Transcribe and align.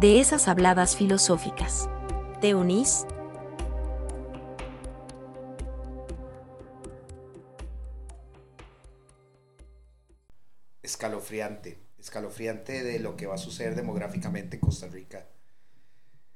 de 0.00 0.20
esas 0.20 0.48
habladas 0.48 0.96
filosóficas. 0.96 1.88
¿Te 2.40 2.54
unís? 2.54 3.06
Escalofriante, 10.82 11.78
escalofriante 11.98 12.82
de 12.82 12.98
lo 12.98 13.16
que 13.16 13.26
va 13.26 13.36
a 13.36 13.38
suceder 13.38 13.74
demográficamente 13.74 14.56
en 14.56 14.60
Costa 14.60 14.88
Rica 14.88 15.26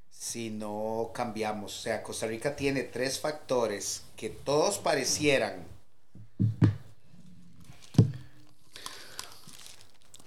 si 0.09 0.49
no 0.49 1.11
cambiamos. 1.13 1.77
O 1.77 1.81
sea, 1.81 2.01
Costa 2.01 2.25
Rica 2.25 2.55
tiene 2.55 2.83
tres 2.83 3.19
factores 3.19 4.03
que 4.15 4.29
todos 4.29 4.79
parecieran 4.79 5.65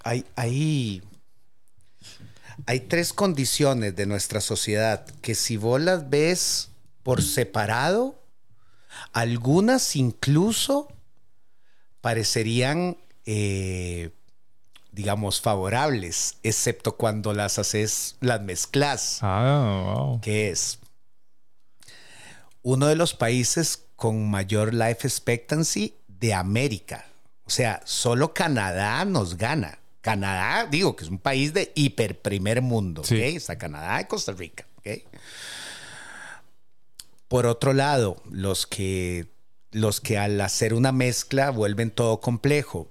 hay, 0.03 0.25
hay, 0.35 1.01
hay 2.65 2.81
tres 2.81 3.13
condiciones 3.13 3.95
de 3.95 4.05
nuestra 4.05 4.41
sociedad 4.41 5.05
que 5.21 5.35
si 5.35 5.57
vos 5.57 5.79
las 5.81 6.09
ves 6.09 6.69
por 7.03 7.21
separado, 7.21 8.21
algunas 9.13 9.95
incluso 9.95 10.87
parecerían, 12.01 12.97
eh, 13.25 14.11
digamos, 14.91 15.41
favorables, 15.41 16.37
excepto 16.43 16.97
cuando 16.97 17.33
las 17.33 17.59
haces, 17.59 18.15
las 18.19 18.41
mezclas. 18.41 19.19
Ah, 19.21 19.95
wow. 19.95 20.21
Que 20.21 20.49
es 20.49 20.79
uno 22.63 22.87
de 22.87 22.95
los 22.95 23.13
países 23.13 23.85
con 23.95 24.29
mayor 24.29 24.73
life 24.73 25.07
expectancy 25.07 25.95
de 26.07 26.33
América. 26.33 27.05
O 27.45 27.49
sea, 27.49 27.81
solo 27.85 28.33
Canadá 28.33 29.03
nos 29.05 29.37
gana. 29.37 29.79
Canadá, 30.01 30.67
digo 30.69 30.95
que 30.95 31.03
es 31.03 31.09
un 31.09 31.19
país 31.19 31.53
de 31.53 31.71
hiper 31.75 32.19
primer 32.21 32.61
mundo, 32.61 33.03
Sí. 33.03 33.15
¿ok? 33.15 33.21
Está 33.21 33.57
Canadá 33.57 34.01
y 34.01 34.05
Costa 34.05 34.31
Rica, 34.33 34.65
¿ok? 34.77 34.87
Por 37.27 37.45
otro 37.45 37.73
lado, 37.73 38.21
los 38.29 38.67
que, 38.67 39.27
los 39.71 40.01
que 40.01 40.17
al 40.17 40.41
hacer 40.41 40.73
una 40.73 40.91
mezcla 40.91 41.49
vuelven 41.49 41.91
todo 41.91 42.19
complejo. 42.19 42.89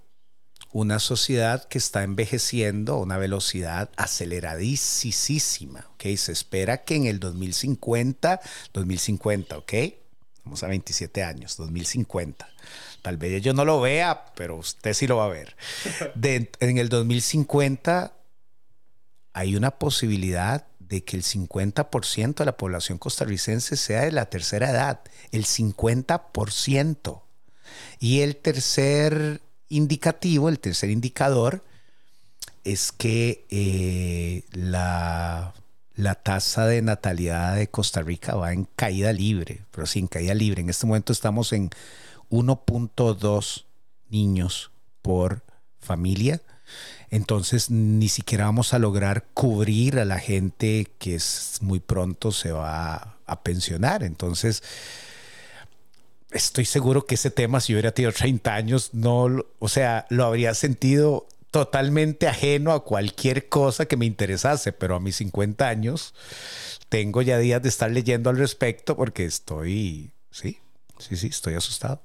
Una 0.73 1.01
sociedad 1.01 1.65
que 1.67 1.79
está 1.79 2.05
envejeciendo 2.05 2.95
a 2.95 2.99
una 2.99 3.19
velocidad 3.19 3.91
aceleradísima, 3.97 5.87
¿ok? 5.95 6.17
Se 6.17 6.31
espera 6.31 6.85
que 6.85 6.95
en 6.95 7.07
el 7.07 7.19
2050, 7.19 8.41
2050, 8.73 9.59
¿ok? 9.59 9.73
Vamos 10.45 10.63
a 10.63 10.69
27 10.69 11.23
años, 11.23 11.57
2050. 11.57 12.49
Tal 13.03 13.17
vez 13.17 13.43
yo 13.43 13.53
no 13.53 13.65
lo 13.65 13.81
vea, 13.81 14.27
pero 14.35 14.57
usted 14.57 14.95
sí 14.95 15.07
lo 15.07 15.17
va 15.19 15.27
a 15.27 15.29
ver. 15.29 15.57
De- 16.15 16.51
en 16.61 16.79
el 16.79 16.89
2050 16.89 18.13
hay 19.33 19.57
una 19.57 19.71
posibilidad 19.73 20.67
de 20.79 21.05
que 21.05 21.17
el 21.17 21.23
50% 21.23 22.35
de 22.35 22.45
la 22.45 22.57
población 22.57 22.99
costarricense 22.99 23.77
sea 23.77 24.03
de 24.03 24.13
la 24.13 24.27
tercera 24.27 24.71
edad, 24.71 25.01
el 25.31 25.45
50%. 25.47 27.23
Y 28.01 28.21
el 28.23 28.37
tercer 28.37 29.41
indicativo, 29.69 30.49
el 30.49 30.59
tercer 30.59 30.91
indicador, 30.91 31.63
es 32.65 32.91
que 32.93 33.47
eh, 33.51 34.43
la, 34.51 35.55
la 36.01 36.15
tasa 36.15 36.67
de 36.67 36.83
natalidad 36.83 37.57
de 37.57 37.69
Costa 37.69 38.03
Rica 38.03 38.35
va 38.35 38.53
en 38.53 38.67
caída 38.77 39.13
libre, 39.13 39.63
pero 39.71 39.87
sí 39.87 39.99
en 39.99 40.07
caída 40.07 40.35
libre. 40.35 40.63
En 40.63 40.71
este 40.71 40.87
momento 40.87 41.13
estamos 41.13 41.53
en 41.53 41.71
1.2 42.31 43.65
niños 44.09 44.71
por 45.03 45.43
familia. 45.79 46.41
Entonces 47.11 47.71
ni 47.71 48.09
siquiera 48.09 48.45
vamos 48.45 48.73
a 48.73 48.79
lograr 48.79 49.27
cubrir 49.35 49.99
a 49.99 50.05
la 50.05 50.19
gente 50.19 50.87
que 50.99 51.17
es 51.17 51.59
muy 51.61 51.81
pronto 51.81 52.33
se 52.33 52.53
va 52.53 53.17
a 53.27 53.43
pensionar. 53.43 54.03
Entonces 54.03 54.63
estoy 56.31 56.65
seguro 56.65 57.07
que 57.07 57.17
ese 57.17 57.31
tema, 57.31 57.61
si 57.61 57.73
hubiera 57.73 57.93
tenido 57.93 58.13
30 58.13 58.55
años, 58.55 58.91
no, 58.93 59.45
o 59.59 59.69
sea, 59.69 60.07
lo 60.11 60.25
habría 60.25 60.55
sentido 60.55 61.27
totalmente 61.51 62.29
ajeno 62.29 62.73
a 62.73 62.85
cualquier 62.85 63.49
cosa 63.49 63.87
que 63.87 63.97
me 63.97 64.07
interesase, 64.07 64.73
pero 64.73 64.95
a 64.97 65.01
mis 65.01 65.17
50 65.17 65.69
años 65.69 66.15
tengo 66.89 67.23
ya 67.23 67.39
días 67.39 67.63
de 67.63 67.69
estar 67.69 67.91
leyendo 67.91 68.31
al 68.31 68.39
respecto 68.39 68.97
porque 68.97 69.25
estoy, 69.25 70.13
sí, 70.31 70.59
sí, 70.99 71.17
sí, 71.17 71.27
estoy 71.29 71.55
asustado. 71.55 72.03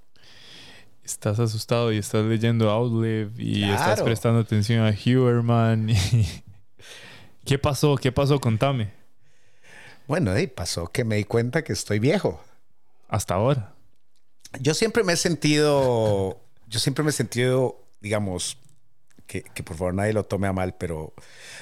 Estás 1.03 1.37
asustado 1.39 1.91
y 1.93 1.99
estás 1.99 2.25
leyendo 2.25 2.71
Outlive 2.71 3.31
y 3.37 3.69
estás 3.71 4.01
prestando 4.01 4.39
atención 4.39 4.79
a 4.85 4.89
Huberman. 4.89 5.89
y- 5.91 5.95
¿Qué 7.45 7.59
pasó? 7.59 7.95
¿Qué 7.95 8.11
pasó? 8.11 8.39
Contame. 8.39 8.91
Bueno, 10.07 10.37
y 10.39 10.47
pasó 10.47 10.87
que 10.87 11.03
me 11.03 11.17
di 11.17 11.23
cuenta 11.23 11.63
que 11.63 11.73
estoy 11.73 11.99
viejo. 11.99 12.43
Hasta 13.07 13.35
ahora. 13.35 13.73
Yo 14.59 14.73
siempre 14.73 15.03
me 15.03 15.13
he 15.13 15.17
sentido, 15.17 16.39
yo 16.67 16.79
siempre 16.79 17.03
me 17.03 17.11
he 17.11 17.13
sentido, 17.13 17.83
digamos, 18.01 18.57
que, 19.27 19.43
que 19.43 19.63
por 19.63 19.77
favor 19.77 19.93
nadie 19.93 20.13
lo 20.13 20.23
tome 20.23 20.47
a 20.47 20.53
mal, 20.53 20.75
pero 20.77 21.13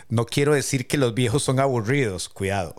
no 0.10 0.26
quiero 0.26 0.54
decir 0.54 0.88
que 0.88 0.98
los 0.98 1.14
viejos 1.14 1.44
son 1.44 1.60
aburridos, 1.60 2.30
cuidado. 2.30 2.76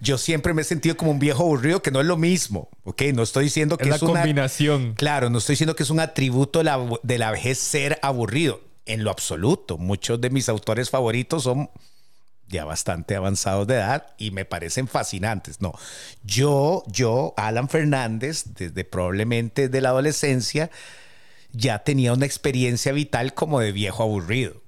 Yo 0.00 0.16
siempre 0.16 0.54
me 0.54 0.62
he 0.62 0.64
sentido 0.64 0.96
como 0.96 1.10
un 1.10 1.18
viejo 1.18 1.42
aburrido, 1.42 1.82
que 1.82 1.90
no 1.90 2.00
es 2.00 2.06
lo 2.06 2.16
mismo, 2.16 2.70
¿ok? 2.84 3.02
No 3.14 3.22
estoy 3.22 3.44
diciendo 3.44 3.76
que 3.76 3.88
Es 3.88 3.96
es, 3.96 4.02
la 4.02 4.08
una... 4.08 4.20
combinación. 4.20 4.94
Claro, 4.94 5.28
no 5.28 5.38
estoy 5.38 5.54
diciendo 5.54 5.76
que 5.76 5.82
es 5.82 5.90
un 5.90 6.00
atributo 6.00 6.60
de 6.60 6.64
la, 6.64 6.78
de 7.02 7.18
la 7.18 7.30
vejez 7.30 7.58
ser 7.58 7.98
aburrido, 8.02 8.62
en 8.86 9.04
lo 9.04 9.10
absoluto. 9.10 9.76
Muchos 9.76 10.20
de 10.20 10.30
mis 10.30 10.48
autores 10.48 10.88
favoritos 10.90 11.42
son 11.42 11.70
ya 12.48 12.64
bastante 12.64 13.14
avanzados 13.14 13.66
de 13.66 13.74
edad 13.74 14.06
y 14.16 14.30
me 14.30 14.46
parecen 14.46 14.88
fascinantes. 14.88 15.60
No, 15.60 15.74
yo, 16.24 16.82
yo, 16.86 17.34
Alan 17.36 17.68
Fernández, 17.68 18.44
desde 18.56 18.84
probablemente 18.84 19.68
de 19.68 19.80
la 19.82 19.90
adolescencia, 19.90 20.70
ya 21.52 21.80
tenía 21.84 22.12
una 22.12 22.26
experiencia 22.26 22.92
vital 22.92 23.34
como 23.34 23.60
de 23.60 23.72
viejo 23.72 24.02
aburrido. 24.02 24.62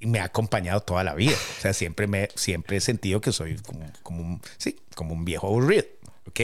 Y 0.00 0.06
me 0.06 0.20
ha 0.20 0.24
acompañado 0.24 0.80
toda 0.80 1.04
la 1.04 1.14
vida. 1.14 1.34
O 1.58 1.60
sea, 1.62 1.72
siempre, 1.72 2.06
me, 2.06 2.28
siempre 2.34 2.76
he 2.76 2.80
sentido 2.80 3.20
que 3.20 3.32
soy 3.32 3.56
como, 3.58 3.90
como, 4.02 4.20
un, 4.22 4.42
sí, 4.58 4.76
como 4.94 5.14
un 5.14 5.24
viejo 5.24 5.46
aburrido. 5.46 5.84
¿Ok? 6.26 6.40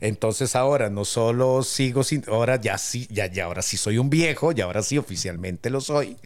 Entonces 0.00 0.54
ahora 0.56 0.88
no 0.88 1.04
solo 1.04 1.62
sigo 1.64 2.04
sin, 2.04 2.22
ahora 2.28 2.60
ya 2.60 2.78
sí, 2.78 3.08
ya, 3.10 3.26
ya 3.26 3.44
ahora 3.46 3.60
sí 3.62 3.76
soy 3.76 3.98
un 3.98 4.08
viejo, 4.08 4.52
y 4.52 4.60
ahora 4.60 4.82
sí 4.82 4.98
oficialmente 4.98 5.68
lo 5.68 5.80
soy. 5.80 6.16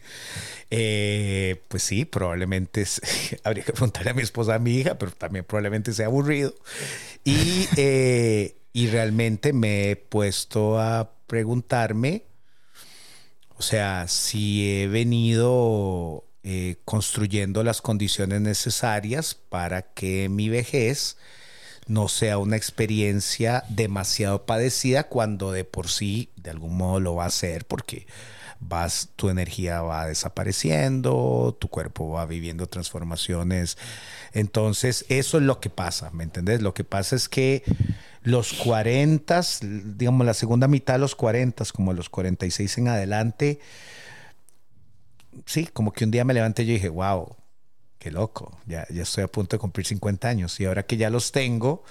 Eh, 0.69 1.61
pues 1.67 1.83
sí, 1.83 2.05
probablemente 2.05 2.81
es- 2.83 3.01
habría 3.43 3.63
que 3.63 3.73
preguntarle 3.73 4.11
a 4.11 4.13
mi 4.13 4.21
esposa, 4.21 4.55
a 4.55 4.59
mi 4.59 4.75
hija, 4.77 4.97
pero 4.97 5.11
también 5.11 5.45
probablemente 5.45 5.93
sea 5.93 6.07
aburrido. 6.07 6.53
Y, 7.23 7.67
eh, 7.77 8.55
y 8.73 8.87
realmente 8.87 9.53
me 9.53 9.91
he 9.91 9.95
puesto 9.95 10.79
a 10.79 11.11
preguntarme, 11.27 12.23
o 13.61 13.63
sea, 13.63 14.07
si 14.07 14.67
he 14.67 14.87
venido 14.87 16.23
eh, 16.41 16.77
construyendo 16.83 17.63
las 17.63 17.79
condiciones 17.79 18.41
necesarias 18.41 19.35
para 19.35 19.83
que 19.83 20.29
mi 20.29 20.49
vejez 20.49 21.15
no 21.85 22.07
sea 22.07 22.39
una 22.39 22.57
experiencia 22.57 23.63
demasiado 23.69 24.47
padecida 24.47 25.03
cuando 25.03 25.51
de 25.51 25.63
por 25.63 25.89
sí 25.89 26.31
de 26.37 26.49
algún 26.49 26.75
modo 26.75 26.99
lo 26.99 27.13
va 27.13 27.25
a 27.25 27.29
ser 27.29 27.65
porque 27.65 28.07
vas 28.61 29.09
tu 29.15 29.29
energía 29.29 29.81
va 29.81 30.05
desapareciendo, 30.05 31.57
tu 31.59 31.67
cuerpo 31.67 32.11
va 32.11 32.25
viviendo 32.25 32.67
transformaciones. 32.67 33.77
Entonces, 34.33 35.05
eso 35.09 35.37
es 35.37 35.43
lo 35.43 35.59
que 35.59 35.69
pasa, 35.69 36.11
¿me 36.11 36.23
entendés? 36.23 36.61
Lo 36.61 36.73
que 36.73 36.83
pasa 36.83 37.15
es 37.15 37.27
que 37.27 37.63
los 38.23 38.53
40, 38.53 39.41
digamos 39.97 40.25
la 40.25 40.33
segunda 40.33 40.67
mitad 40.67 40.93
de 40.93 40.99
los 40.99 41.15
40, 41.15 41.65
como 41.73 41.91
los 41.93 42.09
46 42.09 42.77
en 42.77 42.87
adelante, 42.87 43.59
sí, 45.45 45.67
como 45.67 45.91
que 45.91 46.05
un 46.05 46.11
día 46.11 46.23
me 46.23 46.33
levanté 46.33 46.63
y 46.63 46.67
yo 46.67 46.73
dije, 46.73 46.89
wow, 46.89 47.35
qué 47.97 48.11
loco, 48.11 48.57
ya, 48.67 48.85
ya 48.89 49.03
estoy 49.03 49.23
a 49.23 49.27
punto 49.27 49.55
de 49.55 49.59
cumplir 49.59 49.85
50 49.85 50.27
años 50.27 50.59
y 50.59 50.65
ahora 50.65 50.83
que 50.83 50.97
ya 50.97 51.09
los 51.09 51.31
tengo, 51.31 51.83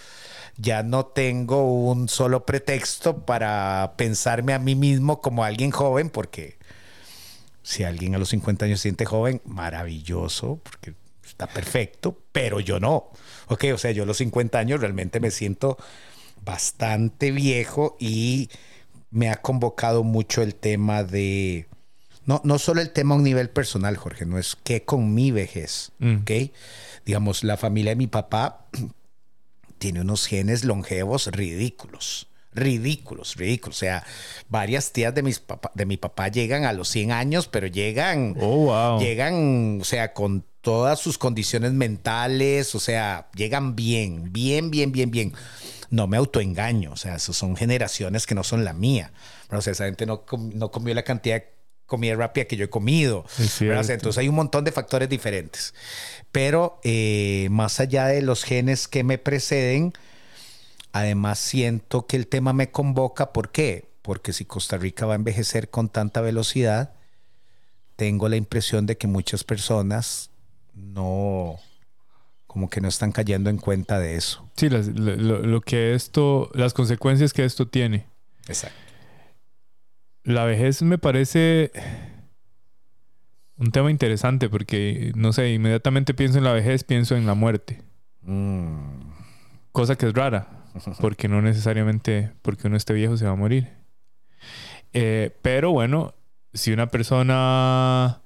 ya 0.56 0.82
no 0.82 1.06
tengo 1.06 1.64
un 1.90 2.08
solo 2.08 2.44
pretexto 2.46 3.24
para 3.24 3.94
pensarme 3.96 4.52
a 4.52 4.58
mí 4.58 4.74
mismo 4.74 5.20
como 5.20 5.44
alguien 5.44 5.70
joven, 5.70 6.10
porque 6.10 6.58
si 7.62 7.84
alguien 7.84 8.14
a 8.14 8.18
los 8.18 8.30
50 8.30 8.64
años 8.66 8.80
se 8.80 8.84
siente 8.84 9.04
joven, 9.04 9.40
maravilloso, 9.44 10.60
porque 10.62 10.94
está 11.24 11.46
perfecto, 11.46 12.18
pero 12.32 12.60
yo 12.60 12.80
no. 12.80 13.10
Ok, 13.48 13.64
o 13.74 13.78
sea, 13.78 13.90
yo 13.92 14.02
a 14.02 14.06
los 14.06 14.18
50 14.18 14.58
años 14.58 14.80
realmente 14.80 15.20
me 15.20 15.30
siento 15.30 15.76
bastante 16.44 17.30
viejo 17.30 17.96
y 18.00 18.48
me 19.10 19.28
ha 19.28 19.36
convocado 19.36 20.02
mucho 20.04 20.42
el 20.42 20.54
tema 20.54 21.04
de... 21.04 21.66
No, 22.26 22.40
no 22.44 22.58
solo 22.58 22.80
el 22.80 22.90
tema 22.92 23.14
a 23.14 23.18
un 23.18 23.24
nivel 23.24 23.50
personal, 23.50 23.96
Jorge, 23.96 24.24
no 24.24 24.38
es 24.38 24.56
que 24.62 24.84
con 24.84 25.14
mi 25.14 25.30
vejez, 25.30 25.92
Mm. 25.98 26.18
¿ok? 26.22 26.30
Digamos, 27.04 27.42
la 27.44 27.56
familia 27.56 27.92
de 27.92 27.96
mi 27.96 28.06
papá 28.06 28.66
tiene 29.80 30.02
unos 30.02 30.26
genes 30.26 30.64
longevos 30.64 31.26
ridículos. 31.28 32.28
Ridículos, 32.52 33.36
ridículos. 33.36 33.76
O 33.76 33.80
sea, 33.80 34.04
varias 34.48 34.92
tías 34.92 35.14
de, 35.14 35.22
mis 35.22 35.40
papá, 35.40 35.72
de 35.74 35.86
mi 35.86 35.96
papá 35.96 36.28
llegan 36.28 36.64
a 36.64 36.72
los 36.72 36.88
100 36.88 37.12
años, 37.12 37.48
pero 37.48 37.66
llegan, 37.66 38.36
Oh, 38.40 38.66
wow. 38.66 39.00
llegan, 39.00 39.78
o 39.80 39.84
sea, 39.84 40.12
con 40.12 40.44
todas 40.60 40.98
sus 41.00 41.16
condiciones 41.16 41.72
mentales, 41.72 42.74
o 42.74 42.80
sea, 42.80 43.28
llegan 43.34 43.74
bien, 43.74 44.32
bien, 44.32 44.70
bien, 44.70 44.92
bien, 44.92 45.10
bien. 45.10 45.32
No 45.90 46.06
me 46.06 46.16
autoengaño, 46.18 46.92
o 46.92 46.96
sea, 46.96 47.18
son 47.18 47.56
generaciones 47.56 48.26
que 48.26 48.34
no 48.34 48.44
son 48.44 48.64
la 48.64 48.72
mía. 48.74 49.12
Pero, 49.48 49.60
o 49.60 49.62
sea, 49.62 49.72
esa 49.72 49.86
gente 49.86 50.04
no, 50.06 50.24
no 50.54 50.70
comió 50.70 50.94
la 50.94 51.02
cantidad 51.04 51.36
de 51.36 51.48
comida 51.90 52.14
rápida 52.16 52.46
que 52.46 52.56
yo 52.56 52.64
he 52.64 52.70
comido. 52.70 53.26
Entonces 53.96 54.16
hay 54.18 54.28
un 54.28 54.34
montón 54.36 54.64
de 54.64 54.72
factores 54.72 55.08
diferentes. 55.10 55.74
Pero 56.32 56.80
eh, 56.84 57.48
más 57.50 57.80
allá 57.80 58.06
de 58.06 58.22
los 58.22 58.44
genes 58.44 58.88
que 58.88 59.04
me 59.04 59.18
preceden, 59.18 59.92
además 60.92 61.38
siento 61.38 62.06
que 62.06 62.16
el 62.16 62.26
tema 62.26 62.52
me 62.54 62.70
convoca. 62.70 63.32
¿Por 63.34 63.50
qué? 63.50 63.84
Porque 64.02 64.32
si 64.32 64.44
Costa 64.46 64.78
Rica 64.78 65.04
va 65.06 65.12
a 65.12 65.16
envejecer 65.16 65.68
con 65.68 65.88
tanta 65.90 66.20
velocidad, 66.22 66.92
tengo 67.96 68.28
la 68.28 68.36
impresión 68.36 68.86
de 68.86 68.96
que 68.96 69.06
muchas 69.06 69.44
personas 69.44 70.30
no, 70.74 71.58
como 72.46 72.70
que 72.70 72.80
no 72.80 72.88
están 72.88 73.12
cayendo 73.12 73.50
en 73.50 73.58
cuenta 73.58 73.98
de 73.98 74.16
eso. 74.16 74.48
Sí, 74.56 74.70
las- 74.70 74.86
lo- 74.86 75.40
lo 75.40 75.60
que 75.60 75.94
esto, 75.94 76.50
las 76.54 76.72
consecuencias 76.72 77.32
que 77.32 77.44
esto 77.44 77.68
tiene. 77.68 78.06
Exacto. 78.48 78.78
La 80.24 80.44
vejez 80.44 80.82
me 80.82 80.98
parece 80.98 81.72
un 83.56 83.72
tema 83.72 83.90
interesante 83.90 84.48
porque, 84.48 85.12
no 85.14 85.32
sé, 85.32 85.52
inmediatamente 85.52 86.14
pienso 86.14 86.38
en 86.38 86.44
la 86.44 86.52
vejez, 86.52 86.84
pienso 86.84 87.16
en 87.16 87.26
la 87.26 87.34
muerte. 87.34 87.82
Mm, 88.22 89.10
Cosa 89.72 89.96
que 89.96 90.06
es 90.06 90.14
rara, 90.14 90.48
porque 91.00 91.28
no 91.28 91.40
necesariamente 91.42 92.32
porque 92.42 92.66
uno 92.66 92.76
esté 92.76 92.92
viejo 92.92 93.16
se 93.16 93.24
va 93.26 93.32
a 93.32 93.36
morir. 93.36 93.68
Eh, 94.92 95.30
pero 95.42 95.70
bueno, 95.72 96.14
si 96.52 96.72
una 96.72 96.88
persona, 96.88 98.20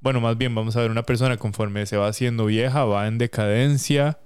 bueno, 0.00 0.20
más 0.20 0.36
bien 0.36 0.54
vamos 0.54 0.76
a 0.76 0.80
ver, 0.80 0.90
una 0.90 1.04
persona 1.04 1.36
conforme 1.36 1.86
se 1.86 1.96
va 1.96 2.08
haciendo 2.08 2.46
vieja 2.46 2.84
va 2.84 3.06
en 3.06 3.18
decadencia 3.18 4.18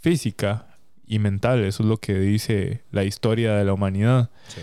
física 0.00 0.76
y 1.06 1.18
mental. 1.18 1.64
Eso 1.64 1.82
es 1.82 1.88
lo 1.88 1.96
que 1.96 2.14
dice 2.18 2.82
la 2.90 3.04
historia 3.04 3.54
de 3.54 3.64
la 3.64 3.72
humanidad. 3.72 4.30
sí. 4.48 4.60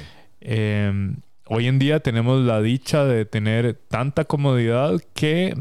Eh, 0.48 1.16
hoy 1.47 1.68
en 1.68 1.80
día 1.80 2.00
tenemos 2.00 2.42
la 2.44 2.62
dicha 2.62 3.06
de 3.06 3.25
tener 3.25 3.74
tanta 3.88 4.25
comodidad 4.25 5.00
que 5.13 5.56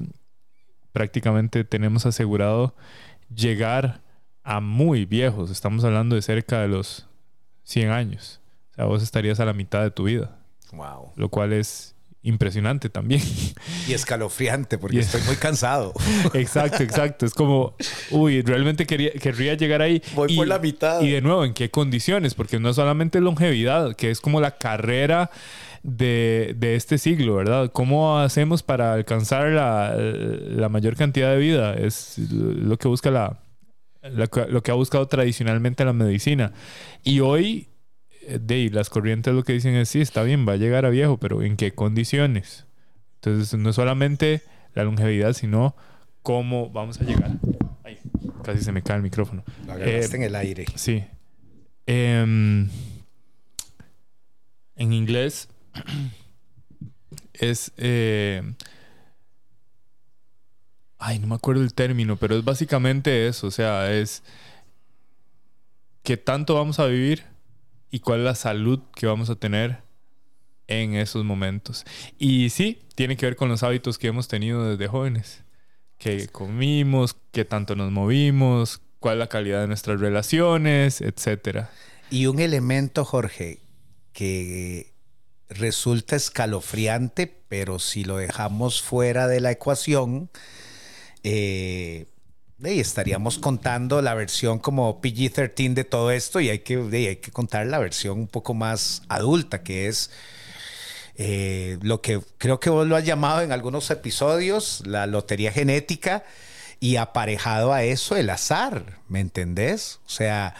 prácticamente 0.92 1.64
tenemos 1.64 2.06
asegurado 2.06 2.74
llegar 3.34 4.02
a 4.42 4.60
muy 4.60 5.04
viejos. 5.06 5.50
Estamos 5.50 5.84
hablando 5.84 6.14
de 6.16 6.22
cerca 6.22 6.60
de 6.60 6.68
los 6.68 7.08
100 7.64 7.90
años. 7.90 8.40
O 8.72 8.74
sea, 8.74 8.84
vos 8.86 9.02
estarías 9.02 9.40
a 9.40 9.44
la 9.44 9.52
mitad 9.52 9.82
de 9.82 9.90
tu 9.90 10.04
vida, 10.04 10.38
Wow. 10.72 11.12
lo 11.16 11.28
cual 11.28 11.52
es 11.52 11.93
impresionante 12.24 12.88
también. 12.88 13.22
Y 13.86 13.92
escalofriante 13.92 14.78
porque 14.78 14.96
Y- 14.96 15.00
estoy 15.00 15.20
muy 15.26 15.36
cansado. 15.36 15.92
exacto, 16.34 16.82
exacto. 16.82 17.26
Es 17.26 17.34
como, 17.34 17.76
uy, 18.10 18.42
realmente 18.42 18.86
quería, 18.86 19.12
querría 19.12 19.54
llegar 19.54 19.80
ahí. 19.82 20.02
Voy 20.14 20.34
por 20.34 20.48
la 20.48 20.58
mitad. 20.58 21.00
Y 21.02 21.10
de 21.10 21.20
nuevo, 21.20 21.44
¿en 21.44 21.54
qué 21.54 21.70
condiciones? 21.70 22.34
Porque 22.34 22.58
no 22.58 22.72
solamente 22.74 23.20
longevidad, 23.20 23.94
que 23.94 24.10
es 24.10 24.20
como 24.20 24.40
la 24.40 24.52
carrera 24.58 25.30
de, 25.82 26.54
de 26.58 26.76
este 26.76 26.96
siglo, 26.98 27.36
¿verdad? 27.36 27.70
¿Cómo 27.72 28.18
hacemos 28.18 28.62
para 28.62 28.94
alcanzar 28.94 29.48
la, 29.48 29.94
la 29.94 30.68
mayor 30.70 30.96
cantidad 30.96 31.30
de 31.30 31.36
vida? 31.38 31.74
Es 31.74 32.14
lo 32.18 32.78
que 32.78 32.88
busca 32.88 33.10
la, 33.10 33.38
lo 34.48 34.62
que 34.62 34.70
ha 34.70 34.74
buscado 34.74 35.06
tradicionalmente 35.08 35.84
la 35.84 35.92
medicina. 35.92 36.52
Y 37.02 37.20
hoy, 37.20 37.68
de 38.28 38.54
ahí, 38.54 38.68
las 38.68 38.90
corrientes 38.90 39.34
lo 39.34 39.42
que 39.44 39.52
dicen 39.52 39.74
es, 39.74 39.88
sí, 39.88 40.00
está 40.00 40.22
bien, 40.22 40.46
va 40.48 40.52
a 40.52 40.56
llegar 40.56 40.84
a 40.84 40.90
viejo, 40.90 41.18
pero 41.18 41.42
¿en 41.42 41.56
qué 41.56 41.72
condiciones? 41.72 42.66
Entonces, 43.16 43.58
no 43.58 43.72
solamente 43.72 44.42
la 44.74 44.84
longevidad, 44.84 45.32
sino 45.32 45.74
cómo 46.22 46.70
vamos 46.70 47.00
a 47.00 47.04
llegar. 47.04 47.32
Ay, 47.84 47.98
casi 48.42 48.62
se 48.62 48.72
me 48.72 48.82
cae 48.82 48.96
el 48.96 49.02
micrófono. 49.02 49.44
Lo 49.66 49.76
Eh, 49.78 50.04
en 50.12 50.22
el 50.22 50.34
aire. 50.34 50.66
Sí. 50.74 51.04
Em, 51.86 52.68
en 54.76 54.92
inglés 54.92 55.48
es... 57.34 57.72
eh, 57.76 58.42
ay, 60.98 61.18
no 61.18 61.26
me 61.26 61.34
acuerdo 61.34 61.62
el 61.62 61.74
término, 61.74 62.16
pero 62.16 62.36
es 62.36 62.44
básicamente 62.44 63.28
eso. 63.28 63.46
O 63.46 63.50
sea, 63.50 63.92
es 63.92 64.22
qué 66.02 66.16
tanto 66.16 66.54
vamos 66.54 66.78
a 66.78 66.86
vivir 66.86 67.33
y 67.94 68.00
cuál 68.00 68.18
es 68.18 68.24
la 68.24 68.34
salud 68.34 68.80
que 68.96 69.06
vamos 69.06 69.30
a 69.30 69.36
tener 69.36 69.84
en 70.66 70.94
esos 70.94 71.24
momentos. 71.24 71.84
Y 72.18 72.50
sí, 72.50 72.82
tiene 72.96 73.16
que 73.16 73.24
ver 73.24 73.36
con 73.36 73.48
los 73.48 73.62
hábitos 73.62 73.98
que 73.98 74.08
hemos 74.08 74.26
tenido 74.26 74.68
desde 74.68 74.88
jóvenes. 74.88 75.44
Qué 75.96 76.26
comimos, 76.26 77.14
qué 77.30 77.44
tanto 77.44 77.76
nos 77.76 77.92
movimos, 77.92 78.82
cuál 78.98 79.14
es 79.14 79.18
la 79.20 79.28
calidad 79.28 79.60
de 79.60 79.68
nuestras 79.68 80.00
relaciones, 80.00 81.02
etcétera. 81.02 81.70
Y 82.10 82.26
un 82.26 82.40
elemento, 82.40 83.04
Jorge, 83.04 83.60
que 84.12 84.92
resulta 85.48 86.16
escalofriante, 86.16 87.32
pero 87.46 87.78
si 87.78 88.02
lo 88.02 88.16
dejamos 88.16 88.82
fuera 88.82 89.28
de 89.28 89.40
la 89.40 89.52
ecuación, 89.52 90.30
eh, 91.22 92.06
de, 92.58 92.80
estaríamos 92.80 93.38
contando 93.38 94.00
la 94.02 94.14
versión 94.14 94.58
como 94.58 95.00
PG-13 95.00 95.74
de 95.74 95.84
todo 95.84 96.10
esto 96.10 96.40
y 96.40 96.50
hay 96.50 96.60
que, 96.60 96.76
hay 96.76 97.16
que 97.16 97.30
contar 97.30 97.66
la 97.66 97.78
versión 97.78 98.18
un 98.18 98.28
poco 98.28 98.54
más 98.54 99.02
adulta, 99.08 99.62
que 99.62 99.88
es 99.88 100.10
eh, 101.16 101.78
lo 101.82 102.00
que 102.00 102.20
creo 102.38 102.60
que 102.60 102.70
vos 102.70 102.86
lo 102.86 102.96
has 102.96 103.04
llamado 103.04 103.42
en 103.42 103.52
algunos 103.52 103.90
episodios, 103.90 104.82
la 104.86 105.06
lotería 105.06 105.52
genética, 105.52 106.24
y 106.80 106.96
aparejado 106.96 107.72
a 107.72 107.82
eso 107.82 108.16
el 108.16 108.28
azar, 108.30 108.98
¿me 109.08 109.20
entendés? 109.20 110.00
O 110.06 110.10
sea, 110.10 110.54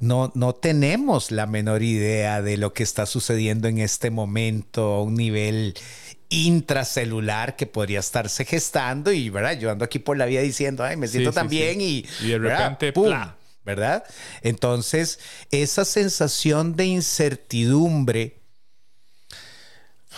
no, 0.00 0.32
no 0.34 0.54
tenemos 0.54 1.30
la 1.30 1.46
menor 1.46 1.82
idea 1.82 2.40
de 2.40 2.56
lo 2.56 2.72
que 2.72 2.82
está 2.82 3.04
sucediendo 3.06 3.68
en 3.68 3.78
este 3.78 4.10
momento 4.10 4.94
a 4.94 5.02
un 5.02 5.14
nivel 5.14 5.74
intracelular 6.30 7.56
que 7.56 7.66
podría 7.66 8.00
estarse 8.00 8.44
gestando 8.44 9.12
y, 9.12 9.30
¿verdad? 9.30 9.58
Yo 9.58 9.70
ando 9.70 9.84
aquí 9.84 9.98
por 9.98 10.16
la 10.16 10.26
vida 10.26 10.40
diciendo, 10.42 10.84
ay, 10.84 10.96
me 10.96 11.08
siento 11.08 11.30
sí, 11.30 11.34
tan 11.34 11.48
sí. 11.48 11.56
bien 11.56 11.80
y, 11.80 12.04
Y 12.20 12.28
de 12.28 12.38
¿verdad? 12.38 12.58
repente, 12.58 12.92
¡pum! 12.92 13.06
¡pla! 13.06 13.34
¿verdad? 13.64 14.04
Entonces, 14.40 15.18
esa 15.50 15.84
sensación 15.84 16.74
de 16.74 16.86
incertidumbre, 16.86 18.40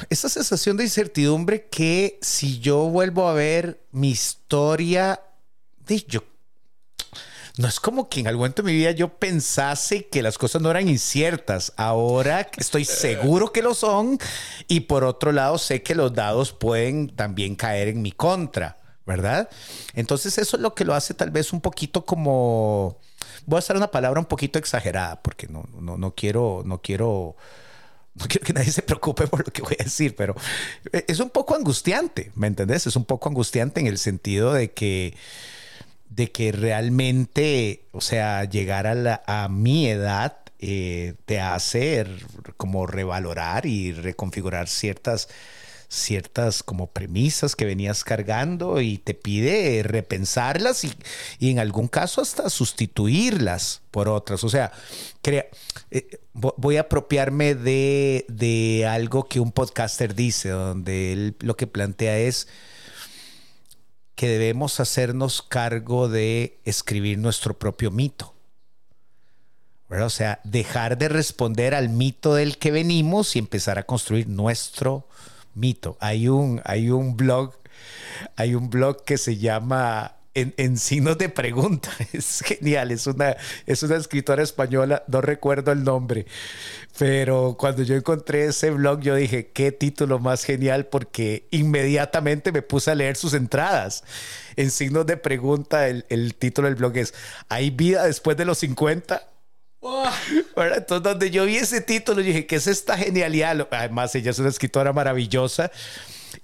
esa 0.09 0.29
sensación 0.29 0.77
de 0.77 0.85
incertidumbre 0.85 1.67
que 1.67 2.19
si 2.23 2.61
yo 2.61 2.85
vuelvo 2.89 3.29
a 3.29 3.35
ver 3.35 3.81
mi 3.91 4.11
historia, 4.11 5.21
de 5.85 6.05
yo 6.07 6.23
no 7.61 7.69
es 7.69 7.79
como 7.79 8.09
que 8.09 8.21
en 8.21 8.27
algún 8.27 8.41
momento 8.41 8.63
de 8.63 8.73
mi 8.73 8.79
vida 8.79 8.93
yo 8.93 9.09
pensase 9.09 10.07
que 10.07 10.23
las 10.23 10.39
cosas 10.39 10.63
no 10.63 10.71
eran 10.71 10.89
inciertas. 10.89 11.75
Ahora 11.77 12.49
estoy 12.57 12.87
seguro 12.87 13.53
que 13.53 13.61
lo 13.61 13.75
son. 13.75 14.19
Y 14.67 14.81
por 14.81 15.05
otro 15.05 15.31
lado, 15.31 15.59
sé 15.59 15.83
que 15.83 15.95
los 15.95 16.15
dados 16.15 16.53
pueden 16.53 17.09
también 17.09 17.57
caer 17.57 17.89
en 17.89 18.01
mi 18.01 18.13
contra, 18.13 18.79
¿verdad? 19.05 19.51
Entonces 19.93 20.39
eso 20.39 20.57
es 20.57 20.63
lo 20.63 20.75
que 20.75 20.87
lo 20.87 20.95
hace 20.95 21.13
tal 21.13 21.31
vez 21.31 21.53
un 21.53 21.61
poquito 21.61 22.07
como... 22.07 22.99
Voy 23.45 23.59
a 23.59 23.61
usar 23.61 23.77
una 23.77 23.91
palabra 23.91 24.21
un 24.21 24.27
poquito 24.27 24.59
exagerada 24.59 25.21
porque 25.23 25.47
no, 25.47 25.65
no, 25.79 25.99
no 25.99 26.15
quiero... 26.15 26.63
No 26.65 26.81
quiero 26.81 27.37
no 28.13 28.27
quiero 28.27 28.45
que 28.45 28.53
nadie 28.53 28.73
se 28.73 28.83
preocupe 28.83 29.29
por 29.29 29.47
lo 29.47 29.53
que 29.53 29.63
voy 29.63 29.77
a 29.79 29.85
decir, 29.85 30.17
pero 30.17 30.35
es 30.93 31.21
un 31.21 31.31
poco 31.31 31.55
angustiante, 31.55 32.33
¿me 32.35 32.49
entendés? 32.49 32.87
Es 32.89 32.97
un 32.97 33.05
poco 33.05 33.29
angustiante 33.29 33.81
en 33.81 33.87
el 33.87 33.99
sentido 33.99 34.53
de 34.53 34.73
que 34.73 35.15
de 36.11 36.31
que 36.33 36.53
realmente, 36.53 37.85
o 37.93 38.01
sea, 38.01 38.45
llegar 38.45 38.87
a, 38.87 38.95
la, 38.95 39.23
a 39.27 39.49
mi 39.49 39.89
edad 39.89 40.37
eh, 40.59 41.15
te 41.25 41.41
hace 41.41 42.05
como 42.57 42.87
revalorar 42.87 43.65
y 43.65 43.93
reconfigurar 43.93 44.69
ciertas, 44.69 45.29
ciertas 45.89 46.63
como 46.65 46.89
premisas 46.89 47.55
que 47.55 47.65
venías 47.65 48.03
cargando 48.03 48.81
y 48.81 48.99
te 48.99 49.15
pide 49.15 49.83
repensarlas 49.85 50.85
y, 50.85 50.93
y 51.39 51.51
en 51.51 51.61
algún 51.61 51.87
caso 51.87 52.21
hasta 52.21 52.51
sustituirlas 52.51 53.81
por 53.93 54.09
otras. 54.09 54.43
O 54.43 54.49
sea, 54.49 54.73
crea, 55.23 55.47
eh, 55.93 56.19
voy 56.35 56.77
a 56.77 56.83
apropiarme 56.83 57.55
de, 57.55 58.27
de 58.29 58.85
algo 58.87 59.29
que 59.29 59.39
un 59.39 59.53
podcaster 59.53 60.17
dice, 60.17 60.49
donde 60.49 61.13
él 61.13 61.37
lo 61.39 61.57
que 61.57 61.69
plantea 61.69 62.19
es 62.19 62.49
que 64.21 64.29
debemos 64.29 64.81
hacernos 64.81 65.41
cargo 65.41 66.07
de 66.07 66.61
escribir 66.67 67.17
nuestro 67.17 67.59
propio 67.59 67.91
mito. 67.91 68.35
O 69.89 70.11
sea, 70.11 70.41
dejar 70.45 70.99
de 70.99 71.09
responder 71.09 71.75
al 71.75 71.89
mito 71.89 72.35
del 72.35 72.59
que 72.59 72.71
venimos 72.71 73.35
y 73.35 73.39
empezar 73.39 73.79
a 73.79 73.85
construir 73.85 74.29
nuestro 74.29 75.09
mito. 75.55 75.97
Hay 76.01 76.29
un, 76.29 76.61
hay 76.67 76.91
un 76.91 77.17
blog, 77.17 77.55
hay 78.37 78.55
un 78.55 78.69
blog 78.69 79.05
que 79.05 79.17
se 79.17 79.39
llama 79.39 80.17
en, 80.35 80.77
signos 80.77 81.19
de 81.19 81.29
pregunta. 81.29 81.91
Es 82.13 82.41
genial, 82.41 82.91
es 82.91 83.07
una, 83.07 83.37
es 83.67 83.83
una 83.83 83.97
escritora 83.97 84.43
española, 84.43 85.05
no 85.09 85.21
recuerdo 85.21 85.73
el 85.73 85.85
nombre, 85.85 86.27
pero 86.99 87.57
cuando 87.59 87.83
yo 87.83 87.95
encontré 87.95 88.47
ese 88.47 88.71
blog 88.71 89.01
yo 89.01 89.15
dije, 89.15 89.49
qué 89.49 89.73
título 89.73 90.19
más 90.19 90.45
genial 90.45 90.87
porque 90.87 91.47
inmediatamente 91.51 92.53
me 92.53 92.63
puse 92.63 92.91
a 92.91 92.95
leer 92.95 93.17
sus 93.17 93.35
entradas. 93.35 94.05
En 94.57 94.71
signos 94.71 95.07
de 95.07 95.17
pregunta, 95.17 95.89
el, 95.89 96.05
el 96.09 96.35
título 96.35 96.69
del 96.69 96.77
blog 96.77 96.97
es, 96.97 97.15
¿hay 97.49 97.71
vida 97.71 98.05
después 98.05 98.37
de 98.37 98.45
los 98.45 98.59
50? 98.59 99.31
Entonces, 100.57 101.03
donde 101.03 101.31
yo 101.31 101.47
vi 101.47 101.57
ese 101.57 101.81
título, 101.81 102.21
dije, 102.23 102.47
¿qué 102.47 102.57
es 102.57 102.67
esta 102.67 102.97
genialidad? 102.99 103.67
Además, 103.71 104.15
ella 104.15 104.31
es 104.31 104.39
una 104.39 104.51
escritora 104.51 104.93
maravillosa. 104.93 105.71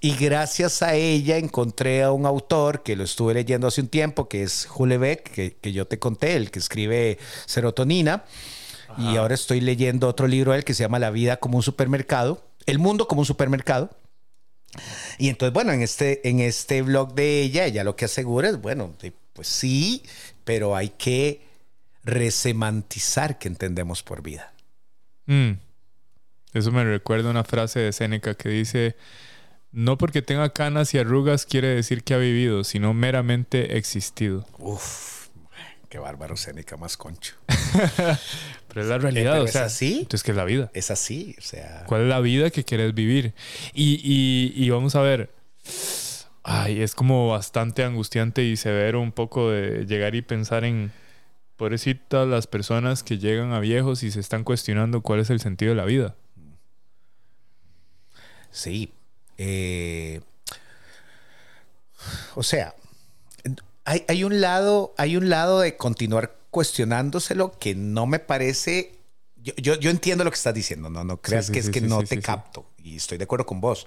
Y 0.01 0.15
gracias 0.17 0.83
a 0.83 0.95
ella 0.95 1.39
encontré 1.39 2.03
a 2.03 2.13
un 2.13 2.27
autor 2.27 2.83
que 2.83 2.97
lo 2.97 3.05
estuve 3.05 3.35
leyendo 3.35 3.67
hace 3.67 3.81
un 3.81 3.89
tiempo, 3.89 4.29
que 4.29 4.43
es 4.43 4.69
Hulebeck, 4.75 5.31
que, 5.31 5.57
que 5.57 5.73
yo 5.73 5.87
te 5.87 5.99
conté, 5.99 6.37
el 6.37 6.51
que 6.51 6.59
escribe 6.59 7.19
Serotonina. 7.47 8.25
Y 8.99 9.17
ahora 9.17 9.35
estoy 9.35 9.61
leyendo 9.61 10.09
otro 10.09 10.27
libro 10.27 10.53
de 10.53 10.59
él 10.59 10.65
que 10.65 10.73
se 10.73 10.83
llama 10.83 10.99
La 10.99 11.11
vida 11.11 11.37
como 11.37 11.57
un 11.57 11.63
supermercado, 11.63 12.43
El 12.67 12.79
mundo 12.79 13.07
como 13.09 13.21
un 13.21 13.27
supermercado. 13.27 13.91
Y 15.19 15.29
entonces, 15.29 15.53
bueno, 15.53 15.73
en 15.73 15.83
este, 15.83 16.27
en 16.29 16.41
este 16.41 16.83
blog 16.83 17.15
de 17.15 17.43
ella, 17.43 17.67
ella 17.67 17.85
lo 17.85 17.97
que 17.97 18.05
asegura 18.05 18.49
es, 18.49 18.61
bueno, 18.61 18.95
pues 19.33 19.49
sí, 19.49 20.03
pero 20.45 20.77
hay 20.77 20.91
que 20.91 21.43
resemantizar 22.05 23.39
que 23.39 23.49
entendemos 23.49 24.03
por 24.03 24.23
vida. 24.23 24.53
Mm. 25.27 25.53
Eso 26.53 26.73
me 26.73 26.85
recuerda 26.85 27.31
una 27.31 27.45
frase 27.45 27.81
de 27.81 27.93
Séneca 27.93 28.35
que 28.35 28.49
dice, 28.49 28.97
no 29.77 29.99
porque 29.99 30.23
tenga 30.23 30.49
canas 30.55 30.95
y 30.95 30.99
arrugas 30.99 31.45
quiere 31.45 31.69
decir 31.69 32.03
que 32.03 32.15
ha 32.15 32.17
vivido, 32.17 32.65
sino 32.65 32.95
meramente 32.95 33.77
existido. 33.77 34.47
Uf, 34.59 35.29
qué 35.91 35.99
bárbaro 35.99 36.35
Séneca 36.39 36.79
más 36.79 36.97
concho. 36.97 37.35
Pero 38.69 38.81
es 38.81 38.87
la 38.87 38.97
realidad, 38.97 39.43
o 39.43 39.47
sea, 39.47 39.67
¿es 39.67 39.75
así? 39.75 39.99
Entonces, 39.99 40.23
¿qué 40.23 40.31
es 40.31 40.37
la 40.39 40.47
vida? 40.47 40.71
Es 40.73 40.91
así, 40.91 41.37
o 41.37 41.43
sea... 41.43 41.85
¿Cuál 41.87 42.05
es 42.05 42.09
la 42.09 42.21
vida 42.21 42.49
que 42.49 42.65
quieres 42.65 42.95
vivir? 42.95 43.35
Y, 43.75 44.01
y, 44.03 44.55
y 44.57 44.71
vamos 44.71 44.95
a 44.95 45.03
ver... 45.03 45.31
Ay, 46.43 46.81
es 46.81 46.95
como 46.95 47.29
bastante 47.29 47.85
angustiante 47.85 48.45
y 48.45 48.57
severo 48.57 49.03
un 49.03 49.13
poco 49.13 49.51
de 49.51 49.85
llegar 49.85 50.15
y 50.15 50.23
pensar 50.23 50.65
en 50.65 50.91
Pobrecitas 51.59 52.27
las 52.27 52.47
personas 52.47 53.03
que 53.03 53.19
llegan 53.19 53.53
a 53.53 53.61
viejos 53.61 54.03
y 54.05 54.11
se 54.11 54.21
están 54.21 54.43
cuestionando 54.43 55.03
cuál 55.03 55.21
es 55.21 55.29
el 55.29 55.41
sentido 55.41 55.73
de 55.73 55.77
la 55.77 55.85
vida. 55.85 56.15
Sí. 58.51 58.96
Eh, 59.39 60.21
o 62.35 62.43
sea, 62.43 62.75
hay, 63.85 64.25
un 64.25 64.41
lado, 64.41 64.95
hay 64.99 65.17
un 65.17 65.29
lado 65.29 65.61
de 65.61 65.77
continuar 65.77 66.37
cuestionándoselo 66.51 67.59
que 67.59 67.75
no 67.75 68.07
me 68.07 68.19
parece. 68.19 68.99
Yo, 69.37 69.77
yo, 69.77 69.91
entiendo 69.91 70.25
lo 70.25 70.31
que 70.31 70.37
estás 70.37 70.55
diciendo, 70.55 70.91
no, 70.91 71.05
no 71.05 71.21
creas 71.21 71.51
que 71.51 71.61
es 71.61 71.71
que 71.71 71.81
no 71.81 72.03
te 72.03 72.21
capto. 72.21 72.69
Y 72.83 72.97
estoy 72.97 73.19
de 73.19 73.25
acuerdo 73.25 73.47
con 73.47 73.61
vos. 73.61 73.87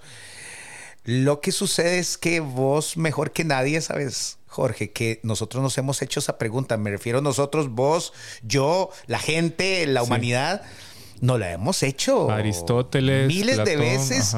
Lo 1.04 1.42
que 1.42 1.52
sucede 1.52 2.00
es 2.00 2.18
que 2.18 2.40
vos, 2.40 2.96
mejor 2.96 3.32
que 3.32 3.44
nadie, 3.44 3.82
sabes, 3.82 4.38
Jorge, 4.48 4.92
que 4.92 5.20
nosotros 5.24 5.62
nos 5.62 5.78
hemos 5.78 6.02
hecho 6.02 6.20
esa 6.20 6.38
pregunta. 6.38 6.78
Me 6.78 6.92
refiero 6.92 7.20
a 7.20 7.22
nosotros, 7.22 7.70
vos, 7.70 8.14
yo, 8.42 8.90
la 9.08 9.20
gente, 9.20 9.86
la 9.86 10.02
humanidad. 10.04 10.62
No 11.22 11.38
la 11.38 11.52
hemos 11.52 11.84
hecho. 11.84 12.32
Aristóteles. 12.32 13.28
Miles 13.28 13.58
de 13.66 13.76
veces. 13.76 14.34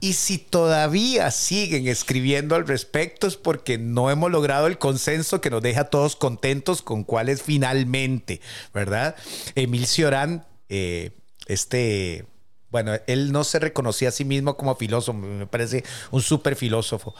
Y 0.00 0.14
si 0.14 0.38
todavía 0.38 1.30
siguen 1.30 1.86
escribiendo 1.86 2.56
al 2.56 2.66
respecto 2.66 3.26
es 3.26 3.36
porque 3.36 3.76
no 3.76 4.10
hemos 4.10 4.30
logrado 4.30 4.66
el 4.66 4.78
consenso 4.78 5.42
que 5.42 5.50
nos 5.50 5.62
deja 5.62 5.84
todos 5.84 6.16
contentos 6.16 6.80
con 6.80 7.04
cuál 7.04 7.28
es 7.28 7.42
finalmente, 7.42 8.40
¿verdad? 8.72 9.14
Emil 9.54 9.86
Cioran, 9.86 10.46
eh, 10.70 11.10
este 11.46 12.24
bueno, 12.70 12.92
él 13.08 13.32
no 13.32 13.42
se 13.42 13.58
reconocía 13.58 14.10
a 14.10 14.12
sí 14.12 14.24
mismo 14.24 14.56
como 14.56 14.76
filósofo, 14.76 15.18
me 15.18 15.46
parece 15.46 15.84
un 16.12 16.22
súper 16.22 16.54
filósofo. 16.54 17.14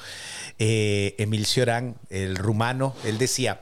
Eh, 0.59 1.17
Emil 1.19 1.45
Cioran, 1.45 1.97
el 2.09 2.37
rumano, 2.37 2.95
él 3.05 3.19
decía, 3.19 3.61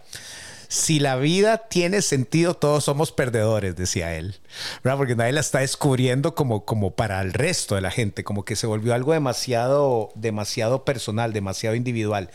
si 0.69 1.01
la 1.01 1.17
vida 1.17 1.69
tiene 1.69 2.03
sentido, 2.03 2.55
todos 2.55 2.85
somos 2.85 3.11
perdedores, 3.11 3.75
decía 3.75 4.15
él. 4.15 4.37
Porque 4.83 5.17
nadie 5.17 5.33
la 5.33 5.41
está 5.41 5.61
descubriendo 5.61 6.35
como, 6.35 6.67
como 6.67 6.91
para 6.91 7.21
el 7.23 7.33
resto 7.33 7.75
de 7.75 7.81
la 7.81 7.91
gente, 7.91 8.23
como 8.23 8.45
que 8.45 8.55
se 8.55 8.67
volvió 8.67 8.93
algo 8.93 9.15
demasiado, 9.15 10.11
demasiado 10.15 10.85
personal, 10.85 11.33
demasiado 11.33 11.75
individual. 11.75 12.31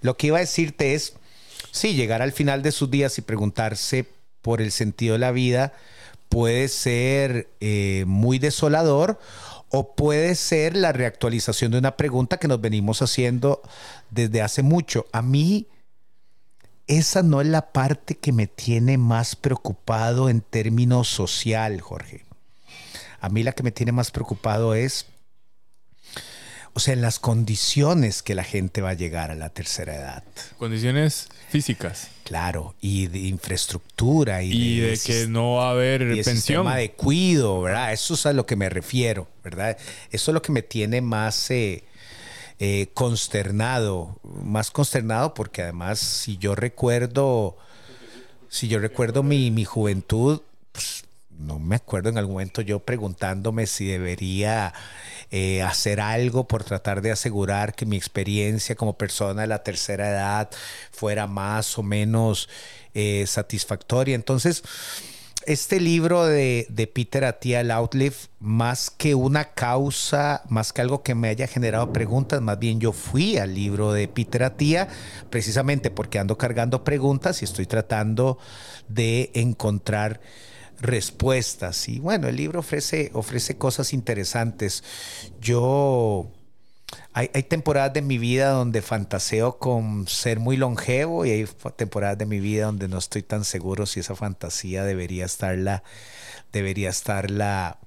Lo 0.00 0.16
que 0.16 0.26
iba 0.26 0.38
a 0.38 0.40
decirte 0.40 0.94
es, 0.94 1.14
sí, 1.70 1.94
llegar 1.94 2.20
al 2.20 2.32
final 2.32 2.62
de 2.62 2.72
sus 2.72 2.90
días 2.90 3.16
y 3.18 3.22
preguntarse 3.22 4.06
por 4.42 4.60
el 4.60 4.72
sentido 4.72 5.12
de 5.12 5.20
la 5.20 5.30
vida, 5.30 5.72
puede 6.28 6.66
ser 6.66 7.48
eh, 7.60 8.04
muy 8.08 8.40
desolador 8.40 9.20
o 9.70 9.94
puede 9.94 10.34
ser 10.34 10.76
la 10.76 10.92
reactualización 10.92 11.72
de 11.72 11.78
una 11.78 11.96
pregunta 11.96 12.38
que 12.38 12.48
nos 12.48 12.60
venimos 12.60 13.02
haciendo 13.02 13.62
desde 14.10 14.42
hace 14.42 14.62
mucho. 14.62 15.06
A 15.12 15.22
mí, 15.22 15.66
esa 16.88 17.22
no 17.22 17.40
es 17.40 17.46
la 17.46 17.72
parte 17.72 18.16
que 18.16 18.32
me 18.32 18.46
tiene 18.46 18.98
más 18.98 19.36
preocupado 19.36 20.28
en 20.28 20.40
términos 20.40 21.08
social, 21.08 21.80
Jorge. 21.80 22.24
A 23.20 23.28
mí 23.28 23.42
la 23.42 23.52
que 23.52 23.62
me 23.62 23.72
tiene 23.72 23.92
más 23.92 24.10
preocupado 24.10 24.74
es 24.74 25.06
o 26.78 26.80
sea, 26.80 26.94
en 26.94 27.02
las 27.02 27.18
condiciones 27.18 28.22
que 28.22 28.36
la 28.36 28.44
gente 28.44 28.82
va 28.82 28.90
a 28.90 28.94
llegar 28.94 29.32
a 29.32 29.34
la 29.34 29.48
tercera 29.48 29.96
edad. 29.96 30.22
Condiciones 30.58 31.28
físicas. 31.48 32.06
Claro, 32.22 32.76
y 32.80 33.08
de 33.08 33.18
infraestructura. 33.18 34.44
Y, 34.44 34.78
de, 34.78 34.96
que 35.04 35.26
no 35.26 35.54
va 35.54 35.68
a 35.68 35.70
haber 35.72 36.02
y 36.02 36.22
pensión. 36.22 36.36
Sistema 36.36 36.76
de 36.76 36.92
cuido, 36.92 37.62
¿verdad? 37.62 37.92
Eso 37.92 38.14
es 38.14 38.26
a 38.26 38.32
lo 38.32 38.46
que 38.46 38.54
me 38.54 38.68
refiero, 38.68 39.28
¿verdad? 39.42 39.76
Eso 40.12 40.30
es 40.30 40.32
lo 40.32 40.40
que 40.40 40.52
me 40.52 40.62
tiene 40.62 41.00
más 41.00 41.50
eh, 41.50 41.82
eh, 42.58 42.88
consternado, 42.94 44.18
más 44.24 44.70
consternado 44.70 45.34
porque 45.34 45.62
además 45.62 45.98
si 45.98 46.38
yo 46.38 46.54
recuerdo, 46.54 47.56
si 48.48 48.68
yo 48.68 48.78
recuerdo 48.78 49.22
mi, 49.22 49.50
mi 49.50 49.64
juventud, 49.64 50.40
pues, 50.72 51.04
no 51.38 51.58
me 51.60 51.76
acuerdo 51.76 52.08
en 52.08 52.18
algún 52.18 52.34
momento 52.34 52.60
yo 52.62 52.80
preguntándome 52.80 53.66
si 53.66 53.86
debería 53.86 54.74
eh, 55.30 55.62
hacer 55.62 56.00
algo 56.00 56.48
por 56.48 56.64
tratar 56.64 57.00
de 57.00 57.12
asegurar 57.12 57.74
que 57.74 57.86
mi 57.86 57.96
experiencia 57.96 58.74
como 58.74 58.98
persona 58.98 59.42
de 59.42 59.46
la 59.46 59.62
tercera 59.62 60.08
edad 60.08 60.50
fuera 60.90 61.26
más 61.26 61.78
o 61.78 61.82
menos 61.82 62.48
eh, 62.94 63.24
satisfactoria. 63.26 64.14
Entonces, 64.14 64.64
este 65.48 65.80
libro 65.80 66.26
de, 66.26 66.90
Peter 66.94 67.24
Atia 67.24 67.62
Outlive, 67.74 68.14
más 68.38 68.90
que 68.90 69.14
una 69.14 69.54
causa, 69.54 70.42
más 70.50 70.74
que 70.74 70.82
algo 70.82 71.02
que 71.02 71.14
me 71.14 71.28
haya 71.28 71.46
generado 71.46 71.90
preguntas, 71.90 72.42
más 72.42 72.58
bien 72.58 72.80
yo 72.80 72.92
fui 72.92 73.38
al 73.38 73.54
libro 73.54 73.92
de 73.92 74.08
Peter 74.08 74.42
Atia 74.42 74.88
precisamente 75.30 75.90
porque 75.90 76.18
ando 76.18 76.36
cargando 76.36 76.84
preguntas 76.84 77.40
y 77.40 77.46
estoy 77.46 77.64
tratando 77.64 78.38
de 78.88 79.30
encontrar 79.32 80.20
respuestas. 80.82 81.88
Y 81.88 81.98
bueno, 81.98 82.28
el 82.28 82.36
libro 82.36 82.60
ofrece, 82.60 83.10
ofrece 83.14 83.56
cosas 83.56 83.94
interesantes. 83.94 84.84
Yo... 85.40 86.30
Hay, 87.12 87.30
hay, 87.34 87.42
temporadas 87.42 87.92
de 87.92 88.00
mi 88.00 88.16
vida 88.16 88.50
donde 88.50 88.80
fantaseo 88.80 89.58
con 89.58 90.06
ser 90.08 90.38
muy 90.38 90.56
longevo 90.56 91.26
y 91.26 91.30
hay 91.30 91.48
temporadas 91.76 92.16
de 92.16 92.26
mi 92.26 92.40
vida 92.40 92.66
donde 92.66 92.88
no 92.88 92.96
estoy 92.98 93.22
tan 93.22 93.44
seguro 93.44 93.86
si 93.86 94.00
esa 94.00 94.14
fantasía 94.14 94.84
debería 94.84 95.26
estarla, 95.26 95.82
debería 96.52 96.90
estarla, 96.90 97.78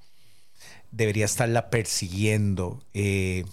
debería 0.92 1.24
estarla 1.24 1.70
persiguiendo. 1.70 2.80
Eh, 2.94 3.44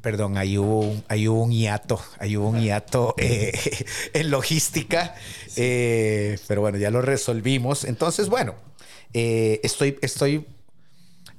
perdón, 0.00 0.38
ahí 0.38 0.58
hubo 0.58 0.80
un, 0.80 1.04
un 1.28 1.50
hiato, 1.52 2.00
hubo 2.20 2.48
un 2.48 2.60
hiato 2.60 3.14
eh, 3.18 3.52
en 4.14 4.30
logística, 4.30 5.14
eh, 5.56 6.38
pero 6.48 6.62
bueno, 6.62 6.78
ya 6.78 6.90
lo 6.90 7.02
resolvimos. 7.02 7.84
Entonces, 7.84 8.28
bueno, 8.28 8.54
estoy, 9.12 9.98
estoy, 10.02 10.46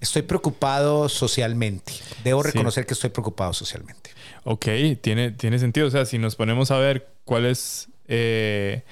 estoy 0.01 0.24
preocupado 0.24 1.08
socialmente. 1.08 1.93
Debo 2.24 2.43
reconocer 2.43 2.86
que 2.86 2.93
estoy 2.93 3.12
preocupado 3.12 3.53
socialmente. 3.53 4.10
Ok, 4.43 4.67
tiene, 5.00 5.31
tiene 5.31 5.60
sentido. 5.60 5.88
O 5.88 5.91
sea, 5.91 6.05
si 6.05 6.17
nos 6.17 6.36
ponemos 6.36 6.72
a 6.72 6.77
ver 6.77 7.08
cuál 7.24 7.46
es, 7.46 7.88
qué, 8.08 8.84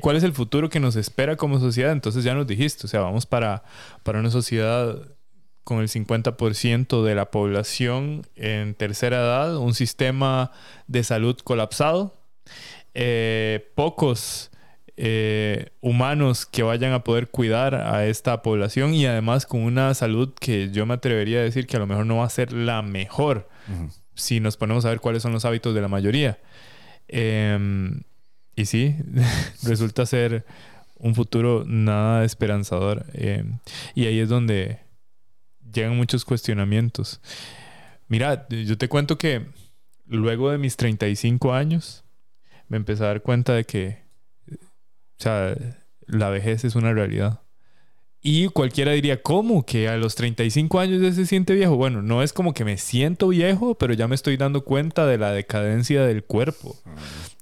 cuál 0.00 0.16
es 0.16 0.22
el 0.22 0.32
futuro 0.32 0.70
que 0.70 0.80
nos 0.80 0.96
espera 0.96 1.36
como 1.36 1.58
sociedad, 1.58 1.92
entonces 1.92 2.24
ya 2.24 2.34
nos 2.34 2.46
dijiste, 2.46 2.86
o 2.86 2.88
sea, 2.88 3.00
vamos 3.00 3.26
para, 3.26 3.64
para 4.04 4.20
una 4.20 4.30
sociedad 4.30 4.96
con 5.64 5.80
el 5.80 5.88
50% 5.88 7.02
de 7.04 7.14
la 7.14 7.30
población 7.30 8.26
en 8.36 8.74
tercera 8.74 9.18
edad, 9.18 9.56
un 9.56 9.74
sistema 9.74 10.52
de 10.86 11.04
salud 11.04 11.36
colapsado, 11.42 12.16
eh, 12.94 13.70
pocos 13.74 14.51
eh, 14.96 15.70
humanos 15.80 16.46
que 16.46 16.62
vayan 16.62 16.92
a 16.92 17.02
poder 17.02 17.28
cuidar 17.28 17.74
a 17.74 18.06
esta 18.06 18.42
población 18.42 18.94
y 18.94 19.06
además 19.06 19.46
con 19.46 19.62
una 19.62 19.94
salud 19.94 20.34
que 20.38 20.70
yo 20.70 20.86
me 20.86 20.94
atrevería 20.94 21.40
a 21.40 21.42
decir 21.42 21.66
que 21.66 21.76
a 21.76 21.80
lo 21.80 21.86
mejor 21.86 22.06
no 22.06 22.18
va 22.18 22.26
a 22.26 22.30
ser 22.30 22.52
la 22.52 22.82
mejor 22.82 23.48
si 24.14 24.40
nos 24.40 24.56
ponemos 24.56 24.84
a 24.84 24.90
ver 24.90 25.00
cuáles 25.00 25.22
son 25.22 25.32
los 25.32 25.44
hábitos 25.44 25.74
de 25.74 25.80
la 25.80 25.88
mayoría. 25.88 26.38
Em, 27.08 28.02
y 28.54 28.66
sí, 28.66 28.94
resulta 29.62 30.06
ser 30.06 30.44
un 30.96 31.14
futuro 31.14 31.64
nada 31.66 32.24
esperanzador. 32.24 33.06
Em, 33.14 33.58
y 33.94 34.06
ahí 34.06 34.20
es 34.20 34.28
donde 34.28 34.80
llegan 35.72 35.96
muchos 35.96 36.24
cuestionamientos. 36.24 37.20
Mira, 38.08 38.46
yo 38.48 38.76
te 38.76 38.88
cuento 38.88 39.16
que 39.16 39.46
luego 40.06 40.50
de 40.50 40.58
mis 40.58 40.76
35 40.76 41.54
años, 41.54 42.04
me 42.68 42.76
empecé 42.76 43.04
a 43.04 43.08
dar 43.08 43.22
cuenta 43.22 43.54
de 43.54 43.64
que, 43.64 44.02
sea, 45.22 45.54
la 46.06 46.30
vejez 46.30 46.64
es 46.64 46.74
una 46.74 46.92
realidad. 46.92 47.40
Y 48.24 48.46
cualquiera 48.48 48.92
diría, 48.92 49.20
¿cómo? 49.20 49.66
Que 49.66 49.88
a 49.88 49.96
los 49.96 50.14
35 50.14 50.78
años 50.78 51.02
ya 51.02 51.10
se 51.10 51.26
siente 51.26 51.54
viejo. 51.54 51.76
Bueno, 51.76 52.02
no 52.02 52.22
es 52.22 52.32
como 52.32 52.54
que 52.54 52.64
me 52.64 52.78
siento 52.78 53.28
viejo, 53.28 53.74
pero 53.74 53.94
ya 53.94 54.06
me 54.06 54.14
estoy 54.14 54.36
dando 54.36 54.64
cuenta 54.64 55.06
de 55.06 55.18
la 55.18 55.32
decadencia 55.32 56.04
del 56.04 56.22
cuerpo. 56.22 56.76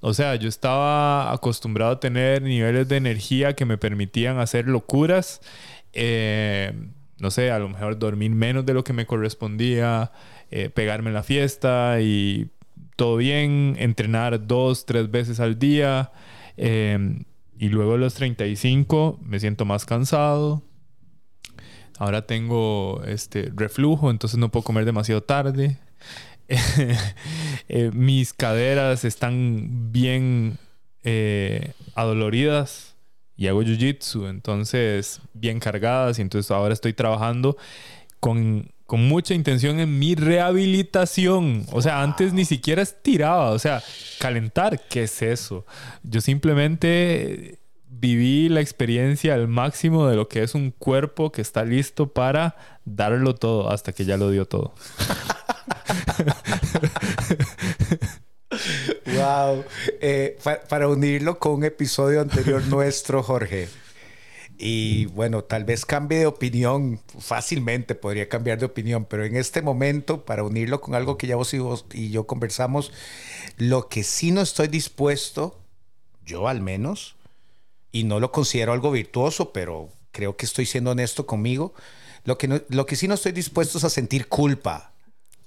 O 0.00 0.14
sea, 0.14 0.36
yo 0.36 0.48
estaba 0.48 1.32
acostumbrado 1.32 1.92
a 1.92 2.00
tener 2.00 2.40
niveles 2.40 2.88
de 2.88 2.96
energía 2.96 3.54
que 3.54 3.66
me 3.66 3.76
permitían 3.76 4.38
hacer 4.38 4.68
locuras. 4.68 5.42
Eh, 5.92 6.72
no 7.18 7.30
sé, 7.30 7.50
a 7.50 7.58
lo 7.58 7.68
mejor 7.68 7.98
dormir 7.98 8.30
menos 8.30 8.64
de 8.64 8.72
lo 8.72 8.82
que 8.82 8.94
me 8.94 9.04
correspondía, 9.04 10.12
eh, 10.50 10.70
pegarme 10.70 11.10
en 11.10 11.14
la 11.14 11.22
fiesta 11.22 12.00
y 12.00 12.48
todo 12.96 13.18
bien, 13.18 13.76
entrenar 13.78 14.46
dos, 14.46 14.86
tres 14.86 15.10
veces 15.10 15.40
al 15.40 15.58
día. 15.58 16.10
Em, 16.56 17.24
y 17.60 17.68
luego 17.68 17.92
a 17.92 17.98
los 17.98 18.14
35 18.14 19.20
me 19.22 19.38
siento 19.38 19.66
más 19.66 19.84
cansado. 19.84 20.62
Ahora 21.98 22.26
tengo 22.26 23.02
este 23.06 23.52
reflujo, 23.54 24.10
entonces 24.10 24.38
no 24.38 24.50
puedo 24.50 24.64
comer 24.64 24.86
demasiado 24.86 25.22
tarde. 25.22 25.78
Eh, 27.68 27.92
mis 27.92 28.32
caderas 28.32 29.04
están 29.04 29.92
bien 29.92 30.58
eh, 31.04 31.72
adoloridas 31.94 32.96
y 33.36 33.46
hago 33.46 33.62
jiu-jitsu, 33.62 34.28
entonces 34.28 35.20
bien 35.34 35.60
cargadas 35.60 36.18
y 36.18 36.22
entonces 36.22 36.50
ahora 36.50 36.74
estoy 36.74 36.94
trabajando 36.94 37.56
con, 38.18 38.72
con, 38.90 39.06
mucha 39.06 39.34
intención 39.34 39.78
en 39.78 39.98
mi 39.98 40.14
rehabilitación. 40.14 41.66
O 41.72 41.80
sea, 41.80 42.02
antes 42.02 42.32
ni 42.32 42.44
siquiera 42.44 42.82
estiraba, 42.82 43.50
o 43.50 43.58
sea, 43.58 43.82
calentar, 44.18 44.80
¿qué 44.88 45.04
es 45.04 45.22
eso? 45.22 45.64
Yo 46.02 46.20
simplemente 46.20 47.60
viví 47.88 48.48
la 48.48 48.60
experiencia 48.60 49.34
al 49.34 49.46
máximo 49.46 50.08
de 50.08 50.16
lo 50.16 50.28
que 50.28 50.42
es 50.42 50.54
un 50.54 50.70
cuerpo 50.72 51.30
que 51.30 51.42
está 51.42 51.64
listo 51.64 52.12
para 52.12 52.56
darlo 52.84 53.34
todo 53.34 53.70
hasta 53.70 53.92
que 53.92 54.04
ya 54.04 54.16
lo 54.16 54.30
dio 54.30 54.46
todo. 54.46 54.74
Wow. 59.06 59.64
Eh, 60.00 60.38
para 60.68 60.88
unirlo 60.88 61.38
con 61.38 61.52
un 61.52 61.64
episodio 61.64 62.20
anterior 62.20 62.62
nuestro, 62.66 63.22
Jorge. 63.22 63.68
Y 64.62 65.06
bueno, 65.06 65.42
tal 65.42 65.64
vez 65.64 65.86
cambie 65.86 66.18
de 66.18 66.26
opinión, 66.26 67.00
fácilmente 67.18 67.94
podría 67.94 68.28
cambiar 68.28 68.58
de 68.58 68.66
opinión, 68.66 69.06
pero 69.06 69.24
en 69.24 69.34
este 69.34 69.62
momento, 69.62 70.26
para 70.26 70.44
unirlo 70.44 70.82
con 70.82 70.94
algo 70.94 71.16
que 71.16 71.26
ya 71.26 71.36
vos 71.36 71.54
y, 71.54 71.58
vos 71.58 71.86
y 71.94 72.10
yo 72.10 72.26
conversamos, 72.26 72.92
lo 73.56 73.88
que 73.88 74.04
sí 74.04 74.32
no 74.32 74.42
estoy 74.42 74.68
dispuesto, 74.68 75.58
yo 76.26 76.46
al 76.46 76.60
menos, 76.60 77.16
y 77.90 78.04
no 78.04 78.20
lo 78.20 78.32
considero 78.32 78.74
algo 78.74 78.90
virtuoso, 78.90 79.50
pero 79.54 79.88
creo 80.12 80.36
que 80.36 80.44
estoy 80.44 80.66
siendo 80.66 80.90
honesto 80.90 81.24
conmigo, 81.24 81.72
lo 82.24 82.36
que, 82.36 82.62
lo 82.68 82.84
que 82.84 82.96
sí 82.96 83.08
no 83.08 83.14
estoy 83.14 83.32
dispuesto 83.32 83.78
es 83.78 83.84
a 83.84 83.90
sentir 83.90 84.28
culpa 84.28 84.92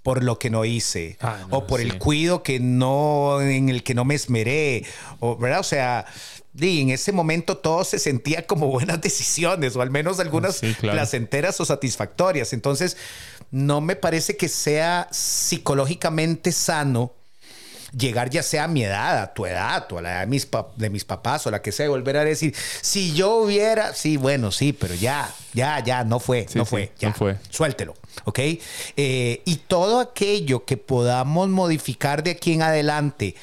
por 0.03 0.23
lo 0.23 0.37
que 0.37 0.49
no 0.49 0.65
hice 0.65 1.17
ah, 1.21 1.47
o 1.49 1.65
por 1.65 1.81
el 1.81 1.97
cuido 1.97 2.43
que 2.43 2.59
no 2.59 3.41
en 3.41 3.69
el 3.69 3.83
que 3.83 3.95
no 3.95 4.05
me 4.05 4.15
esmeré 4.15 4.85
o 5.19 5.37
verdad 5.37 5.61
o 5.61 5.63
sea 5.63 6.05
en 6.61 6.89
ese 6.89 7.11
momento 7.11 7.57
todo 7.57 7.83
se 7.83 7.99
sentía 7.99 8.45
como 8.45 8.67
buenas 8.67 9.01
decisiones 9.01 9.75
o 9.75 9.81
al 9.81 9.89
menos 9.89 10.19
algunas 10.19 10.61
placenteras 10.79 11.59
o 11.59 11.65
satisfactorias. 11.65 12.53
Entonces 12.53 12.97
no 13.51 13.81
me 13.81 13.95
parece 13.95 14.37
que 14.37 14.49
sea 14.49 15.07
psicológicamente 15.11 16.51
sano 16.51 17.13
llegar 17.97 18.29
ya 18.29 18.43
sea 18.43 18.65
a 18.65 18.67
mi 18.67 18.83
edad, 18.83 19.21
a 19.21 19.33
tu 19.33 19.45
edad, 19.45 19.91
o 19.91 19.99
a 19.99 20.01
la 20.01 20.11
edad 20.11 20.19
de 20.21 20.27
mis, 20.27 20.47
de 20.75 20.89
mis 20.89 21.05
papás, 21.05 21.45
o 21.47 21.51
la 21.51 21.61
que 21.61 21.71
sea, 21.71 21.89
volver 21.89 22.17
a 22.17 22.25
decir, 22.25 22.55
si 22.81 23.13
yo 23.13 23.35
hubiera, 23.35 23.93
sí, 23.93 24.17
bueno, 24.17 24.51
sí, 24.51 24.73
pero 24.73 24.95
ya, 24.95 25.33
ya, 25.53 25.79
ya, 25.79 26.03
no 26.03 26.19
fue, 26.19 26.47
no 26.55 26.65
fue, 26.65 26.91
ya, 26.99 27.09
no 27.09 27.15
fue. 27.15 27.37
suéltelo, 27.49 27.95
¿ok? 28.25 28.39
Eh, 28.39 29.41
y 29.45 29.55
todo 29.67 29.99
aquello 29.99 30.65
que 30.65 30.77
podamos 30.77 31.49
modificar 31.49 32.23
de 32.23 32.31
aquí 32.31 32.53
en 32.53 32.61
adelante, 32.63 33.35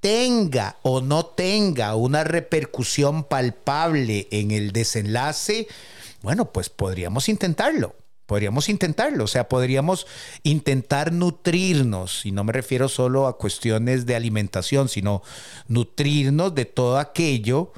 tenga 0.00 0.76
o 0.82 1.00
no 1.00 1.26
tenga 1.26 1.94
una 1.96 2.24
repercusión 2.24 3.24
palpable 3.24 4.28
en 4.30 4.50
el 4.50 4.72
desenlace, 4.72 5.68
bueno, 6.22 6.52
pues 6.52 6.68
podríamos 6.68 7.28
intentarlo. 7.28 7.94
Podríamos 8.28 8.68
intentarlo, 8.68 9.24
o 9.24 9.26
sea, 9.26 9.48
podríamos 9.48 10.06
intentar 10.42 11.14
nutrirnos, 11.14 12.26
y 12.26 12.30
no 12.30 12.44
me 12.44 12.52
refiero 12.52 12.90
solo 12.90 13.26
a 13.26 13.38
cuestiones 13.38 14.04
de 14.04 14.16
alimentación, 14.16 14.90
sino 14.90 15.22
nutrirnos 15.66 16.54
de 16.54 16.66
todo 16.66 16.98
aquello 16.98 17.72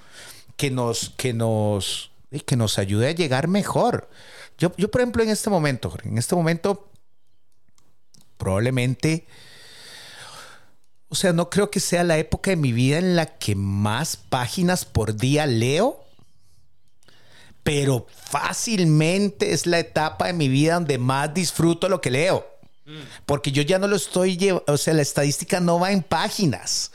que 0.57 0.73
nos, 0.73 1.11
que 1.11 1.35
nos, 1.35 2.11
que 2.47 2.57
nos 2.57 2.81
ayude 2.81 3.07
a 3.07 3.13
llegar 3.13 3.47
mejor. 3.47 4.11
Yo, 4.59 4.73
yo, 4.77 4.91
por 4.91 5.03
ejemplo, 5.03 5.23
en 5.23 5.29
este 5.29 5.51
momento, 5.51 5.97
en 6.03 6.19
este 6.19 6.35
momento, 6.35 6.91
probablemente, 8.37 9.29
o 11.11 11.15
sea, 11.15 11.33
no 11.33 11.49
creo 11.49 11.71
que 11.71 11.79
sea 11.79 12.03
la 12.03 12.19
época 12.19 12.51
de 12.51 12.57
mi 12.57 12.73
vida 12.73 12.99
en 12.99 13.15
la 13.15 13.27
que 13.39 13.55
más 13.55 14.17
páginas 14.17 14.85
por 14.85 15.15
día 15.15 15.47
leo 15.47 16.10
pero 17.63 18.07
fácilmente 18.29 19.53
es 19.53 19.67
la 19.67 19.79
etapa 19.79 20.27
de 20.27 20.33
mi 20.33 20.49
vida 20.49 20.75
donde 20.75 20.99
más 20.99 21.33
disfruto 21.35 21.89
lo 21.89 22.01
que 22.01 22.11
leo. 22.11 22.47
Porque 23.25 23.53
yo 23.53 23.63
ya 23.63 23.79
no 23.79 23.87
lo 23.87 23.95
estoy 23.95 24.37
llevando, 24.37 24.65
o 24.67 24.77
sea, 24.77 24.95
la 24.95 25.03
estadística 25.03 25.61
no 25.61 25.79
va 25.79 25.93
en 25.93 26.03
páginas, 26.03 26.91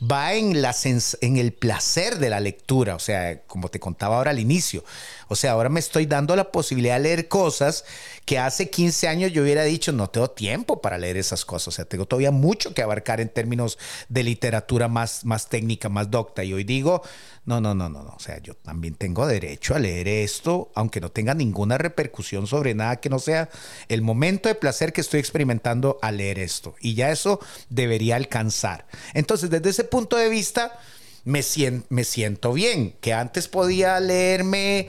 va 0.00 0.34
en, 0.34 0.62
la 0.62 0.74
en 1.20 1.36
el 1.36 1.52
placer 1.52 2.18
de 2.18 2.30
la 2.30 2.38
lectura, 2.38 2.94
o 2.94 3.00
sea, 3.00 3.42
como 3.42 3.68
te 3.68 3.80
contaba 3.80 4.16
ahora 4.16 4.30
al 4.30 4.38
inicio. 4.38 4.84
O 5.28 5.34
sea, 5.34 5.52
ahora 5.52 5.68
me 5.68 5.80
estoy 5.80 6.06
dando 6.06 6.36
la 6.36 6.52
posibilidad 6.52 6.96
de 6.96 7.02
leer 7.02 7.28
cosas 7.28 7.84
que 8.24 8.38
hace 8.38 8.70
15 8.70 9.08
años 9.08 9.32
yo 9.32 9.42
hubiera 9.42 9.64
dicho, 9.64 9.92
no 9.92 10.10
tengo 10.10 10.30
tiempo 10.30 10.80
para 10.80 10.98
leer 10.98 11.16
esas 11.16 11.44
cosas. 11.44 11.68
O 11.68 11.70
sea, 11.72 11.84
tengo 11.84 12.06
todavía 12.06 12.30
mucho 12.30 12.74
que 12.74 12.82
abarcar 12.82 13.20
en 13.20 13.28
términos 13.28 13.78
de 14.08 14.22
literatura 14.22 14.88
más, 14.88 15.24
más 15.24 15.48
técnica, 15.48 15.88
más 15.88 16.10
docta. 16.10 16.44
Y 16.44 16.52
hoy 16.52 16.64
digo, 16.64 17.02
no, 17.44 17.60
no, 17.60 17.74
no, 17.74 17.88
no, 17.88 18.04
no. 18.04 18.14
O 18.16 18.20
sea, 18.20 18.38
yo 18.38 18.54
también 18.54 18.94
tengo 18.94 19.26
derecho 19.26 19.74
a 19.74 19.80
leer 19.80 20.06
esto, 20.06 20.70
aunque 20.74 21.00
no 21.00 21.10
tenga 21.10 21.34
ninguna 21.34 21.76
repercusión 21.76 22.46
sobre 22.46 22.74
nada 22.74 22.96
que 22.96 23.10
no 23.10 23.18
sea 23.18 23.50
el 23.88 24.00
momento 24.02 24.48
de 24.48 24.54
placer 24.54 24.92
que 24.92 25.00
estoy 25.00 25.18
experimentando 25.18 25.98
al 26.02 26.18
leer 26.18 26.38
esto. 26.38 26.76
Y 26.80 26.94
ya 26.94 27.10
eso 27.10 27.40
debería 27.68 28.14
alcanzar. 28.14 28.86
Entonces, 29.12 29.50
desde 29.50 29.70
ese 29.70 29.84
punto 29.84 30.16
de 30.16 30.28
vista, 30.28 30.78
me 31.24 31.42
siento, 31.42 31.86
me 31.90 32.04
siento 32.04 32.52
bien. 32.52 32.94
Que 33.00 33.12
antes 33.12 33.48
podía 33.48 33.98
leerme 33.98 34.88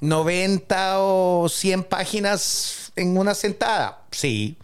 90 0.00 1.00
o 1.00 1.48
100 1.48 1.82
páginas 1.84 2.92
en 2.94 3.16
una 3.16 3.34
sentada. 3.34 4.04
Sí, 4.12 4.56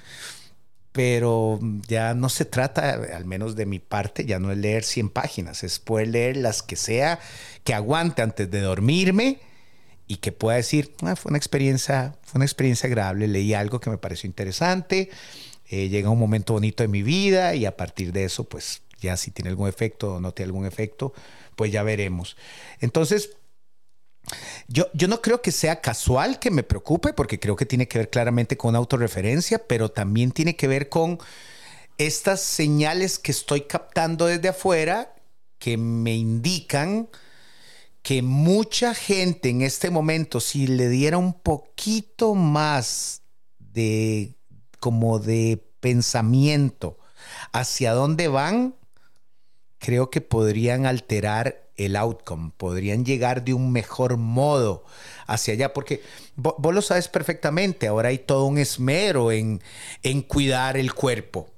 pero 0.92 1.59
ya 1.87 2.14
no 2.14 2.29
se 2.29 2.44
trata, 2.44 2.94
al 3.14 3.24
menos 3.24 3.57
de 3.57 3.66
mi 3.66 3.79
parte, 3.79 4.24
ya 4.24 4.38
no 4.38 4.51
es 4.51 4.59
leer 4.59 4.85
100 4.85 5.11
páginas, 5.11 5.62
es 5.62 5.79
poder 5.79 6.09
leer 6.09 6.37
las 6.37 6.62
que 6.62 6.77
sea, 6.77 7.20
que 7.64 7.74
aguante 7.74 8.22
antes 8.22 8.51
de 8.51 8.61
dormirme 8.61 9.38
y 10.07 10.16
que 10.16 10.33
pueda 10.33 10.57
decir, 10.57 10.94
ah, 11.03 11.14
fue 11.16 11.31
una 11.31 11.38
experiencia, 11.38 12.16
fue 12.22 12.38
una 12.38 12.46
experiencia 12.46 12.87
agradable, 12.87 13.29
leí 13.29 13.55
algo 13.55 13.81
que 13.81 13.90
me 13.90 13.98
pareció 13.98 14.27
interesante, 14.27 15.11
eh, 15.68 15.88
llega 15.88 16.09
un 16.09 16.18
momento 16.18 16.55
bonito 16.55 16.83
de 16.83 16.88
mi 16.88 17.03
vida 17.03 17.55
y 17.55 17.66
a 17.66 17.77
partir 17.77 18.12
de 18.12 18.24
eso, 18.24 18.44
pues 18.44 18.83
ya 19.01 19.16
si 19.16 19.31
tiene 19.31 19.51
algún 19.51 19.68
efecto 19.68 20.14
o 20.14 20.20
no 20.20 20.33
tiene 20.33 20.48
algún 20.48 20.66
efecto, 20.66 21.12
pues 21.57 21.70
ya 21.70 21.83
veremos. 21.83 22.37
Entonces, 22.81 23.37
yo, 24.66 24.87
yo 24.92 25.09
no 25.09 25.22
creo 25.22 25.40
que 25.40 25.52
sea 25.52 25.81
casual 25.81 26.38
que 26.38 26.50
me 26.50 26.62
preocupe, 26.62 27.12
porque 27.12 27.40
creo 27.40 27.57
que 27.57 27.66
tiene 27.66 27.88
que 27.88 27.98
ver 27.98 28.11
claramente 28.11 28.57
con 28.57 28.76
autorreferencia, 28.76 29.66
pero 29.66 29.90
también 29.90 30.31
tiene 30.33 30.57
que 30.57 30.68
ver 30.68 30.88
con 30.88 31.18
estas 31.96 32.40
señales 32.40 33.18
que 33.18 33.33
estoy 33.33 33.62
captando 33.62 34.26
desde 34.26 34.48
afuera 34.48 35.14
que 35.59 35.76
me 35.76 36.14
indican 36.14 37.09
que 38.02 38.22
mucha 38.22 38.94
gente 38.94 39.48
en 39.48 39.62
este 39.62 39.90
momento, 39.90 40.40
si 40.40 40.66
le 40.66 40.88
diera 40.88 41.18
un 41.18 41.33
poquito 41.33 42.35
más 42.35 43.22
de 43.59 44.37
como 44.78 45.18
de 45.18 45.62
pensamiento 45.81 46.98
hacia 47.52 47.92
dónde 47.92 48.28
van, 48.28 48.76
creo 49.78 50.11
que 50.11 50.20
podrían 50.20 50.87
alterar 50.87 51.67
el 51.79 51.97
outcome, 51.97 52.53
podrían 52.57 53.05
llegar 53.05 53.45
de 53.45 53.55
un 53.55 53.73
mejor 53.73 54.19
modo 54.19 54.85
hacia 55.27 55.55
allá, 55.55 55.73
porque 55.73 56.03
vos, 56.37 56.75
lo 56.75 56.83
sabes 56.83 57.09
perfectamente, 57.09 57.87
ahora 57.87 58.11
hay 58.11 58.19
todo 58.19 58.45
un 58.45 58.59
esmero 58.59 59.33
en, 59.33 59.62
en 60.03 60.23
cuidar 60.23 60.77
el 60.77 60.93
cuerpo. 60.93 61.49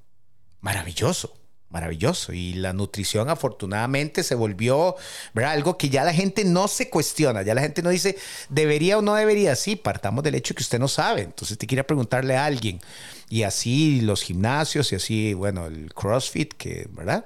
Maravilloso 0.60 1.39
maravilloso. 1.70 2.32
Y 2.32 2.54
la 2.54 2.72
nutrición 2.72 3.28
afortunadamente 3.30 4.22
se 4.22 4.34
volvió 4.34 4.96
¿verdad? 5.32 5.52
algo 5.52 5.78
que 5.78 5.88
ya 5.88 6.04
la 6.04 6.12
gente 6.12 6.44
no 6.44 6.68
se 6.68 6.90
cuestiona, 6.90 7.42
ya 7.42 7.54
la 7.54 7.62
gente 7.62 7.82
no 7.82 7.90
dice 7.90 8.16
debería 8.48 8.98
o 8.98 9.02
no 9.02 9.14
debería. 9.14 9.56
Sí, 9.56 9.76
partamos 9.76 10.22
del 10.24 10.34
hecho 10.34 10.54
que 10.54 10.62
usted 10.62 10.78
no 10.78 10.88
sabe. 10.88 11.22
Entonces 11.22 11.56
te 11.56 11.66
quiere 11.66 11.84
preguntarle 11.84 12.36
a 12.36 12.44
alguien. 12.44 12.80
Y 13.28 13.44
así 13.44 14.00
los 14.00 14.22
gimnasios 14.22 14.92
y 14.92 14.96
así, 14.96 15.34
bueno, 15.34 15.66
el 15.66 15.94
CrossFit, 15.94 16.52
que, 16.54 16.88
¿verdad? 16.90 17.24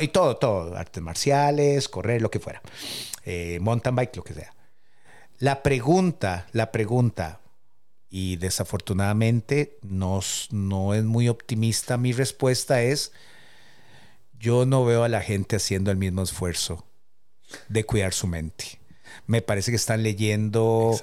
y 0.00 0.08
todo, 0.08 0.36
todo, 0.38 0.74
artes 0.76 1.02
marciales, 1.02 1.88
correr, 1.88 2.22
lo 2.22 2.30
que 2.30 2.40
fuera. 2.40 2.62
Eh, 3.24 3.58
mountain 3.60 3.94
bike, 3.94 4.16
lo 4.16 4.24
que 4.24 4.32
sea. 4.32 4.54
La 5.38 5.62
pregunta, 5.62 6.46
la 6.52 6.72
pregunta, 6.72 7.42
y 8.14 8.36
desafortunadamente 8.36 9.78
no, 9.80 10.20
no 10.50 10.92
es 10.92 11.02
muy 11.02 11.30
optimista 11.30 11.96
mi 11.96 12.12
respuesta 12.12 12.82
es, 12.82 13.12
yo 14.42 14.66
no 14.66 14.84
veo 14.84 15.04
a 15.04 15.08
la 15.08 15.22
gente 15.22 15.56
haciendo 15.56 15.92
el 15.92 15.96
mismo 15.96 16.20
esfuerzo 16.20 16.84
de 17.68 17.84
cuidar 17.84 18.12
su 18.12 18.26
mente. 18.26 18.80
Me 19.26 19.40
parece 19.40 19.70
que 19.70 19.76
están 19.76 20.02
leyendo 20.02 20.98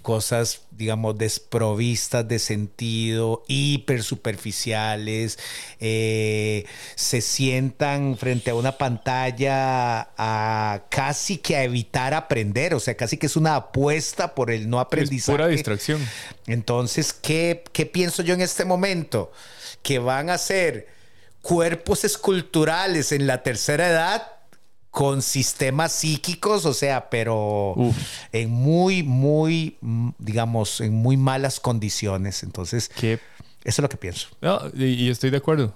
cosas, 0.00 0.62
digamos, 0.72 1.16
desprovistas 1.16 2.26
de 2.26 2.40
sentido, 2.40 3.44
hiper 3.46 4.02
superficiales, 4.02 5.38
eh, 5.78 6.64
se 6.96 7.20
sientan 7.20 8.16
frente 8.16 8.50
a 8.50 8.56
una 8.56 8.78
pantalla 8.78 10.08
a 10.16 10.86
casi 10.90 11.38
que 11.38 11.54
a 11.54 11.62
evitar 11.62 12.14
aprender, 12.14 12.74
o 12.74 12.80
sea, 12.80 12.96
casi 12.96 13.16
que 13.16 13.26
es 13.26 13.36
una 13.36 13.54
apuesta 13.54 14.34
por 14.34 14.50
el 14.50 14.68
no 14.68 14.80
aprendizaje. 14.80 15.32
Es 15.32 15.36
pura 15.36 15.46
distracción. 15.46 16.04
Entonces, 16.48 17.12
¿qué, 17.12 17.62
¿qué 17.72 17.86
pienso 17.86 18.24
yo 18.24 18.34
en 18.34 18.40
este 18.40 18.64
momento? 18.64 19.30
Que 19.82 20.00
van 20.00 20.30
a 20.30 20.38
ser 20.38 21.01
cuerpos 21.42 22.04
esculturales 22.04 23.12
en 23.12 23.26
la 23.26 23.42
tercera 23.42 23.88
edad 23.88 24.22
con 24.90 25.22
sistemas 25.22 25.92
psíquicos, 25.92 26.66
o 26.66 26.74
sea, 26.74 27.08
pero 27.08 27.74
en 28.30 28.50
muy, 28.50 29.02
muy, 29.02 29.78
digamos, 30.18 30.82
en 30.82 30.92
muy 30.92 31.16
malas 31.16 31.60
condiciones. 31.60 32.42
Entonces, 32.42 32.90
eso 32.98 33.18
es 33.64 33.78
lo 33.78 33.88
que 33.88 33.96
pienso. 33.96 34.28
y, 34.74 35.08
estoy 35.08 35.30
de 35.30 35.38
acuerdo. 35.38 35.74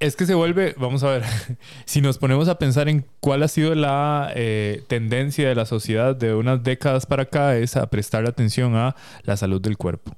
Es 0.00 0.16
que 0.16 0.26
se 0.26 0.34
vuelve, 0.34 0.74
vamos 0.76 1.04
a 1.04 1.10
ver, 1.10 1.24
si 1.84 2.00
nos 2.00 2.18
ponemos 2.18 2.48
a 2.48 2.58
pensar 2.58 2.88
en 2.88 3.06
cuál 3.20 3.44
ha 3.44 3.48
sido 3.48 3.76
la 3.76 4.32
eh, 4.34 4.82
tendencia 4.88 5.48
de 5.48 5.54
la 5.54 5.64
sociedad 5.64 6.16
de 6.16 6.34
unas 6.34 6.62
décadas 6.62 7.06
para 7.06 7.24
acá, 7.24 7.56
es 7.56 7.76
a 7.76 7.88
prestar 7.88 8.26
atención 8.26 8.74
a 8.74 8.96
la 9.22 9.36
salud 9.36 9.60
del 9.60 9.76
cuerpo. 9.76 10.16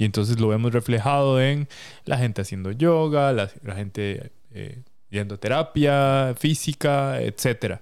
Y 0.00 0.06
entonces 0.06 0.40
lo 0.40 0.48
vemos 0.48 0.72
reflejado 0.72 1.42
en 1.42 1.68
la 2.06 2.16
gente 2.16 2.40
haciendo 2.40 2.72
yoga, 2.72 3.34
la, 3.34 3.50
gente 3.76 4.32
eh, 4.50 4.82
terapia 5.38 6.34
física, 6.38 7.20
etc. 7.20 7.80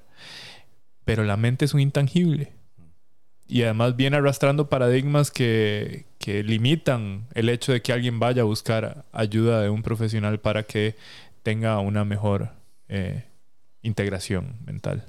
Pero 1.05 1.23
la 1.23 1.37
mente 1.37 1.65
es 1.65 1.75
un 1.75 1.81
intangible. 1.81 2.55
Y 3.47 3.63
además 3.63 3.95
viene 3.95 4.17
arrastrando 4.17 4.69
paradigmas 4.69 5.31
que, 5.31 6.07
limitan 6.27 7.29
el 7.35 7.49
hecho 7.49 7.71
de 7.71 7.83
que 7.83 7.93
alguien 7.93 8.19
vaya 8.19 8.43
a 8.43 8.47
buscar 8.47 9.05
ayuda 9.13 9.63
de 9.63 9.71
un 9.71 9.85
profesional 9.85 10.41
para 10.41 10.65
que 10.65 10.97
tenga 11.45 11.79
una 11.79 12.05
mejor 12.05 12.51
eh, 12.89 13.27
integración 13.83 14.57
mental. 14.67 15.07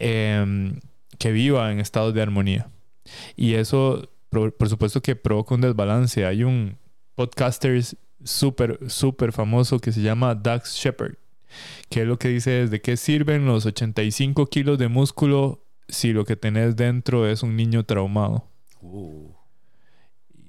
Em, 0.00 0.80
que 1.16 1.30
viva 1.30 1.70
en 1.70 1.78
estados 1.78 2.12
de 2.12 2.22
armonía. 2.22 2.70
Y 3.36 3.54
eso 3.54 4.10
por, 4.30 4.68
supuesto 4.68 5.02
que 5.02 5.16
provoca 5.16 5.54
un 5.54 5.60
desbalance. 5.60 6.24
Hay 6.24 6.44
un 6.44 6.78
podcaster 7.14 7.82
súper, 8.24 8.78
súper 8.88 9.32
famoso 9.32 9.78
que 9.80 9.92
se 9.92 10.00
llama 10.00 10.34
Dax 10.34 10.76
Shepard, 10.76 11.14
que 11.88 12.02
es 12.02 12.06
lo 12.06 12.18
que 12.18 12.28
dice 12.28 12.62
es 12.62 12.70
de 12.70 12.80
qué 12.80 12.96
sirven 12.96 13.44
los 13.44 13.66
85 13.66 14.46
kilos 14.46 14.78
de 14.78 14.88
músculo 14.88 15.64
si 15.88 16.12
lo 16.12 16.24
que 16.24 16.36
tenés 16.36 16.76
dentro 16.76 17.26
es 17.26 17.42
un 17.42 17.56
niño 17.56 17.84
traumado. 17.84 18.48
Uh. 18.80 19.32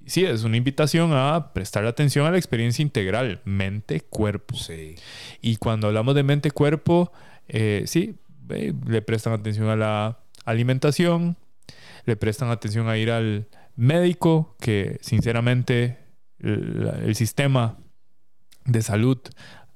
Sí, 0.05 0.25
es 0.25 0.43
una 0.43 0.57
invitación 0.57 1.11
a 1.13 1.53
prestar 1.53 1.85
atención 1.85 2.25
a 2.25 2.31
la 2.31 2.37
experiencia 2.37 2.83
integral, 2.83 3.41
mente-cuerpo. 3.45 4.55
Sí. 4.55 4.95
Y 5.41 5.55
cuando 5.55 5.87
hablamos 5.87 6.15
de 6.15 6.23
mente-cuerpo, 6.23 7.11
eh, 7.47 7.83
sí, 7.87 8.15
le 8.49 9.01
prestan 9.01 9.33
atención 9.33 9.69
a 9.69 9.75
la 9.75 10.19
alimentación, 10.43 11.37
le 12.05 12.15
prestan 12.15 12.49
atención 12.49 12.89
a 12.89 12.97
ir 12.97 13.11
al, 13.11 13.47
médico 13.81 14.55
que 14.59 14.99
sinceramente 15.01 15.97
el, 16.37 17.15
sistema 17.15 17.79
de 18.65 18.83
salud 18.83 19.17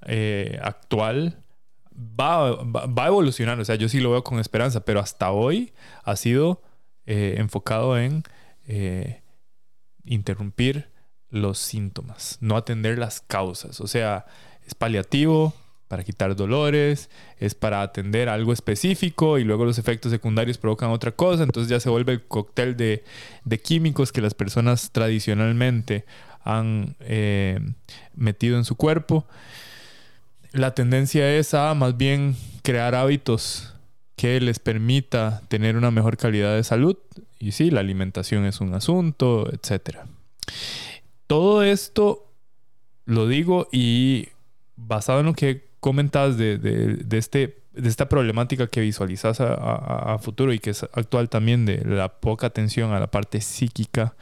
eh, 0.06 0.60
actual 0.62 1.44
va, 1.92 2.64
va, 2.64 3.06
a 3.06 3.08
evolucionar. 3.08 3.60
O 3.60 3.66
sea, 3.66 3.76
yo 3.76 3.90
sí 3.90 4.00
lo 4.00 4.12
veo 4.12 4.24
con 4.24 4.38
esperanza, 4.40 4.86
pero 4.86 5.00
hasta 5.00 5.32
hoy 5.32 5.74
ha 6.04 6.16
sido 6.18 6.62
eh, 7.08 7.36
enfocado 7.40 7.98
en 7.98 8.22
eh, 8.68 9.24
interrumpir 10.04 10.92
los 11.30 11.58
síntomas, 11.58 12.38
no 12.42 12.58
atender 12.58 13.00
las 13.00 13.22
causas. 13.22 13.82
O 13.82 13.88
sea, 13.88 14.28
es 14.68 14.76
paliativo, 14.76 15.56
para 15.88 16.04
quitar 16.04 16.36
dolores, 16.36 17.10
es 17.40 17.56
para 17.56 17.82
atender 17.82 18.30
algo 18.30 18.54
específico 18.54 19.38
y 19.38 19.44
luego 19.44 19.66
los 19.66 19.78
efectos 19.78 20.12
secundarios 20.12 20.58
provocan 20.58 20.90
otra 20.90 21.12
cosa, 21.12 21.44
entonces 21.44 21.70
ya 21.70 21.80
se 21.80 21.90
vuelve 21.90 22.14
el 22.14 22.24
cóctel 22.24 22.76
de, 22.76 23.04
químicos 23.64 24.12
que 24.12 24.22
las 24.22 24.34
personas 24.34 24.92
tradicionalmente 24.92 26.06
han 26.44 26.96
eh, 27.02 27.60
metido 28.16 28.58
en 28.58 28.66
su 28.66 28.76
cuerpo. 28.76 29.26
La 30.52 30.74
tendencia 30.74 31.36
es 31.36 31.54
a 31.54 31.74
más 31.74 31.98
bien 31.98 32.36
crear 32.64 32.96
hábitos 32.96 33.74
que 34.16 34.40
les 34.40 34.60
permita 34.60 35.42
tener 35.50 35.76
una 35.76 35.92
mejor 35.92 36.18
calidad 36.18 36.56
de 36.56 36.64
salud 36.64 36.98
y 37.40 37.52
sí, 37.52 37.70
la 37.70 37.82
alimentación 37.82 38.46
es 38.46 38.62
un 38.62 38.74
asunto, 38.74 39.52
etc. 39.52 40.00
Todo 41.28 41.64
esto 41.64 42.32
lo 43.06 43.28
digo 43.28 43.68
y 43.72 44.30
basado 44.76 45.20
en 45.20 45.28
lo 45.28 45.34
que 45.34 45.65
comentas 45.86 46.36
de, 46.36 46.58
de, 46.58 47.18
este, 47.20 47.62
de 47.74 47.90
esta 47.90 48.10
problemática 48.10 48.66
que 48.66 48.82
visualizas 48.82 49.38
a, 49.40 50.18
futuro 50.20 50.52
y 50.52 50.58
que 50.58 50.72
es 50.72 50.82
actual 50.82 51.30
también 51.30 51.68
de 51.68 51.86
la 51.86 52.10
poca 52.10 52.48
atención 52.48 52.92
a 52.92 53.00
la 53.00 53.06
parte 53.06 53.40
psíquica, 53.40 54.16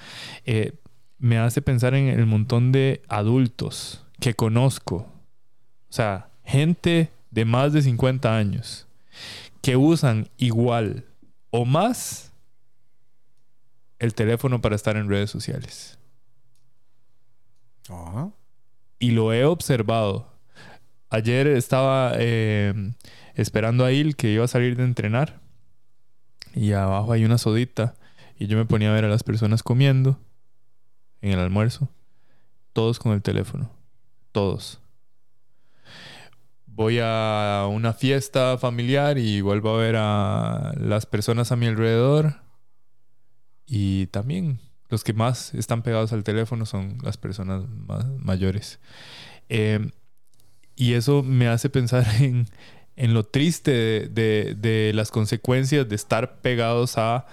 eh, 0.43 0.73
me 1.19 1.37
hace 1.37 1.61
pensar 1.61 1.93
en 1.93 2.09
el 2.09 2.25
montón 2.25 2.73
de 2.73 3.01
adultos 3.07 4.05
que 4.19 4.33
conozco. 4.33 4.95
O 4.95 5.93
sea, 5.93 6.31
gente 6.43 7.11
de 7.31 7.45
más 7.45 7.71
de 7.71 7.81
50 7.81 8.35
años 8.35 8.85
que 9.61 9.77
usan 9.77 10.27
igual 10.35 11.05
o 11.49 11.63
más 11.63 12.33
el 13.99 14.13
teléfono 14.13 14.59
para 14.59 14.75
estar 14.75 14.97
en 14.97 15.07
redes 15.07 15.31
sociales. 15.31 15.97
Y 18.99 19.11
lo 19.11 19.31
he 19.31 19.45
observado 19.45 20.32
Ayer 21.13 21.45
estaba 21.45 22.13
eh, 22.15 22.73
esperando 23.35 23.85
a 23.85 23.91
Il 23.91 24.15
que 24.15 24.31
iba 24.31 24.45
a 24.45 24.47
salir 24.47 24.75
de 24.75 24.83
entrenar. 24.83 25.39
Y 26.55 26.71
abajo 26.71 27.13
hay 27.13 27.23
una 27.23 27.37
sodita. 27.37 27.93
Y 28.39 28.47
yo 28.47 28.57
me 28.57 28.65
ponía 28.65 28.89
a 28.89 28.95
ver 28.95 29.05
a 29.05 29.09
las 29.09 29.21
personas 29.21 29.61
comiendo 29.61 30.19
en 31.21 31.33
el 31.33 31.39
almuerzo. 31.39 31.87
Todos 32.73 32.97
con 32.97 33.11
el 33.11 33.21
teléfono. 33.21 33.69
Todos. 34.31 34.81
Voy 36.65 36.97
a 36.99 37.67
una 37.69 37.93
fiesta 37.93 38.57
familiar 38.57 39.19
y 39.19 39.41
vuelvo 39.41 39.75
a 39.75 39.77
ver 39.77 39.95
a 39.99 40.73
las 40.79 41.05
personas 41.05 41.51
a 41.51 41.55
mi 41.55 41.67
alrededor. 41.67 42.37
Y 43.67 44.07
también 44.07 44.57
los 44.89 45.03
que 45.03 45.13
más 45.13 45.53
están 45.53 45.83
pegados 45.83 46.11
al 46.11 46.23
teléfono 46.23 46.65
son 46.65 46.97
las 47.03 47.17
personas 47.17 47.69
más 47.69 48.07
mayores. 48.17 48.79
Eh, 49.47 49.91
y 50.75 50.93
eso 50.93 51.23
me 51.23 51.47
hace 51.47 51.69
pensar 51.69 52.05
en, 52.19 53.13
lo 53.13 53.23
triste 53.23 54.07
de, 54.07 54.91
las 54.93 55.11
consecuencias 55.11 55.87
de 55.87 55.95
estar 55.95 56.41
pegados 56.41 56.97
a 56.97 57.25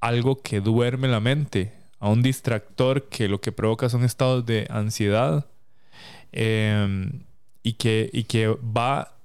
algo 0.00 0.42
que 0.42 0.60
duerme 0.60 1.08
la 1.08 1.20
mente, 1.20 1.72
a 1.98 2.08
un 2.08 2.22
distractor 2.22 3.08
que 3.08 3.28
lo 3.28 3.40
que 3.40 3.52
provoca 3.52 3.88
son 3.88 4.04
estados 4.04 4.46
de 4.46 4.66
ansiedad 4.70 5.46
em, 6.32 7.24
y, 7.62 7.74
que, 7.74 8.08
y 8.12 8.24
que 8.24 8.48
va 8.48 9.16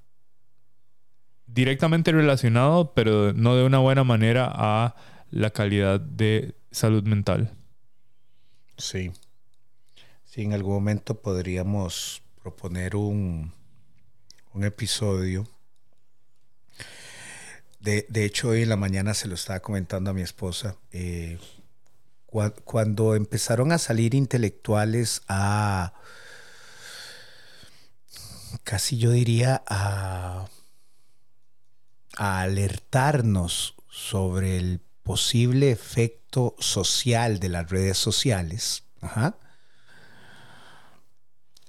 directamente 1.48 2.12
relacionado, 2.12 2.94
pero 2.94 3.32
no 3.34 3.56
de 3.56 3.64
una 3.64 3.80
buena 3.80 4.04
manera 4.04 4.52
a 4.54 4.96
la 5.32 5.52
calidad 5.52 6.00
de 6.00 6.56
salud 6.72 7.04
mental. 7.04 7.52
Sí. 8.78 9.12
Sí, 10.26 10.42
en 10.42 10.52
algún 10.52 10.74
momento 10.74 11.22
podríamos 11.22 12.22
proponer 12.46 12.96
un, 12.96 13.52
un 14.54 14.64
episodio. 14.64 15.48
De, 17.80 18.06
de, 18.08 18.24
hecho, 18.24 18.50
hoy 18.50 18.62
en 18.62 18.70
la 18.70 18.76
mañana 18.76 19.16
se 19.16 19.28
lo 19.28 19.34
estaba 19.34 19.62
comentando 19.62 20.12
a 20.12 20.14
mi 20.14 20.22
esposa. 20.22 20.76
Eh, 20.92 21.40
cuando 22.64 23.16
empezaron 23.16 23.72
a 23.72 23.80
salir 23.80 24.14
intelectuales 24.14 25.24
a, 25.28 25.94
casi 28.64 29.00
yo 29.00 29.10
diría, 29.10 29.64
a, 29.66 30.48
a 32.16 32.42
alertarnos 32.42 33.74
sobre 33.90 34.60
el 34.60 34.82
posible 35.02 35.72
efecto 35.72 36.56
social 36.60 37.40
de 37.40 37.50
las 37.50 37.72
redes 37.72 37.98
sociales. 37.98 38.84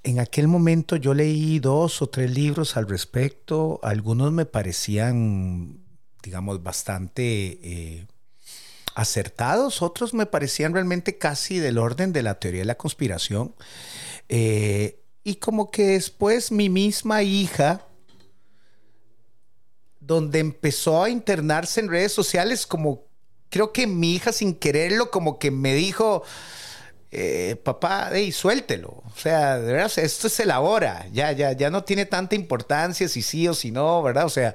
En 0.07 0.21
aquel 0.21 0.47
momento 0.47 0.95
yo 0.95 1.15
leí 1.15 1.59
dos 1.59 2.01
o 2.01 2.09
tres 2.09 2.31
libros 2.31 2.77
al 2.77 2.89
respecto. 2.89 3.81
Algunos 3.83 4.31
me 4.31 4.47
parecían, 4.47 5.81
digamos, 6.23 6.63
bastante 6.63 7.59
eh, 7.61 8.07
acertados, 8.95 9.83
otros 9.83 10.15
me 10.15 10.27
parecían 10.27 10.73
realmente 10.73 11.19
casi 11.19 11.59
del 11.59 11.77
orden 11.77 12.13
de 12.13 12.23
la 12.23 12.39
teoría 12.39 12.61
de 12.61 12.67
la 12.67 12.77
conspiración. 12.77 13.57
Eh, 14.29 15.03
y 15.25 15.35
como 15.35 15.73
que 15.73 15.87
después 15.87 16.53
mi 16.53 16.69
misma 16.69 17.25
hija, 17.25 17.85
donde 19.99 20.39
empezó 20.39 21.03
a 21.03 21.11
internarse 21.11 21.81
en 21.81 21.91
redes 21.91 22.13
sociales, 22.13 22.65
como 22.65 23.07
creo 23.51 23.73
que 23.73 23.89
mi 23.89 24.15
hija 24.15 24.31
sin 24.31 24.55
quererlo, 24.55 25.11
como 25.11 25.41
que 25.41 25.51
me 25.51 25.75
dijo, 25.75 26.23
eh, 27.19 27.57
papá, 27.57 28.11
hey, 28.13 28.31
suéltelo. 28.31 28.89
O 28.89 29.13
sea, 29.17 29.59
de 29.59 29.73
verdad, 29.73 29.91
esto 29.99 30.27
es 30.27 30.41
el 30.41 30.51
ahora. 30.51 31.07
Ya, 31.13 31.33
ya, 31.33 31.53
ya 31.53 31.71
no 31.71 31.83
tiene 31.83 32.05
tanta 32.05 32.35
importancia 32.35 33.09
si 33.09 33.23
sí 33.23 33.49
o 33.49 33.55
si 33.55 33.71
no, 33.71 34.03
¿verdad? 34.03 34.27
O 34.27 34.31
sea, 34.31 34.55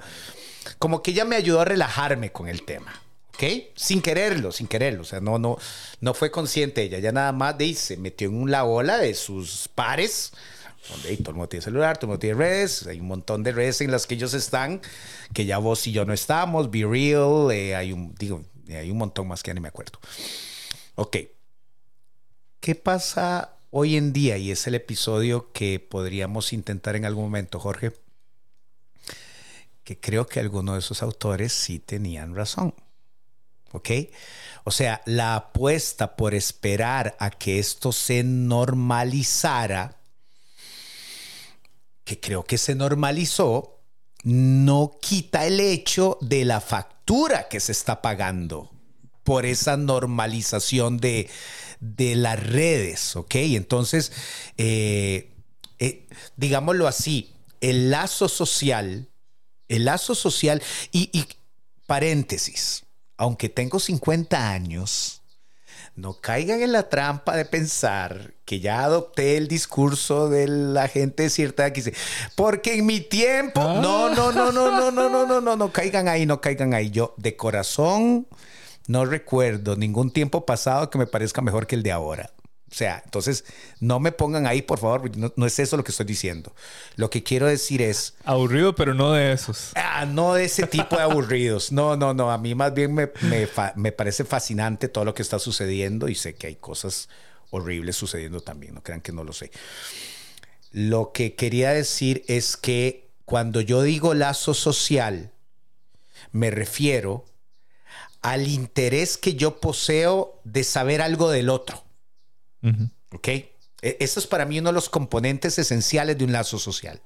como 0.78 1.02
que 1.02 1.10
ella 1.10 1.26
me 1.26 1.36
ayudó 1.36 1.62
a 1.62 1.66
relajarme 1.66 2.32
con 2.32 2.48
el 2.48 2.64
tema. 2.64 3.02
Sin 3.76 4.02
quererlo, 4.02 4.52
sin 4.52 4.68
quererlo. 4.68 5.02
O 5.02 5.06
sea, 5.06 5.20
no, 5.20 5.40
no, 5.40 5.58
no 6.00 6.14
fue 6.14 6.30
consciente 6.30 6.84
ella. 6.84 7.00
Ya 7.00 7.12
nada 7.12 7.32
más 7.32 7.58
de 7.58 7.74
se 7.74 7.98
metió 7.98 8.28
en 8.28 8.40
una 8.40 8.64
ola 8.64 9.00
de 9.00 9.16
sus 9.16 9.68
pares, 9.74 10.32
donde 10.90 11.18
todo 11.18 11.32
el 11.32 11.36
mundo 11.36 11.50
tiene 11.50 11.64
celular, 11.64 11.98
todo 11.98 12.06
el 12.06 12.10
mundo 12.10 12.20
tiene 12.20 12.38
redes. 12.38 12.86
Hay 12.86 13.00
un 13.00 13.08
montón 13.08 13.42
de 13.42 13.52
redes 13.52 13.82
en 13.82 13.92
las 13.92 14.06
que 14.06 14.16
ellos 14.16 14.36
están, 14.36 14.82
que 15.34 15.46
ya 15.46 15.58
vos 15.58 15.88
y 15.88 15.92
yo 15.92 16.06
no 16.06 16.14
estamos. 16.14 16.70
Be 16.70 16.86
Real, 16.86 17.52
eh, 17.52 17.76
hay 17.76 17.92
un, 17.92 18.14
digo, 18.16 18.44
hay 18.70 18.92
un 18.92 18.98
montón 18.98 19.28
más 19.28 19.42
que 19.42 19.50
ya 19.50 19.54
ni 19.56 19.62
me 19.62 19.70
acuerdo. 19.70 20.00
Ok. 20.94 21.18
¿Qué 22.62 22.76
pasa 22.76 23.56
hoy 23.72 23.98
en 23.98 24.14
día? 24.14 24.38
Y 24.38 24.52
es 24.52 24.68
el 24.68 24.76
episodio 24.76 25.52
que 25.52 25.80
podríamos 25.80 26.54
intentar 26.54 26.96
en 26.96 27.06
algún 27.06 27.24
momento, 27.24 27.60
Jorge. 27.60 27.92
Que 29.84 30.00
creo 30.00 30.28
que 30.28 30.40
algunos 30.40 30.76
de 30.76 30.80
esos 30.82 31.02
autores 31.02 31.54
sí 31.54 31.80
tenían 31.80 32.36
razón. 32.36 32.76
¿Ok? 33.72 33.90
O 34.64 34.70
sea, 34.70 35.02
la 35.06 35.34
apuesta 35.36 36.16
por 36.16 36.36
esperar 36.36 37.16
a 37.18 37.32
que 37.32 37.58
esto 37.58 37.92
se 37.92 38.22
normalizara, 38.24 39.98
que 42.04 42.20
creo 42.20 42.44
que 42.44 42.60
se 42.60 42.76
normalizó, 42.76 43.80
no 44.24 45.00
quita 45.02 45.48
el 45.48 45.60
hecho 45.60 46.20
de 46.22 46.46
la 46.46 46.62
factura 46.62 47.48
que 47.50 47.60
se 47.60 47.72
está 47.72 48.04
pagando 48.04 48.70
por 49.24 49.48
esa 49.48 49.78
normalización 49.78 50.98
de, 50.98 51.28
las 51.82 52.42
redes, 52.42 53.16
¿ok? 53.16 53.36
Entonces, 53.36 54.12
eh, 54.58 55.32
eh, 55.80 56.08
digámoslo 56.38 56.88
así, 56.88 57.34
el 57.60 57.90
lazo 57.90 58.30
social, 58.30 59.10
el 59.68 59.86
lazo 59.86 60.16
social 60.16 60.62
y 60.92 61.26
paréntesis, 61.88 62.86
aunque 63.18 63.50
tengo 63.50 63.80
50 63.80 64.52
años, 64.52 65.22
no 65.96 66.14
caigan 66.14 66.62
en 66.62 66.72
la 66.72 66.90
trampa 66.90 67.36
de 67.36 67.46
pensar 67.46 68.34
que 68.46 68.60
ya 68.60 68.84
adopté 68.84 69.38
el 69.38 69.48
discurso 69.48 70.30
de 70.30 70.48
la 70.48 70.88
gente 70.88 71.24
de 71.24 71.30
cierta 71.30 71.72
que 71.72 71.82
dice, 71.82 71.94
porque 72.36 72.76
en 72.76 72.86
mi 72.86 73.02
tiempo, 73.02 73.62
no, 73.62 74.10
no, 74.10 74.32
no, 74.32 74.52
no, 74.52 74.72
no, 74.72 74.92
no, 74.92 75.10
no, 75.10 75.26
no, 75.26 75.42
no, 75.42 75.56
no 75.56 75.72
caigan 75.72 76.08
ahí, 76.08 76.26
no 76.26 76.42
caigan 76.42 76.74
ahí. 76.74 76.90
Yo 76.90 77.14
de 77.18 77.36
corazón 77.36 78.28
no 78.88 79.06
recuerdo 79.06 79.76
ningún 79.76 80.12
tiempo 80.12 80.46
pasado 80.46 80.90
que 80.90 80.98
me 80.98 81.08
parezca 81.08 81.42
mejor 81.42 81.68
que 81.68 81.76
el 81.76 81.84
de 81.84 81.92
ahora. 81.92 82.32
O 82.72 82.74
sea, 82.74 83.02
entonces 83.04 83.44
no 83.82 84.00
me 84.00 84.14
pongan 84.14 84.48
ahí, 84.48 84.62
por 84.62 84.80
favor, 84.80 85.12
no, 85.18 85.46
es 85.46 85.60
eso 85.60 85.76
lo 85.76 85.84
que 85.84 85.92
estoy 85.92 86.06
diciendo. 86.06 86.56
Lo 86.96 87.10
que 87.10 87.22
quiero 87.22 87.48
decir 87.48 87.82
es... 87.82 88.16
Aburrido, 88.24 88.76
pero 88.76 88.94
no 88.94 89.12
de 89.12 89.34
esos. 89.34 89.72
Ah, 89.76 90.06
no 90.06 90.36
de 90.36 90.46
ese 90.46 90.68
tipo 90.68 90.96
de 90.96 91.02
aburridos. 91.02 91.74
No, 91.74 91.98
no, 91.98 92.14
no. 92.14 92.32
A 92.32 92.38
mí 92.38 92.56
más 92.56 92.74
bien 92.74 92.94
me, 92.94 93.12
me, 93.76 93.92
parece 93.92 94.24
fascinante 94.24 94.88
todo 94.88 95.04
lo 95.04 95.14
que 95.14 95.22
está 95.22 95.38
sucediendo 95.38 96.08
y 96.08 96.16
sé 96.16 96.36
que 96.36 96.48
hay 96.48 96.56
cosas 96.56 97.10
horribles 97.50 97.98
sucediendo 97.98 98.40
también. 98.40 98.74
No 98.74 98.82
crean 98.82 99.02
que 99.02 99.12
no 99.12 99.26
lo 99.26 99.34
sé. 99.34 99.52
Lo 100.72 101.12
que 101.12 101.36
quería 101.36 101.72
decir 101.72 102.24
es 102.30 102.56
que 102.56 103.10
cuando 103.26 103.60
yo 103.60 103.82
digo 103.82 104.14
lazo 104.14 104.54
social, 104.54 105.34
me 106.32 106.52
refiero 106.52 107.26
al 108.22 108.48
interés 108.48 109.18
que 109.18 109.34
yo 109.34 109.60
poseo 109.60 110.40
de 110.44 110.64
saber 110.64 111.02
algo 111.02 111.30
del 111.30 111.50
otro. 111.50 111.84
¿Ok? 113.12 113.28
E, 113.28 113.50
eso 113.82 114.20
es 114.20 114.28
para 114.28 114.46
mí 114.46 114.60
uno 114.60 114.70
de 114.70 114.74
los 114.74 114.90
componentes 114.90 115.58
esenciales 115.58 116.18
de 116.18 116.26
un 116.26 116.32
lazo 116.32 116.60
social. 116.60 117.02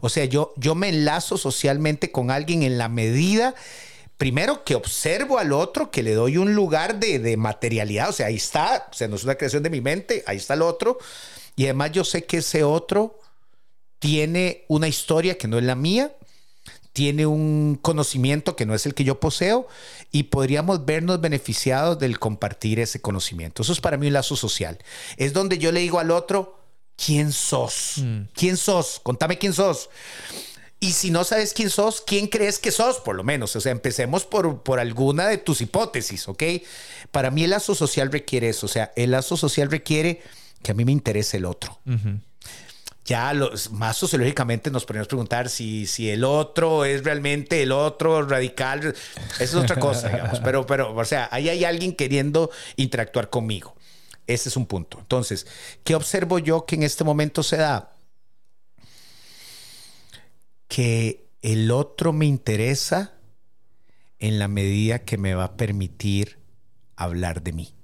O 0.00 0.08
sea, 0.08 0.24
yo, 0.24 0.52
yo 0.56 0.74
me 0.74 0.88
enlazo 0.88 1.36
socialmente 1.36 2.10
con 2.10 2.30
alguien 2.30 2.62
en 2.62 2.78
la 2.78 2.88
medida, 2.88 3.54
primero, 4.16 4.64
que 4.64 4.74
observo 4.74 5.38
al 5.38 5.52
otro, 5.52 5.90
que 5.90 6.02
le 6.02 6.14
doy 6.14 6.36
un 6.36 6.54
lugar 6.54 6.98
de, 6.98 7.18
de 7.18 7.36
materialidad. 7.36 8.08
O 8.08 8.12
sea, 8.12 8.26
ahí 8.26 8.36
está, 8.36 8.88
o 8.90 8.94
sea, 8.94 9.08
no 9.08 9.16
es 9.16 9.24
una 9.24 9.36
creación 9.36 9.62
de 9.62 9.70
mi 9.70 9.80
mente, 9.80 10.24
ahí 10.26 10.38
está 10.38 10.54
el 10.54 10.62
otro. 10.62 10.98
Y 11.54 11.64
además 11.64 11.92
yo 11.92 12.04
sé 12.04 12.24
que 12.24 12.38
ese 12.38 12.64
otro 12.64 13.18
tiene 13.98 14.64
una 14.68 14.88
historia 14.88 15.36
que 15.36 15.46
no 15.46 15.58
es 15.58 15.64
la 15.64 15.74
mía, 15.74 16.12
tiene 16.92 17.26
un 17.26 17.78
conocimiento 17.80 18.56
que 18.56 18.66
no 18.66 18.74
es 18.74 18.86
el 18.86 18.94
que 18.94 19.04
yo 19.04 19.20
poseo 19.20 19.68
y 20.10 20.24
podríamos 20.24 20.84
vernos 20.84 21.20
beneficiados 21.20 21.98
del 21.98 22.18
compartir 22.18 22.80
ese 22.80 23.00
conocimiento. 23.00 23.62
Eso 23.62 23.72
es 23.72 23.80
para 23.80 23.96
mí 23.96 24.08
un 24.08 24.12
lazo 24.12 24.36
social. 24.36 24.78
Es 25.16 25.32
donde 25.32 25.58
yo 25.58 25.72
le 25.72 25.80
digo 25.80 25.98
al 26.00 26.10
otro, 26.10 26.58
¿quién 26.96 27.32
sos? 27.32 27.94
Mm. 27.98 28.22
¿Quién 28.34 28.56
sos? 28.56 29.00
Contame 29.02 29.38
quién 29.38 29.52
sos. 29.52 29.88
Y 30.80 30.92
si 30.92 31.10
no 31.10 31.24
sabes 31.24 31.52
quién 31.52 31.68
sos, 31.68 32.02
¿quién 32.04 32.26
crees 32.26 32.58
que 32.58 32.72
sos? 32.72 32.98
Por 32.98 33.14
lo 33.14 33.22
menos. 33.22 33.54
O 33.54 33.60
sea, 33.60 33.70
empecemos 33.70 34.24
por, 34.24 34.62
por 34.62 34.80
alguna 34.80 35.28
de 35.28 35.36
tus 35.36 35.60
hipótesis, 35.60 36.26
¿ok? 36.26 36.42
Para 37.10 37.30
mí 37.30 37.44
el 37.44 37.50
lazo 37.50 37.74
social 37.74 38.10
requiere 38.10 38.48
eso. 38.48 38.66
O 38.66 38.68
sea, 38.68 38.90
el 38.96 39.10
lazo 39.10 39.36
social 39.36 39.70
requiere 39.70 40.22
que 40.62 40.72
a 40.72 40.74
mí 40.74 40.84
me 40.84 40.92
interese 40.92 41.36
el 41.36 41.44
otro 41.44 41.78
ya 43.10 43.34
los, 43.34 43.72
más 43.72 43.96
sociológicamente 43.96 44.70
nos 44.70 44.86
podemos 44.86 45.08
preguntar 45.08 45.48
si, 45.48 45.84
si 45.88 46.08
el 46.08 46.22
otro 46.22 46.84
es 46.84 47.02
realmente 47.02 47.60
el 47.60 47.72
otro 47.72 48.22
radical. 48.22 48.80
Eso 48.84 48.94
es 49.40 49.54
otra 49.56 49.80
cosa, 49.80 50.08
digamos. 50.12 50.38
Pero, 50.38 50.64
pero, 50.64 50.94
o 50.94 51.04
sea, 51.04 51.28
ahí 51.32 51.48
hay 51.48 51.64
alguien 51.64 51.96
queriendo 51.96 52.52
interactuar 52.76 53.28
conmigo. 53.28 53.74
Ese 54.28 54.48
es 54.48 54.56
un 54.56 54.64
punto. 54.64 55.00
Entonces, 55.00 55.48
¿qué 55.82 55.96
observo 55.96 56.38
yo 56.38 56.66
que 56.66 56.76
en 56.76 56.84
este 56.84 57.02
momento 57.02 57.42
se 57.42 57.56
da? 57.56 57.96
Que 60.68 61.26
el 61.42 61.72
otro 61.72 62.12
me 62.12 62.26
interesa 62.26 63.14
en 64.20 64.38
la 64.38 64.46
medida 64.46 65.00
que 65.00 65.18
me 65.18 65.34
va 65.34 65.44
a 65.44 65.56
permitir 65.56 66.38
hablar 66.94 67.42
de 67.42 67.52
mí. 67.54 67.74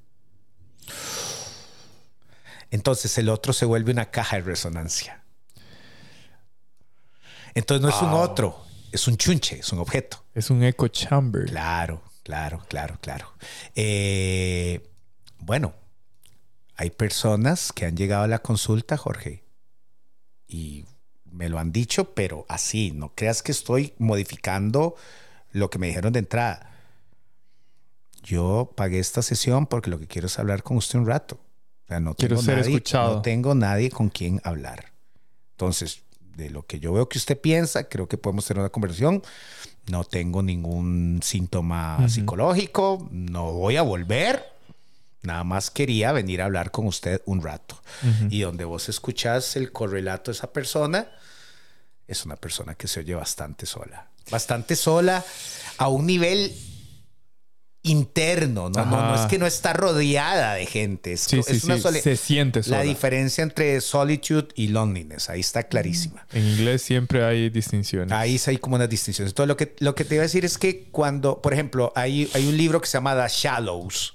Entonces 2.70 3.16
el 3.18 3.28
otro 3.28 3.52
se 3.52 3.64
vuelve 3.64 3.92
una 3.92 4.10
caja 4.10 4.36
de 4.36 4.42
resonancia. 4.42 5.22
Entonces 7.54 7.82
no 7.82 7.88
es 7.88 8.02
un 8.02 8.12
otro, 8.12 8.62
es 8.92 9.08
un 9.08 9.16
chunche, 9.16 9.60
es 9.60 9.72
un 9.72 9.78
objeto. 9.78 10.22
Es 10.34 10.50
un 10.50 10.62
echo 10.62 10.88
chamber. 10.88 11.46
Claro, 11.46 12.02
claro, 12.22 12.62
claro, 12.68 12.98
claro. 13.00 13.32
Eh, 13.74 14.90
bueno, 15.38 15.74
hay 16.74 16.90
personas 16.90 17.72
que 17.72 17.86
han 17.86 17.96
llegado 17.96 18.24
a 18.24 18.28
la 18.28 18.40
consulta, 18.40 18.98
Jorge, 18.98 19.44
y 20.46 20.84
me 21.24 21.48
lo 21.48 21.58
han 21.58 21.72
dicho, 21.72 22.14
pero 22.14 22.44
así, 22.48 22.92
no 22.92 23.14
creas 23.14 23.42
que 23.42 23.52
estoy 23.52 23.94
modificando 23.98 24.96
lo 25.52 25.70
que 25.70 25.78
me 25.78 25.86
dijeron 25.86 26.12
de 26.12 26.18
entrada. 26.18 26.72
Yo 28.22 28.74
pagué 28.76 28.98
esta 28.98 29.22
sesión 29.22 29.66
porque 29.66 29.88
lo 29.88 29.98
que 29.98 30.08
quiero 30.08 30.26
es 30.26 30.38
hablar 30.38 30.62
con 30.62 30.76
usted 30.76 30.98
un 30.98 31.06
rato 31.06 31.40
no 31.88 32.14
Quiero 32.14 32.40
ser 32.40 32.58
escuchado. 32.58 33.16
No 33.16 33.22
tengo 33.22 33.54
nadie 33.54 33.90
con 33.90 34.08
quien 34.08 34.40
hablar. 34.44 34.92
Entonces, 35.52 36.02
de 36.36 36.50
lo 36.50 36.66
que 36.66 36.80
yo 36.80 36.92
veo 36.92 37.08
que 37.08 37.18
usted 37.18 37.40
piensa, 37.40 37.88
creo 37.88 38.08
que 38.08 38.18
podemos 38.18 38.46
tener 38.46 38.60
una 38.60 38.70
conversación. 38.70 39.22
No 39.86 40.04
tengo 40.04 40.42
ningún 40.42 41.20
síntoma 41.22 42.08
psicológico, 42.08 43.08
no 43.10 43.52
voy 43.52 43.76
a 43.76 43.82
volver. 43.82 44.44
Nada 45.22 45.44
más 45.44 45.70
quería 45.70 46.12
venir 46.12 46.42
a 46.42 46.46
hablar 46.46 46.70
con 46.70 46.86
usted 46.86 47.22
un 47.24 47.42
rato. 47.42 47.80
Y 48.30 48.40
donde 48.40 48.64
vos 48.64 48.88
escuchás 48.88 49.56
el 49.56 49.72
correlato 49.72 50.30
de 50.30 50.36
esa 50.36 50.52
persona, 50.52 51.08
es 52.06 52.24
una 52.24 52.36
persona 52.36 52.74
que 52.74 52.88
se 52.88 53.00
oye 53.00 53.14
bastante 53.14 53.64
sola. 53.66 54.08
Bastante 54.30 54.76
sola 54.76 55.24
a 55.78 55.88
un 55.88 56.06
nivel 56.06 56.52
interno, 57.86 58.68
¿no? 58.70 58.84
No, 58.84 59.14
es 59.14 59.26
que 59.26 59.38
no 59.38 59.46
está 59.46 59.72
rodeada 59.72 60.54
de 60.54 60.66
gente. 60.66 61.12
Es, 61.12 61.32
una 61.64 61.78
Se 61.78 62.16
siente 62.16 62.62
sola. 62.62 62.78
La 62.78 62.82
diferencia 62.82 63.42
entre 63.42 63.80
solitude 63.80 64.48
y 64.54 64.68
loneliness, 64.68 65.30
ahí 65.30 65.40
está 65.40 65.64
clarísima. 65.64 66.26
En 66.32 66.46
inglés 66.46 66.82
siempre 66.82 67.24
hay 67.24 67.50
distinciones. 67.50 68.12
Ahí 68.12 68.40
hay 68.46 68.58
como 68.58 68.76
unas 68.76 68.88
distinciones. 68.88 69.30
Entonces, 69.30 69.48
lo 69.48 69.56
que, 69.56 69.74
lo 69.78 69.94
que 69.94 70.04
te 70.04 70.16
iba 70.16 70.22
a 70.22 70.26
decir 70.26 70.44
es 70.44 70.58
que 70.58 70.84
cuando, 70.90 71.40
por 71.40 71.52
ejemplo, 71.52 71.92
hay, 71.94 72.28
hay 72.34 72.46
un 72.46 72.56
libro 72.56 72.80
que 72.80 72.86
se 72.86 72.94
llama 72.94 73.14
The 73.14 73.28
Shallows. 73.28 74.14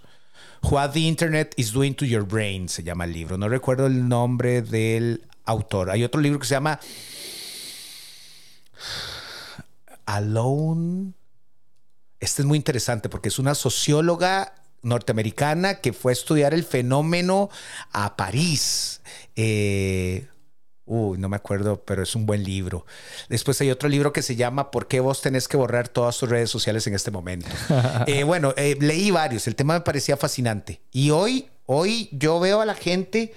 What 0.63 0.91
the 0.91 0.99
Internet 0.99 1.53
is 1.57 1.71
Doing 1.71 1.95
to 1.95 2.05
Your 2.05 2.23
Brain, 2.23 2.69
se 2.69 2.83
llama 2.83 3.05
el 3.05 3.13
libro. 3.13 3.37
No 3.37 3.49
recuerdo 3.49 3.87
el 3.87 4.07
nombre 4.07 4.61
del 4.61 5.23
autor. 5.45 5.89
Hay 5.89 6.03
otro 6.03 6.21
libro 6.21 6.39
que 6.39 6.45
se 6.45 6.53
llama 6.53 6.79
Alone 10.05 11.13
este 12.21 12.43
es 12.43 12.45
muy 12.45 12.55
interesante 12.55 13.09
porque 13.09 13.29
es 13.29 13.39
una 13.39 13.55
socióloga 13.55 14.53
norteamericana 14.83 15.81
que 15.81 15.91
fue 15.91 16.11
a 16.11 16.13
estudiar 16.13 16.53
el 16.53 16.63
fenómeno 16.63 17.49
a 17.91 18.15
París. 18.15 19.01
Eh, 19.35 20.27
uy, 20.85 21.17
no 21.17 21.29
me 21.29 21.35
acuerdo, 21.35 21.83
pero 21.83 22.03
es 22.03 22.15
un 22.15 22.27
buen 22.27 22.43
libro. 22.43 22.85
Después 23.27 23.59
hay 23.61 23.71
otro 23.71 23.89
libro 23.89 24.13
que 24.13 24.21
se 24.21 24.35
llama 24.35 24.69
¿Por 24.69 24.87
qué 24.87 24.99
vos 24.99 25.21
tenés 25.21 25.47
que 25.47 25.57
borrar 25.57 25.89
todas 25.89 26.17
tus 26.17 26.29
redes 26.29 26.49
sociales 26.49 26.85
en 26.87 26.93
este 26.93 27.11
momento? 27.11 27.49
Eh, 28.07 28.23
bueno, 28.23 28.53
eh, 28.55 28.77
leí 28.79 29.11
varios, 29.11 29.47
el 29.47 29.55
tema 29.55 29.73
me 29.73 29.81
parecía 29.81 30.15
fascinante. 30.15 30.81
Y 30.91 31.09
hoy, 31.09 31.49
hoy 31.65 32.07
yo 32.11 32.39
veo 32.39 32.61
a 32.61 32.65
la 32.65 32.75
gente, 32.75 33.33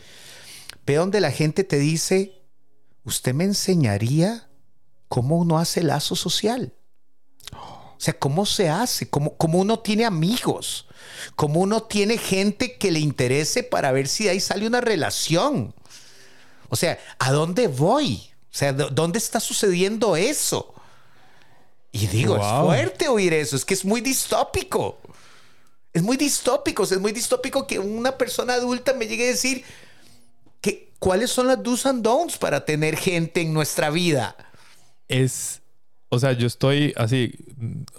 veo 0.86 1.00
donde 1.00 1.20
la 1.20 1.30
gente 1.30 1.64
te 1.64 1.78
dice, 1.78 2.42
¿usted 3.04 3.34
me 3.34 3.44
enseñaría 3.44 4.48
cómo 5.08 5.38
uno 5.38 5.58
hace 5.58 5.82
lazo 5.82 6.16
social? 6.16 6.74
O 7.96 8.00
sea, 8.00 8.18
¿cómo 8.18 8.44
se 8.44 8.68
hace? 8.68 9.08
¿Cómo, 9.08 9.36
cómo 9.36 9.58
uno 9.58 9.78
tiene 9.78 10.04
amigos? 10.04 10.86
¿Cómo 11.36 11.60
uno 11.60 11.82
tiene 11.84 12.18
gente 12.18 12.76
que 12.76 12.90
le 12.90 13.00
interese 13.00 13.62
para 13.62 13.92
ver 13.92 14.08
si 14.08 14.28
ahí 14.28 14.40
sale 14.40 14.66
una 14.66 14.80
relación? 14.80 15.74
O 16.68 16.76
sea, 16.76 16.98
¿a 17.18 17.32
dónde 17.32 17.68
voy? 17.68 18.30
O 18.52 18.56
sea, 18.56 18.72
¿dónde 18.72 19.18
está 19.18 19.40
sucediendo 19.40 20.16
eso? 20.16 20.74
Y 21.92 22.08
digo, 22.08 22.36
es 22.36 22.64
fuerte 22.64 23.08
oír 23.08 23.32
eso, 23.32 23.54
es 23.54 23.64
que 23.64 23.74
es 23.74 23.84
muy 23.84 24.00
distópico. 24.00 24.98
Es 25.92 26.02
muy 26.02 26.16
distópico, 26.16 26.82
es 26.82 26.98
muy 26.98 27.12
distópico 27.12 27.68
que 27.68 27.78
una 27.78 28.18
persona 28.18 28.54
adulta 28.54 28.94
me 28.94 29.06
llegue 29.06 29.24
a 29.24 29.30
decir 29.30 29.64
que 30.60 30.92
cuáles 30.98 31.30
son 31.30 31.46
las 31.46 31.62
do's 31.62 31.86
and 31.86 32.02
don'ts 32.02 32.36
para 32.36 32.64
tener 32.64 32.96
gente 32.96 33.40
en 33.40 33.54
nuestra 33.54 33.90
vida. 33.90 34.36
Es 35.06 35.62
o 36.14 36.18
sea, 36.18 36.32
yo 36.32 36.46
estoy 36.46 36.92
así, 36.96 37.34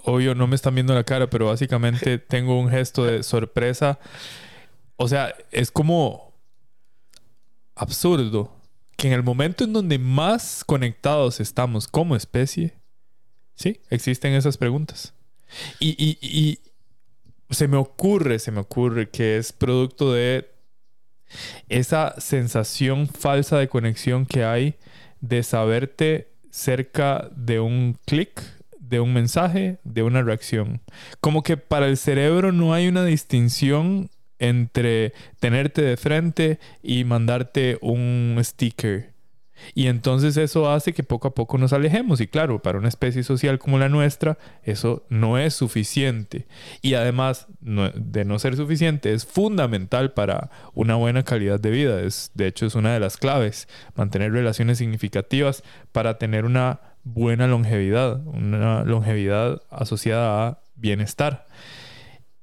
obvio 0.04 0.36
no 0.36 0.48
me 0.48 0.56
están 0.56 0.76
viendo 0.76 0.94
la 0.94 1.04
cara, 1.04 1.30
pero 1.30 1.48
básicamente 1.48 2.18
tengo 2.20 2.60
un 2.60 2.70
gesto 2.70 3.06
de 3.06 3.24
sorpresa. 3.24 4.00
O 4.98 5.08
sea, 5.08 5.36
es 5.52 5.72
como 5.72 6.34
absurdo 7.76 8.56
que 8.98 9.08
en 9.08 9.14
el 9.14 9.24
momento 9.24 9.64
en 9.64 9.74
donde 9.74 10.00
más 10.00 10.64
conectados 10.64 11.40
estamos 11.40 11.88
como 11.88 12.16
especie, 12.16 12.74
sí, 13.56 13.82
existen 13.90 14.34
esas 14.34 14.58
preguntas. 14.58 15.14
Y, 15.80 15.90
y, 15.98 16.18
y 16.22 16.60
se 17.54 17.68
me 17.68 17.78
ocurre, 17.78 18.40
se 18.40 18.52
me 18.52 18.62
ocurre 18.62 19.10
que 19.10 19.38
es 19.38 19.52
producto 19.52 20.14
de 20.14 20.50
esa 21.70 22.16
sensación 22.20 23.08
falsa 23.08 23.58
de 23.58 23.68
conexión 23.68 24.26
que 24.26 24.44
hay 24.44 24.76
de 25.22 25.44
saberte 25.44 26.35
cerca 26.56 27.30
de 27.36 27.60
un 27.60 27.98
clic, 28.06 28.42
de 28.80 29.02
un 29.02 29.14
mensaje, 29.14 29.78
de 29.84 30.04
una 30.04 30.24
reacción. 30.24 30.80
Como 31.20 31.44
que 31.44 31.58
para 31.58 31.88
el 31.88 31.98
cerebro 31.98 32.54
no 32.54 32.74
hay 32.74 32.88
una 32.88 33.04
distinción 33.04 34.10
entre 34.40 35.12
tenerte 35.42 35.82
de 35.82 35.98
frente 35.98 36.60
y 36.82 37.04
mandarte 37.04 37.78
un 37.82 38.40
sticker 38.42 39.15
y 39.74 39.88
entonces 39.88 40.38
eso 40.38 40.70
hace 40.70 40.94
que 40.94 41.04
poco 41.04 41.28
a 41.28 41.34
poco 41.36 41.58
nos 41.58 41.74
alejemos. 41.74 42.22
Y 42.22 42.28
claro, 42.28 42.62
para 42.62 42.78
una 42.78 42.88
especie 42.88 43.24
social 43.24 43.60
como 43.60 43.80
la 43.80 43.90
nuestra, 43.90 44.38
eso 44.64 45.06
no 45.10 45.38
es 45.38 45.54
suficiente. 45.54 46.48
Y 46.82 46.94
además 46.96 47.48
de 47.60 48.26
no 48.26 48.40
ser 48.40 48.56
suficiente, 48.56 49.14
es 49.14 49.26
fundamental 49.26 50.14
para 50.14 50.50
una 50.74 50.96
buena 50.96 51.24
calidad 51.24 51.60
de 51.60 51.72
vida. 51.72 52.02
Es, 52.02 52.32
de 52.34 52.48
hecho, 52.48 52.66
es 52.66 52.76
una 52.76 52.94
de 52.94 53.00
las 53.00 53.18
claves. 53.18 53.68
Mantener 53.96 54.32
relaciones 54.32 54.78
significativas 54.78 55.64
para 55.92 56.18
tener 56.18 56.46
una 56.46 56.82
buena 57.04 57.48
longevidad. 57.48 58.26
Una 58.26 58.84
longevidad 58.84 59.62
asociada 59.70 60.48
a 60.48 60.60
bienestar. 60.76 61.48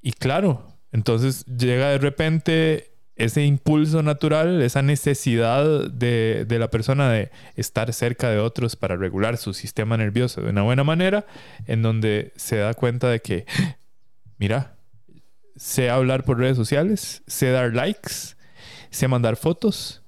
Y 0.00 0.12
claro, 0.12 0.66
entonces 0.90 1.46
llega 1.46 1.90
de 1.90 1.98
repente 1.98 2.91
ese 3.24 3.44
impulso 3.44 4.02
natural, 4.02 4.60
esa 4.62 4.82
necesidad 4.82 5.88
de, 5.88 6.44
la 6.48 6.70
persona 6.70 7.08
de 7.08 7.30
estar 7.54 7.92
cerca 7.92 8.28
de 8.30 8.38
otros 8.38 8.74
para 8.74 8.96
regular 8.96 9.36
su 9.36 9.54
sistema 9.54 9.96
nervioso 9.96 10.40
de 10.40 10.50
una 10.50 10.62
buena 10.62 10.82
manera, 10.82 11.24
en 11.66 11.82
donde 11.82 12.32
se 12.34 12.56
da 12.56 12.74
cuenta 12.74 13.08
de 13.08 13.20
que, 13.20 13.46
mira, 14.38 14.74
sé 15.54 15.88
hablar 15.88 16.24
por 16.24 16.38
redes 16.38 16.56
sociales, 16.56 17.22
sé 17.28 17.50
dar 17.52 17.72
likes, 17.72 18.34
sé 18.90 19.06
mandar 19.06 19.36
fotos, 19.36 20.02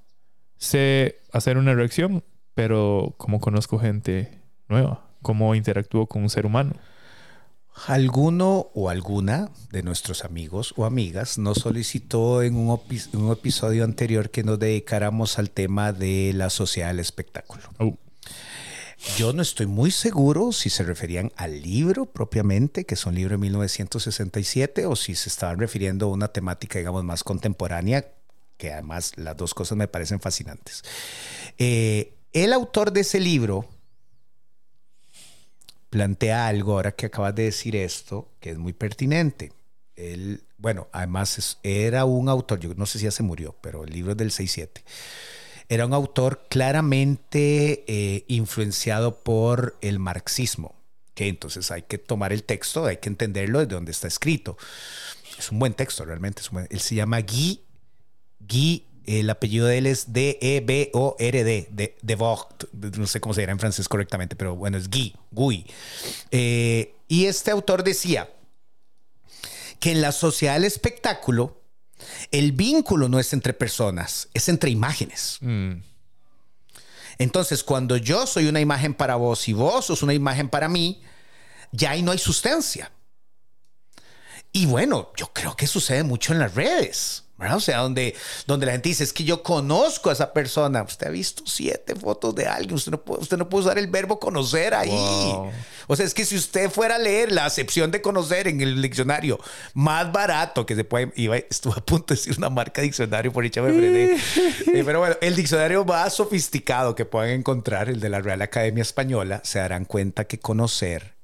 sé 0.57 1.21
hacer 1.33 1.57
una 1.57 1.75
reacción, 1.75 2.25
pero 2.55 3.15
como 3.17 3.39
conozco 3.39 3.79
gente 3.79 4.41
nueva, 4.69 5.07
cómo 5.23 5.55
interactúo 5.55 6.09
con 6.09 6.23
un 6.23 6.31
ser 6.31 6.47
humano. 6.47 6.73
Alguno 7.87 8.71
o 8.75 8.89
alguna 8.89 9.51
de 9.71 9.83
nuestros 9.83 10.25
amigos 10.25 10.73
o 10.77 10.85
amigas 10.85 11.39
nos 11.39 11.59
solicitó 11.59 12.43
en 12.43 12.55
un, 12.57 12.81
episodio 13.33 13.85
anterior 13.85 14.31
que 14.31 14.45
nos 14.45 14.59
dedicáramos 14.59 15.39
al 15.39 15.51
tema 15.51 15.93
de 15.93 16.33
la 16.35 16.51
sociedad 16.51 16.89
del 16.89 17.01
espectáculo. 17.01 17.65
Oh. 17.79 17.99
Yo 19.19 19.33
no 19.33 19.43
estoy 19.43 19.67
muy 19.67 19.91
seguro 19.91 20.53
si 20.53 20.71
se 20.71 20.83
referían 20.83 21.31
al 21.37 21.61
libro 21.63 22.07
propiamente, 22.07 22.85
que 22.87 22.95
es 22.95 23.05
un 23.07 23.15
libro 23.15 23.33
de 23.33 23.39
1967, 23.39 24.87
o 24.87 24.97
si 24.97 25.15
se 25.15 25.29
estaban 25.29 25.59
refiriendo 25.59 26.07
a 26.07 26.11
una 26.11 26.29
temática, 26.29 26.79
digamos, 26.79 27.05
más 27.05 27.23
contemporánea, 27.23 28.07
que 28.57 28.73
además 28.73 29.13
las 29.17 29.37
dos 29.37 29.53
cosas 29.53 29.77
me 29.77 29.89
parecen 29.89 30.21
fascinantes. 30.21 30.83
Eh, 31.59 32.15
el 32.33 32.53
autor 32.53 32.93
de 32.93 33.01
ese 33.01 33.21
libro, 33.21 33.69
plantea 35.95 36.49
algo, 36.49 36.73
ahora 36.73 36.91
que 36.91 37.07
acabas 37.07 37.37
de 37.37 37.45
decir 37.45 37.77
esto, 37.77 38.29
que 38.41 38.51
es 38.51 38.59
muy 38.59 38.73
pertinente. 38.73 39.53
Él, 39.95 40.43
bueno, 40.59 40.89
además 40.91 41.61
era 41.63 42.05
un 42.05 42.29
autor, 42.29 42.59
yo 42.59 42.75
no 42.75 42.85
sé 42.85 42.99
si 42.99 43.05
ya 43.05 43.13
se 43.13 43.23
murió, 43.23 43.55
pero 43.61 43.85
el 43.85 43.93
libro 43.93 44.11
es 44.11 44.17
del 44.19 44.33
6-7. 44.33 44.83
Era 45.69 45.87
un 45.87 45.95
autor 45.95 46.47
claramente 46.51 47.85
eh, 47.87 48.25
influenciado 48.27 49.23
por 49.23 49.79
el 49.83 50.01
marxismo, 50.01 50.75
que 51.15 51.29
entonces 51.29 51.71
hay 51.71 51.83
que 51.83 51.99
tomar 51.99 52.33
el 52.33 52.43
texto, 52.43 52.87
hay 52.87 52.97
que 52.97 53.09
entenderlo 53.09 53.61
desde 53.61 53.77
donde 53.77 53.93
está 53.93 54.09
escrito. 54.09 54.59
Es 55.39 55.53
un 55.53 55.61
buen 55.61 55.75
texto, 55.75 56.05
realmente. 56.05 56.43
él 56.71 56.81
se 56.81 56.97
llama 56.97 57.21
Guy, 57.21 57.63
Guy 58.41 58.85
el 59.07 59.29
apellido 59.31 59.67
de 59.67 59.79
él 59.79 59.87
es 59.87 60.13
D-E-B-O-R-D, 60.13 61.69
de, 61.71 61.97
de 62.01 62.15
Vogt, 62.17 62.65
no 62.73 63.07
sé 63.07 63.21
cómo 63.21 63.35
se 63.35 63.43
dirá 63.43 63.53
en 63.53 63.59
francés 63.59 63.89
correctamente, 63.89 64.37
pero 64.37 64.57
bueno, 64.57 64.79
es 64.79 64.89
Guy, 64.89 65.15
Guy. 65.31 65.67
Eh, 66.31 66.95
y 67.09 67.27
este 67.27 67.51
autor 67.51 67.85
decía 67.85 68.31
que 69.81 69.93
en 69.93 70.01
la 70.01 70.13
sociedad 70.13 70.55
del 70.55 70.65
espectáculo, 70.65 71.61
el 72.31 72.53
vínculo 72.53 73.09
no 73.09 73.19
es 73.19 73.33
entre 73.33 73.53
personas, 73.53 74.29
es 74.33 74.49
entre 74.49 74.71
imágenes. 74.71 75.39
Mm. 75.41 75.75
Entonces, 77.19 77.63
cuando 77.63 77.97
yo 77.97 78.27
soy 78.27 78.47
una 78.47 78.61
imagen 78.61 78.95
para 78.95 79.17
vos 79.17 79.49
y 79.49 79.53
vos 79.53 79.87
sos 79.87 80.03
una 80.03 80.15
imagen 80.15 80.49
para 80.49 80.69
mí, 80.69 81.03
ya 81.71 81.91
ahí 81.91 82.03
no 82.03 82.13
hay 82.13 82.19
sustancia. 82.19 82.91
Y 84.53 84.67
bueno, 84.67 85.13
yo 85.17 85.33
creo 85.33 85.57
que 85.57 85.67
sucede 85.67 86.03
mucho 86.03 86.33
en 86.33 86.39
las 86.39 86.55
redes. 86.55 87.24
O 87.37 87.61
sea, 87.61 87.79
donde, 87.79 88.15
donde 88.47 88.67
la 88.67 88.73
gente 88.73 88.89
dice, 88.89 89.03
es 89.03 89.13
que 89.13 89.25
yo 89.25 89.43
conozco 89.43 90.09
a 90.09 90.13
esa 90.13 90.33
persona. 90.33 90.83
Usted 90.83 91.09
ha 91.09 91.11
visto 91.11 91.43
siete 91.47 91.97
fotos 91.97 92.35
de 92.35 92.47
alguien. 92.47 92.75
Usted 92.75 92.93
no 92.93 93.03
puede, 93.03 93.23
usted 93.23 93.37
no 93.37 93.49
puede 93.49 93.65
usar 93.65 93.79
el 93.79 93.89
verbo 93.89 94.21
conocer 94.21 94.73
ahí. 94.73 94.91
O 95.87 95.97
sea, 95.97 96.07
es 96.07 96.15
que 96.15 96.25
si 96.25 96.37
usted 96.37 96.71
fuera 96.71 96.95
a 96.95 96.99
leer 96.99 97.33
la 97.33 97.45
acepción 97.45 97.91
de 97.91 98.01
conocer 98.01 98.47
en 98.47 98.61
el 98.61 98.81
diccionario 98.81 99.41
más 99.75 100.11
barato 100.13 100.65
que 100.65 100.77
se 100.77 100.85
puede... 100.85 101.13
Iba, 101.17 101.37
estuve 101.37 101.75
a 101.77 101.85
punto 101.85 102.15
de 102.15 102.21
decir 102.21 102.35
una 102.39 102.51
marca 102.51 102.81
de 102.81 102.87
diccionario, 102.87 103.33
por 103.33 103.43
dicha 103.43 103.63
me 103.63 103.73
frené. 103.73 104.17
Eh, 104.75 104.83
pero 104.85 104.99
bueno, 104.99 105.17
el 105.21 105.37
diccionario 105.37 105.85
más 105.85 106.15
sofisticado 106.15 106.95
que 106.95 107.05
pueden 107.05 107.41
encontrar, 107.41 107.89
el 107.89 108.01
de 108.01 108.09
la 108.09 108.21
Real 108.21 108.43
Academia 108.43 108.83
Española, 108.83 109.41
se 109.45 109.59
darán 109.59 109.85
cuenta 109.85 110.25
que 110.25 110.39
conocer, 110.39 111.15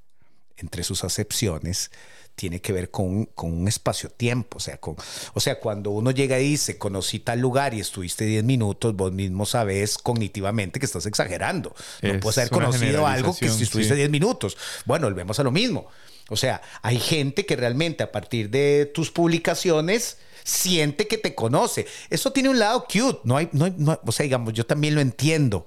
entre 0.56 0.84
sus 0.84 1.04
acepciones, 1.04 1.90
tiene 2.34 2.60
que 2.60 2.72
ver 2.72 2.90
con, 2.90 3.26
con 3.26 3.52
un 3.52 3.68
espacio-tiempo. 3.68 4.58
O 4.58 4.60
sea, 4.60 4.78
con, 4.78 4.96
o 5.34 5.40
sea, 5.40 5.60
cuando 5.60 5.90
uno 5.90 6.10
llega 6.10 6.38
y 6.38 6.50
dice, 6.50 6.78
conocí 6.78 7.20
tal 7.20 7.40
lugar 7.40 7.74
y 7.74 7.80
estuviste 7.80 8.24
10 8.24 8.44
minutos, 8.44 8.94
vos 8.96 9.12
mismo 9.12 9.46
sabes 9.46 9.98
cognitivamente 9.98 10.80
que 10.80 10.86
estás 10.86 11.06
exagerando. 11.06 11.74
No 12.02 12.18
puedes 12.20 12.38
haber 12.38 12.50
conocido 12.50 13.06
algo 13.06 13.36
que 13.36 13.48
si 13.48 13.64
estuviste 13.64 13.94
10 13.94 14.10
minutos. 14.10 14.56
Bueno, 14.84 15.06
volvemos 15.06 15.38
a 15.38 15.42
lo 15.42 15.50
mismo. 15.50 15.88
O 16.30 16.36
sea, 16.36 16.62
hay 16.82 16.98
gente 16.98 17.44
que 17.44 17.56
realmente 17.56 18.04
a 18.04 18.12
partir 18.12 18.50
de 18.50 18.90
tus 18.94 19.10
publicaciones 19.10 20.18
siente 20.44 21.06
que 21.06 21.18
te 21.18 21.34
conoce. 21.34 21.86
Eso 22.08 22.32
tiene 22.32 22.48
un 22.48 22.58
lado 22.58 22.84
cute, 22.84 23.20
no 23.24 23.36
hay, 23.36 23.48
no, 23.52 23.68
no 23.76 24.00
o 24.04 24.12
sea, 24.12 24.24
digamos, 24.24 24.52
yo 24.54 24.64
también 24.64 24.94
lo 24.94 25.00
entiendo, 25.00 25.66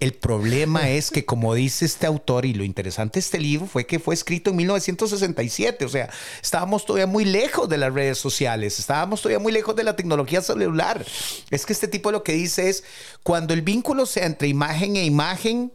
el 0.00 0.14
problema 0.14 0.88
es 0.88 1.10
que, 1.10 1.26
como 1.26 1.54
dice 1.54 1.84
este 1.84 2.06
autor, 2.06 2.46
y 2.46 2.54
lo 2.54 2.64
interesante 2.64 3.14
de 3.14 3.20
este 3.20 3.38
libro 3.38 3.66
fue 3.66 3.86
que 3.86 3.98
fue 3.98 4.14
escrito 4.14 4.50
en 4.50 4.56
1967, 4.56 5.84
o 5.84 5.88
sea, 5.90 6.08
estábamos 6.42 6.86
todavía 6.86 7.06
muy 7.06 7.26
lejos 7.26 7.68
de 7.68 7.76
las 7.76 7.92
redes 7.92 8.16
sociales, 8.16 8.78
estábamos 8.78 9.20
todavía 9.20 9.38
muy 9.38 9.52
lejos 9.52 9.76
de 9.76 9.84
la 9.84 9.96
tecnología 9.96 10.40
celular. 10.40 11.04
Es 11.50 11.66
que 11.66 11.74
este 11.74 11.86
tipo 11.86 12.10
lo 12.10 12.22
que 12.22 12.32
dice 12.32 12.70
es, 12.70 12.82
cuando 13.22 13.52
el 13.52 13.60
vínculo 13.60 14.06
sea 14.06 14.24
entre 14.24 14.48
imagen 14.48 14.96
e 14.96 15.04
imagen, 15.04 15.70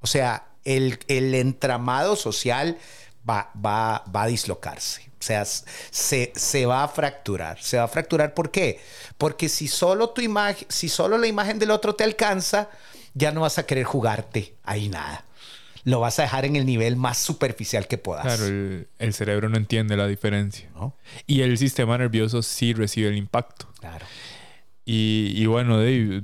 o 0.00 0.06
sea, 0.08 0.48
el, 0.64 0.98
entramado 1.08 2.16
social 2.16 2.76
va, 3.28 3.52
va, 3.54 4.04
va 4.14 4.24
a 4.24 4.26
dislocarse. 4.26 5.10
O 5.20 5.22
sea, 5.22 5.44
se, 5.44 6.32
se, 6.34 6.66
va 6.66 6.82
a 6.82 6.88
fracturar. 6.88 7.62
Se 7.62 7.76
va 7.76 7.84
a 7.84 7.88
fracturar, 7.88 8.32
¿por 8.32 8.50
qué? 8.50 8.80
Porque 9.18 9.50
si 9.50 9.68
solo 9.68 10.10
tu 10.10 10.22
imagen, 10.22 10.66
si 10.70 10.88
solo 10.88 11.18
la 11.18 11.26
imagen 11.26 11.58
del 11.58 11.70
otro 11.70 11.94
te 11.94 12.04
alcanza, 12.04 12.70
ya 13.14 13.32
no 13.32 13.42
vas 13.42 13.58
a 13.58 13.66
querer 13.66 13.84
jugarte 13.84 14.54
ahí 14.64 14.88
nada. 14.88 15.24
Lo 15.84 16.00
vas 16.00 16.18
a 16.18 16.22
dejar 16.22 16.44
en 16.44 16.56
el 16.56 16.66
nivel 16.66 16.96
más 16.96 17.16
superficial 17.18 17.86
que 17.86 17.96
puedas. 17.96 18.24
Claro, 18.24 18.44
el, 18.98 19.14
cerebro 19.14 19.48
no 19.48 19.56
entiende 19.56 19.96
la 19.96 20.06
diferencia. 20.06 20.68
Y 21.26 21.40
el 21.40 21.56
sistema 21.56 21.96
nervioso 21.96 22.42
sí 22.42 22.74
recibe 22.74 23.08
el 23.08 23.16
impacto. 23.16 23.66
Claro. 23.80 24.04
Y, 24.92 25.46
bueno, 25.46 25.80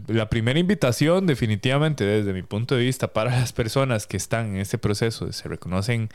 la 0.08 0.28
primera 0.28 0.58
invitación 0.58 1.26
definitivamente 1.26 2.04
desde 2.04 2.32
mi 2.32 2.42
punto 2.42 2.74
de 2.74 2.82
vista 2.82 3.12
para 3.12 3.30
las 3.30 3.52
personas 3.52 4.08
que 4.08 4.16
están 4.16 4.48
en 4.48 4.56
ese 4.56 4.76
proceso, 4.76 5.32
se 5.32 5.48
reconocen 5.48 6.08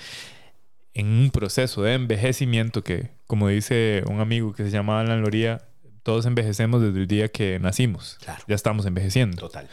en 0.93 1.07
un 1.07 1.31
proceso 1.31 1.83
de 1.83 1.93
envejecimiento 1.93 2.83
que, 2.83 3.11
como 3.25 3.47
dice 3.47 4.03
un 4.07 4.19
amigo 4.19 4.51
que 4.51 4.65
se 4.65 4.69
llama 4.69 4.99
Alan 4.99 5.21
Loría, 5.21 5.61
todos 6.03 6.25
envejecemos 6.25 6.81
desde 6.81 6.99
el 6.99 7.07
día 7.07 7.29
que 7.29 7.57
nacimos. 7.59 8.17
Ya 8.47 8.55
estamos 8.55 8.85
envejeciendo. 8.85 9.37
Total. 9.37 9.69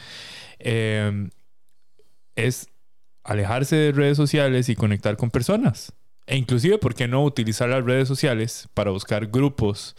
Em, 0.59 1.31
es 2.37 2.69
alejarse 3.25 3.77
de 3.77 3.93
redes 3.93 4.17
sociales 4.17 4.69
y 4.69 4.77
conectar 4.77 5.17
con 5.17 5.31
personas. 5.31 5.93
E 6.27 6.37
inclusive, 6.37 6.79
¿por 6.79 6.95
qué 6.95 7.09
no 7.09 7.25
utilizar 7.25 7.69
las 7.69 7.85
redes 7.85 8.09
sociales 8.09 8.69
para 8.75 8.91
buscar 8.91 9.27
grupos 9.27 9.97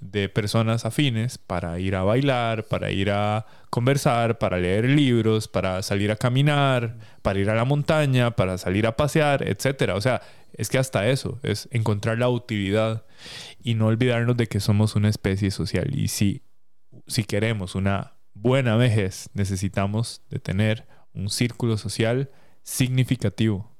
de 0.00 0.28
personas 0.28 0.86
afines 0.86 1.36
para 1.36 1.78
ir 1.78 1.94
a 1.94 2.02
bailar, 2.02 2.64
para 2.64 2.90
ir 2.90 3.10
a 3.10 3.46
conversar, 3.68 4.38
para 4.38 4.58
leer 4.58 4.86
libros, 4.86 5.46
para 5.46 5.82
salir 5.82 6.10
a 6.10 6.16
caminar, 6.16 6.96
para 7.22 7.38
ir 7.38 7.50
a 7.50 7.54
la 7.54 7.64
montaña, 7.64 8.30
para 8.30 8.56
salir 8.58 8.86
a 8.86 8.96
pasear, 8.96 9.46
etcétera? 9.46 9.94
O 9.94 10.00
sea, 10.00 10.22
es 10.54 10.68
que 10.68 10.78
hasta 10.78 11.08
eso 11.08 11.38
es 11.42 11.68
encontrar 11.70 12.18
la 12.18 12.28
utilidad 12.28 13.04
y 13.62 13.74
no 13.74 13.86
olvidarnos 13.86 14.36
de 14.36 14.46
que 14.46 14.60
somos 14.60 14.96
una 14.96 15.08
especie 15.08 15.50
social 15.50 15.94
y 15.94 16.08
si 16.08 16.42
si 17.06 17.24
queremos 17.24 17.74
una 17.74 18.14
buena 18.34 18.76
vejez 18.76 19.30
necesitamos 19.34 20.22
de 20.30 20.38
tener 20.38 20.86
un 21.12 21.30
círculo 21.30 21.76
social 21.76 22.30
significativo, 22.62 23.76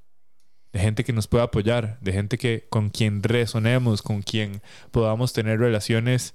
de 0.72 0.80
gente 0.80 1.04
que 1.04 1.12
nos 1.12 1.28
pueda 1.28 1.44
apoyar, 1.44 1.98
de 2.00 2.12
gente 2.12 2.38
que 2.38 2.66
con 2.70 2.90
quien 2.90 3.22
resonemos, 3.22 4.02
con 4.02 4.22
quien 4.22 4.62
podamos 4.90 5.32
tener 5.32 5.58
relaciones 5.58 6.34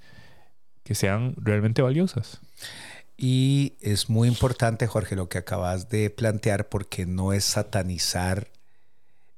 que 0.84 0.96
sean 0.96 1.36
realmente 1.38 1.82
valiosas. 1.82 2.42
Y 3.18 3.78
es 3.82 4.10
muy 4.10 4.28
importante, 4.28 4.88
Jorge, 4.88 5.16
lo 5.16 5.30
que 5.30 5.38
acabas 5.38 5.90
de 5.90 6.10
plantear, 6.10 6.68
porque 6.70 7.06
no 7.06 7.34
es 7.34 7.46
satanizar 7.46 8.52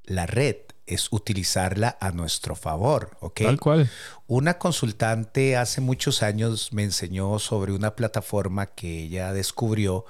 la 0.04 0.26
red, 0.26 0.58
es 0.88 1.10
utilizarla 1.12 1.98
a 2.00 2.12
nuestro 2.12 2.56
favor, 2.56 3.18
¿ok? 3.20 3.42
Tal 3.44 3.60
cual. 3.60 3.90
Una 4.26 4.58
consultante 4.58 5.58
hace 5.58 5.82
muchos 5.82 6.24
años 6.24 6.74
me 6.74 6.84
enseñó 6.84 7.38
sobre 7.40 7.74
una 7.74 7.96
plataforma 7.96 8.68
que 8.68 9.04
ella 9.04 9.34
descubrió, 9.34 10.06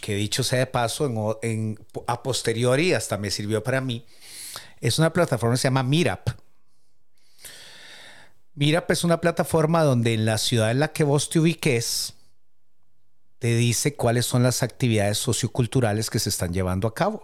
que 0.00 0.14
dicho 0.14 0.42
sea 0.42 0.60
de 0.60 0.66
paso, 0.66 1.38
en, 1.42 1.78
a 2.06 2.22
posteriori 2.22 2.94
hasta 2.94 3.18
me 3.18 3.30
sirvió 3.30 3.62
para 3.62 3.80
mí. 3.80 4.06
Es 4.80 4.98
una 4.98 5.12
plataforma 5.12 5.54
que 5.54 5.60
se 5.60 5.68
llama 5.68 5.82
Mirap. 5.82 6.30
Mirap 8.54 8.90
es 8.90 9.04
una 9.04 9.20
plataforma 9.20 9.82
donde 9.82 10.14
en 10.14 10.24
la 10.24 10.38
ciudad 10.38 10.70
en 10.70 10.80
la 10.80 10.92
que 10.92 11.04
vos 11.04 11.30
te 11.30 11.40
ubiques, 11.40 12.14
te 13.38 13.56
dice 13.56 13.94
cuáles 13.94 14.26
son 14.26 14.42
las 14.42 14.62
actividades 14.62 15.18
socioculturales 15.18 16.10
que 16.10 16.18
se 16.18 16.28
están 16.28 16.52
llevando 16.52 16.86
a 16.86 16.94
cabo. 16.94 17.22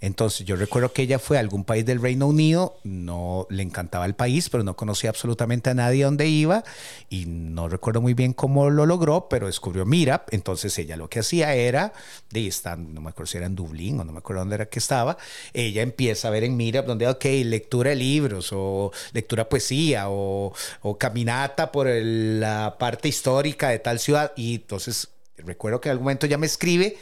Entonces 0.00 0.46
yo 0.46 0.56
recuerdo 0.56 0.92
que 0.92 1.02
ella 1.02 1.18
fue 1.18 1.36
a 1.36 1.40
algún 1.40 1.64
país 1.64 1.84
del 1.84 2.00
Reino 2.00 2.26
Unido, 2.26 2.78
no 2.84 3.46
le 3.50 3.62
encantaba 3.62 4.06
el 4.06 4.14
país, 4.14 4.48
pero 4.48 4.64
no 4.64 4.74
conocía 4.74 5.10
absolutamente 5.10 5.70
a 5.70 5.74
nadie 5.74 6.04
donde 6.04 6.26
iba 6.26 6.64
y 7.10 7.26
no 7.26 7.68
recuerdo 7.68 8.00
muy 8.00 8.14
bien 8.14 8.32
cómo 8.32 8.70
lo 8.70 8.86
logró, 8.86 9.28
pero 9.28 9.46
descubrió 9.46 9.84
Mirap. 9.84 10.32
Entonces 10.32 10.78
ella 10.78 10.96
lo 10.96 11.10
que 11.10 11.20
hacía 11.20 11.54
era, 11.54 11.92
de 12.30 12.46
estar, 12.46 12.78
no 12.78 13.00
me 13.00 13.10
acuerdo 13.10 13.30
si 13.30 13.36
era 13.36 13.46
en 13.46 13.54
Dublín 13.54 14.00
o 14.00 14.04
no 14.04 14.12
me 14.12 14.18
acuerdo 14.18 14.40
dónde 14.40 14.54
era 14.54 14.66
que 14.66 14.78
estaba, 14.78 15.18
ella 15.52 15.82
empieza 15.82 16.28
a 16.28 16.30
ver 16.30 16.44
en 16.44 16.56
Mirap 16.56 16.86
donde, 16.86 17.06
ok, 17.06 17.24
lectura 17.44 17.90
de 17.90 17.96
libros 17.96 18.50
o 18.52 18.92
lectura 19.12 19.48
poesía 19.48 20.08
o, 20.08 20.54
o 20.82 20.98
caminata 20.98 21.70
por 21.70 21.88
la 21.88 22.76
parte 22.78 23.08
histórica 23.08 23.68
de 23.68 23.78
tal 23.78 23.98
ciudad 23.98 24.32
y 24.36 24.56
entonces 24.56 25.08
recuerdo 25.36 25.80
que 25.80 25.88
en 25.88 25.92
algún 25.92 26.04
momento 26.04 26.26
ya 26.26 26.38
me 26.38 26.46
escribe 26.46 26.96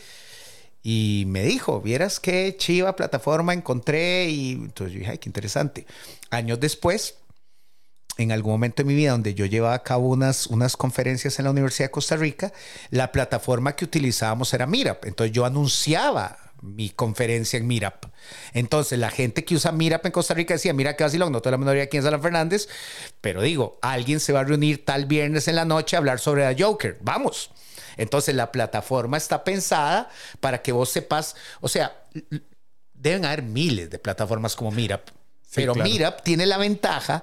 y 0.83 1.25
me 1.27 1.43
dijo, 1.43 1.81
vieras 1.81 2.21
qué 2.21 2.57
chiva 2.57 2.97
plataforma 2.97 3.53
encontré 3.53 4.29
y 4.29 4.53
entonces 4.53 4.95
yo 4.95 5.01
dije, 5.01 5.11
ay, 5.13 5.19
qué 5.19 5.29
interesante. 5.29 5.87
Años 6.31 6.61
después, 6.61 7.17
en 8.17 8.33
algún 8.33 8.53
momento 8.53 8.83
de 8.83 8.89
mi 8.89 8.95
vida 8.95 9.13
donde 9.13 9.35
yo 9.35 9.47
llevaba 9.47 9.75
a 9.75 9.83
cabo 9.83 10.09
unas, 10.09 10.47
unas 10.47 10.77
conferencias 10.77 11.39
en 11.39 11.45
la 11.45 11.51
Universidad 11.51 11.89
de 11.89 11.93
Costa 11.93 12.17
Rica, 12.17 12.53
la 12.91 13.13
plataforma 13.13 13.75
que 13.77 13.85
utilizábamos 13.85 14.53
era 14.55 14.67
Mirap. 14.67 15.05
Entonces 15.05 15.33
yo 15.33 15.45
anunciaba 15.45 16.37
mi 16.61 16.91
conferencia 16.91 17.57
en 17.57 17.67
Mirap. 17.67 18.07
Entonces 18.53 18.99
la 18.99 19.11
gente 19.11 19.45
que 19.45 19.55
usa 19.55 19.73
Mirap 19.73 20.05
en 20.07 20.13
Costa 20.13 20.35
Rica 20.35 20.55
decía, 20.55 20.73
mira 20.73 20.97
qué 20.97 21.05
vacilón, 21.05 21.33
no 21.33 21.41
toda 21.41 21.53
la 21.53 21.59
minoría 21.59 21.85
aquí 21.85 21.97
en 21.97 22.03
San 22.03 22.21
Fernández, 22.21 22.69
pero 23.21 23.43
digo, 23.43 23.79
alguien 23.83 24.21
se 24.21 24.33
va 24.33 24.41
a 24.41 24.45
reunir 24.45 24.85
tal 24.85 25.07
viernes 25.07 25.47
en 25.49 25.57
la 25.57 25.65
noche 25.65 25.97
a 25.97 25.99
hablar 25.99 26.19
sobre 26.19 26.43
la 26.43 26.57
Joker. 26.59 26.99
Vamos. 27.01 27.51
Entonces 27.99 28.35
la 28.35 28.51
plataforma 28.51 29.19
está 29.19 29.45
pensada 29.45 30.09
para 30.41 30.63
que 30.63 30.73
vos 30.73 30.89
sepas, 30.89 31.37
o 31.61 31.69
sea, 31.69 32.07
deben 32.95 33.27
haber 33.27 33.43
miles 33.43 33.91
de 33.91 33.99
plataformas 33.99 34.57
como 34.57 34.71
Mirap, 34.71 35.11
pero 35.55 35.75
Mirap 35.75 36.23
tiene 36.23 36.47
la 36.47 36.57
ventaja 36.57 37.23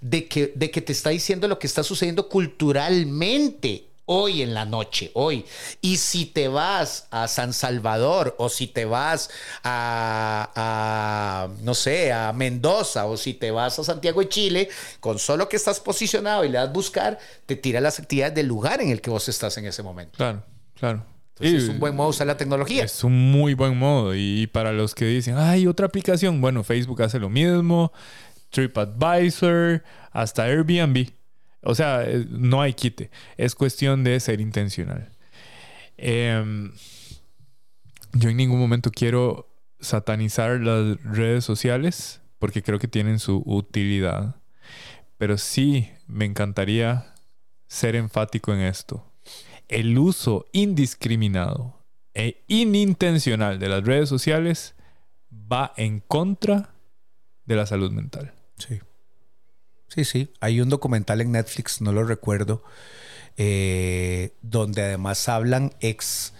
de 0.00 0.26
que, 0.28 0.52
de 0.54 0.70
que 0.70 0.80
te 0.80 0.92
está 0.92 1.10
diciendo 1.10 1.46
lo 1.48 1.58
que 1.58 1.66
está 1.66 1.82
sucediendo 1.82 2.28
culturalmente 2.28 3.91
hoy 4.06 4.42
en 4.42 4.54
la 4.54 4.64
noche, 4.64 5.10
hoy. 5.14 5.44
Y 5.80 5.96
si 5.96 6.26
te 6.26 6.48
vas 6.48 7.06
a 7.10 7.28
San 7.28 7.52
Salvador 7.52 8.34
o 8.38 8.48
si 8.48 8.66
te 8.66 8.84
vas 8.84 9.30
a, 9.64 11.48
no 11.62 11.74
sé, 11.74 12.12
a 12.12 12.32
Mendoza 12.32 13.06
o 13.06 13.16
si 13.16 13.34
te 13.34 13.50
vas 13.50 13.78
a 13.78 13.84
Santiago 13.84 14.20
de 14.20 14.28
Chile, 14.28 14.68
con 15.00 15.18
solo 15.18 15.48
que 15.48 15.56
estás 15.56 15.80
posicionado 15.80 16.44
y 16.44 16.48
le 16.48 16.58
das 16.58 16.72
buscar, 16.72 17.18
te 17.46 17.56
tira 17.56 17.80
las 17.80 17.98
actividades 17.98 18.34
del 18.34 18.46
lugar 18.46 18.80
en 18.80 18.90
el 18.90 19.00
que 19.00 19.10
vos 19.10 19.28
estás 19.28 19.56
en 19.58 19.66
ese 19.66 19.82
momento. 19.82 20.16
Claro, 20.16 20.42
claro. 20.74 21.04
es 21.40 21.68
un 21.68 21.78
buen 21.78 21.94
modo 21.96 22.08
usar 22.08 22.26
la 22.26 22.36
tecnología. 22.36 22.84
Es 22.84 23.04
un 23.04 23.30
muy 23.30 23.54
buen 23.54 23.76
modo. 23.78 24.14
Y 24.14 24.46
para 24.48 24.72
los 24.72 24.94
que 24.94 25.06
dicen, 25.06 25.36
hay 25.38 25.66
otra 25.66 25.86
aplicación, 25.86 26.40
bueno, 26.40 26.64
Facebook 26.64 27.02
hace 27.02 27.18
lo 27.18 27.30
mismo, 27.30 27.92
TripAdvisor, 28.50 29.82
hasta 30.10 30.44
Airbnb. 30.44 31.21
O 31.62 31.74
sea, 31.74 32.04
eh, 32.04 32.26
no 32.28 32.60
hay 32.60 32.74
quite. 32.74 33.10
Es 33.36 33.54
cuestión 33.54 34.04
de 34.04 34.18
ser 34.20 34.40
intencional. 34.40 35.10
Em, 35.96 36.72
yo 38.12 38.28
en 38.28 38.36
ningún 38.36 38.58
momento 38.58 38.90
quiero 38.90 39.48
satanizar 39.80 40.60
las 40.60 41.02
redes 41.02 41.44
sociales 41.44 42.20
porque 42.38 42.62
creo 42.62 42.78
que 42.78 42.88
tienen 42.88 43.18
su 43.18 43.42
utilidad. 43.46 44.36
Pero 45.18 45.38
sí 45.38 45.88
me 46.08 46.24
encantaría 46.24 47.14
ser 47.68 47.94
enfático 47.94 48.52
en 48.52 48.60
esto. 48.60 49.06
El 49.68 49.96
uso 49.96 50.46
indiscriminado 50.52 51.82
e 52.14 52.42
inintencional 52.48 53.58
de 53.58 53.68
las 53.68 53.84
redes 53.84 54.08
sociales 54.08 54.74
va 55.30 55.72
en 55.76 56.00
contra 56.00 56.74
de 57.44 57.56
la 57.56 57.66
salud 57.66 57.90
mental. 57.92 58.34
Sí. 58.58 58.80
Sí, 59.94 60.04
sí. 60.06 60.32
Hay 60.40 60.60
un 60.62 60.70
documental 60.70 61.20
en 61.20 61.32
Netflix, 61.32 61.82
no 61.82 61.92
lo 61.92 62.04
recuerdo, 62.04 62.64
eh, 63.36 64.32
donde 64.40 64.80
además 64.80 65.28
hablan 65.28 65.74
ex, 65.80 66.32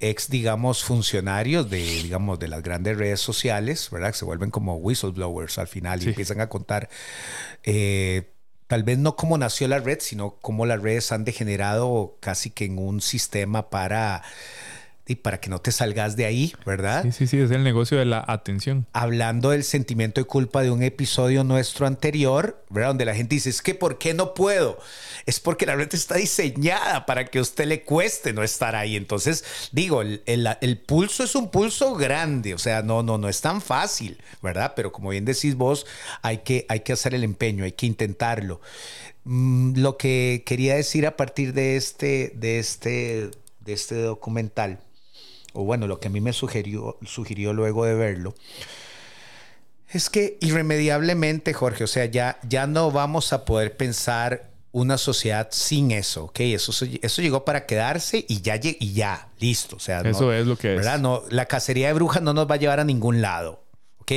ex, 0.00 0.28
digamos, 0.28 0.84
funcionarios 0.84 1.70
de, 1.70 1.78
digamos, 1.78 2.38
de 2.38 2.48
las 2.48 2.62
grandes 2.62 2.98
redes 2.98 3.20
sociales, 3.20 3.88
¿verdad? 3.90 4.12
Que 4.12 4.18
se 4.18 4.26
vuelven 4.26 4.50
como 4.50 4.76
whistleblowers 4.76 5.56
al 5.56 5.68
final 5.68 6.02
y 6.02 6.08
empiezan 6.08 6.42
a 6.42 6.50
contar, 6.50 6.90
eh, 7.62 8.34
tal 8.66 8.82
vez 8.82 8.98
no 8.98 9.16
cómo 9.16 9.38
nació 9.38 9.66
la 9.68 9.78
red, 9.78 10.00
sino 10.00 10.36
cómo 10.42 10.66
las 10.66 10.82
redes 10.82 11.10
han 11.10 11.24
degenerado 11.24 12.18
casi 12.20 12.50
que 12.50 12.66
en 12.66 12.76
un 12.76 13.00
sistema 13.00 13.70
para 13.70 14.22
y 15.10 15.16
para 15.16 15.40
que 15.40 15.50
no 15.50 15.60
te 15.60 15.72
salgas 15.72 16.14
de 16.14 16.24
ahí, 16.24 16.54
¿verdad? 16.64 17.02
Sí, 17.02 17.10
sí, 17.10 17.26
sí, 17.26 17.40
es 17.40 17.50
el 17.50 17.64
negocio 17.64 17.98
de 17.98 18.04
la 18.04 18.24
atención. 18.28 18.86
Hablando 18.92 19.50
del 19.50 19.64
sentimiento 19.64 20.20
de 20.20 20.24
culpa 20.24 20.62
de 20.62 20.70
un 20.70 20.84
episodio 20.84 21.42
nuestro 21.42 21.88
anterior, 21.88 22.64
¿verdad? 22.70 22.90
Donde 22.90 23.06
la 23.06 23.16
gente 23.16 23.34
dice, 23.34 23.50
es 23.50 23.60
que 23.60 23.74
¿por 23.74 23.98
qué 23.98 24.14
no 24.14 24.34
puedo? 24.34 24.78
Es 25.26 25.40
porque 25.40 25.66
la 25.66 25.74
red 25.74 25.92
está 25.92 26.14
diseñada 26.14 27.06
para 27.06 27.24
que 27.24 27.40
a 27.40 27.42
usted 27.42 27.66
le 27.66 27.82
cueste 27.82 28.32
no 28.32 28.44
estar 28.44 28.76
ahí. 28.76 28.94
Entonces, 28.94 29.44
digo, 29.72 30.02
el, 30.02 30.22
el, 30.26 30.78
pulso 30.78 31.24
es 31.24 31.34
un 31.34 31.50
pulso 31.50 31.96
grande, 31.96 32.54
o 32.54 32.58
sea, 32.58 32.82
no, 32.82 33.02
no, 33.02 33.18
no 33.18 33.28
es 33.28 33.40
tan 33.40 33.60
fácil, 33.60 34.16
¿verdad? 34.40 34.74
Pero 34.76 34.92
como 34.92 35.10
bien 35.10 35.24
decís 35.24 35.56
vos, 35.56 35.86
hay 36.22 36.38
que, 36.38 36.66
hay 36.68 36.80
que 36.80 36.92
hacer 36.92 37.14
el 37.14 37.24
empeño, 37.24 37.64
hay 37.64 37.72
que 37.72 37.86
intentarlo. 37.86 38.60
Mm, 39.24 39.76
lo 39.80 39.96
que 39.96 40.44
quería 40.46 40.76
decir 40.76 41.04
a 41.04 41.16
partir 41.16 41.52
de 41.52 41.74
este, 41.74 42.32
de 42.36 42.60
este, 42.60 43.32
de 43.58 43.72
este 43.72 43.96
documental 43.96 44.78
o 45.52 45.64
bueno, 45.64 45.86
lo 45.86 46.00
que 46.00 46.08
a 46.08 46.10
mí 46.10 46.20
me 46.20 46.32
sugirió, 46.32 46.98
sugirió 47.04 47.52
luego 47.52 47.84
de 47.84 47.94
verlo, 47.94 48.34
es 49.88 50.08
que 50.08 50.38
irremediablemente, 50.40 51.52
Jorge, 51.52 51.84
o 51.84 51.88
sea, 51.88 52.04
ya, 52.04 52.38
ya 52.48 52.66
no 52.66 52.92
vamos 52.92 53.32
a 53.32 53.44
poder 53.44 53.76
pensar 53.76 54.50
una 54.72 54.98
sociedad 54.98 55.48
sin 55.50 55.90
eso, 55.90 56.26
¿ok? 56.26 56.40
Eso, 56.40 56.86
eso 57.02 57.22
llegó 57.22 57.44
para 57.44 57.66
quedarse 57.66 58.24
y 58.28 58.40
ya, 58.40 58.58
y 58.62 58.92
ya, 58.92 59.28
listo. 59.40 59.76
O 59.76 59.80
sea, 59.80 60.00
eso 60.02 60.32
es 60.32 60.46
lo 60.46 60.56
que 60.56 60.68
¿verdad? 60.68 60.96
es. 60.96 61.00
No, 61.00 61.24
la 61.28 61.46
cacería 61.46 61.88
de 61.88 61.94
brujas 61.94 62.22
no 62.22 62.32
nos 62.34 62.48
va 62.48 62.54
a 62.54 62.58
llevar 62.58 62.78
a 62.78 62.84
ningún 62.84 63.20
lado. 63.20 63.64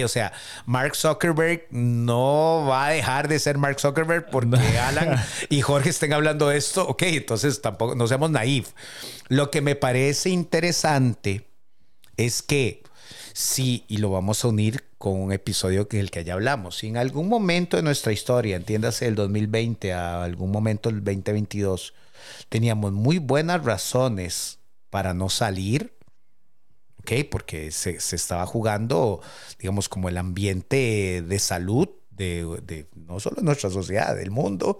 O 0.03 0.07
sea, 0.07 0.33
Mark 0.65 0.95
Zuckerberg 0.95 1.67
no 1.71 2.65
va 2.67 2.87
a 2.87 2.89
dejar 2.91 3.27
de 3.27 3.39
ser 3.39 3.57
Mark 3.57 3.79
Zuckerberg 3.79 4.29
porque 4.29 4.77
Alan 4.79 5.23
y 5.49 5.61
Jorge 5.61 5.89
estén 5.89 6.13
hablando 6.13 6.49
de 6.49 6.57
esto, 6.57 6.87
ok, 6.87 7.03
entonces 7.03 7.61
tampoco, 7.61 7.95
no 7.95 8.07
seamos 8.07 8.31
naif. 8.31 8.69
Lo 9.27 9.51
que 9.51 9.61
me 9.61 9.75
parece 9.75 10.29
interesante 10.29 11.47
es 12.17 12.41
que 12.41 12.83
sí, 13.33 13.85
y 13.87 13.97
lo 13.97 14.09
vamos 14.09 14.43
a 14.43 14.47
unir 14.47 14.83
con 14.97 15.19
un 15.19 15.33
episodio 15.33 15.87
en 15.91 15.99
el 15.99 16.11
que 16.11 16.23
ya 16.23 16.33
hablamos, 16.33 16.77
si 16.77 16.87
en 16.87 16.97
algún 16.97 17.27
momento 17.27 17.75
de 17.75 17.83
nuestra 17.83 18.13
historia, 18.13 18.55
entiéndase 18.55 19.05
el 19.05 19.15
2020 19.15 19.91
a 19.91 20.23
algún 20.23 20.49
momento 20.49 20.89
del 20.89 21.03
2022, 21.03 21.93
teníamos 22.47 22.93
muy 22.93 23.17
buenas 23.17 23.65
razones 23.65 24.59
para 24.89 25.13
no 25.13 25.27
salir, 25.29 25.93
¿ok? 27.03 27.27
Porque 27.29 27.71
se, 27.71 27.97
estaba 27.97 28.45
jugando, 28.45 29.21
digamos, 29.59 29.89
como 29.89 30.09
el 30.09 30.17
ambiente 30.17 31.23
de 31.25 31.39
salud 31.39 31.89
de, 32.11 32.87
no 32.95 33.19
solo 33.19 33.41
nuestra 33.41 33.69
sociedad, 33.69 34.15
del 34.15 34.31
mundo. 34.31 34.79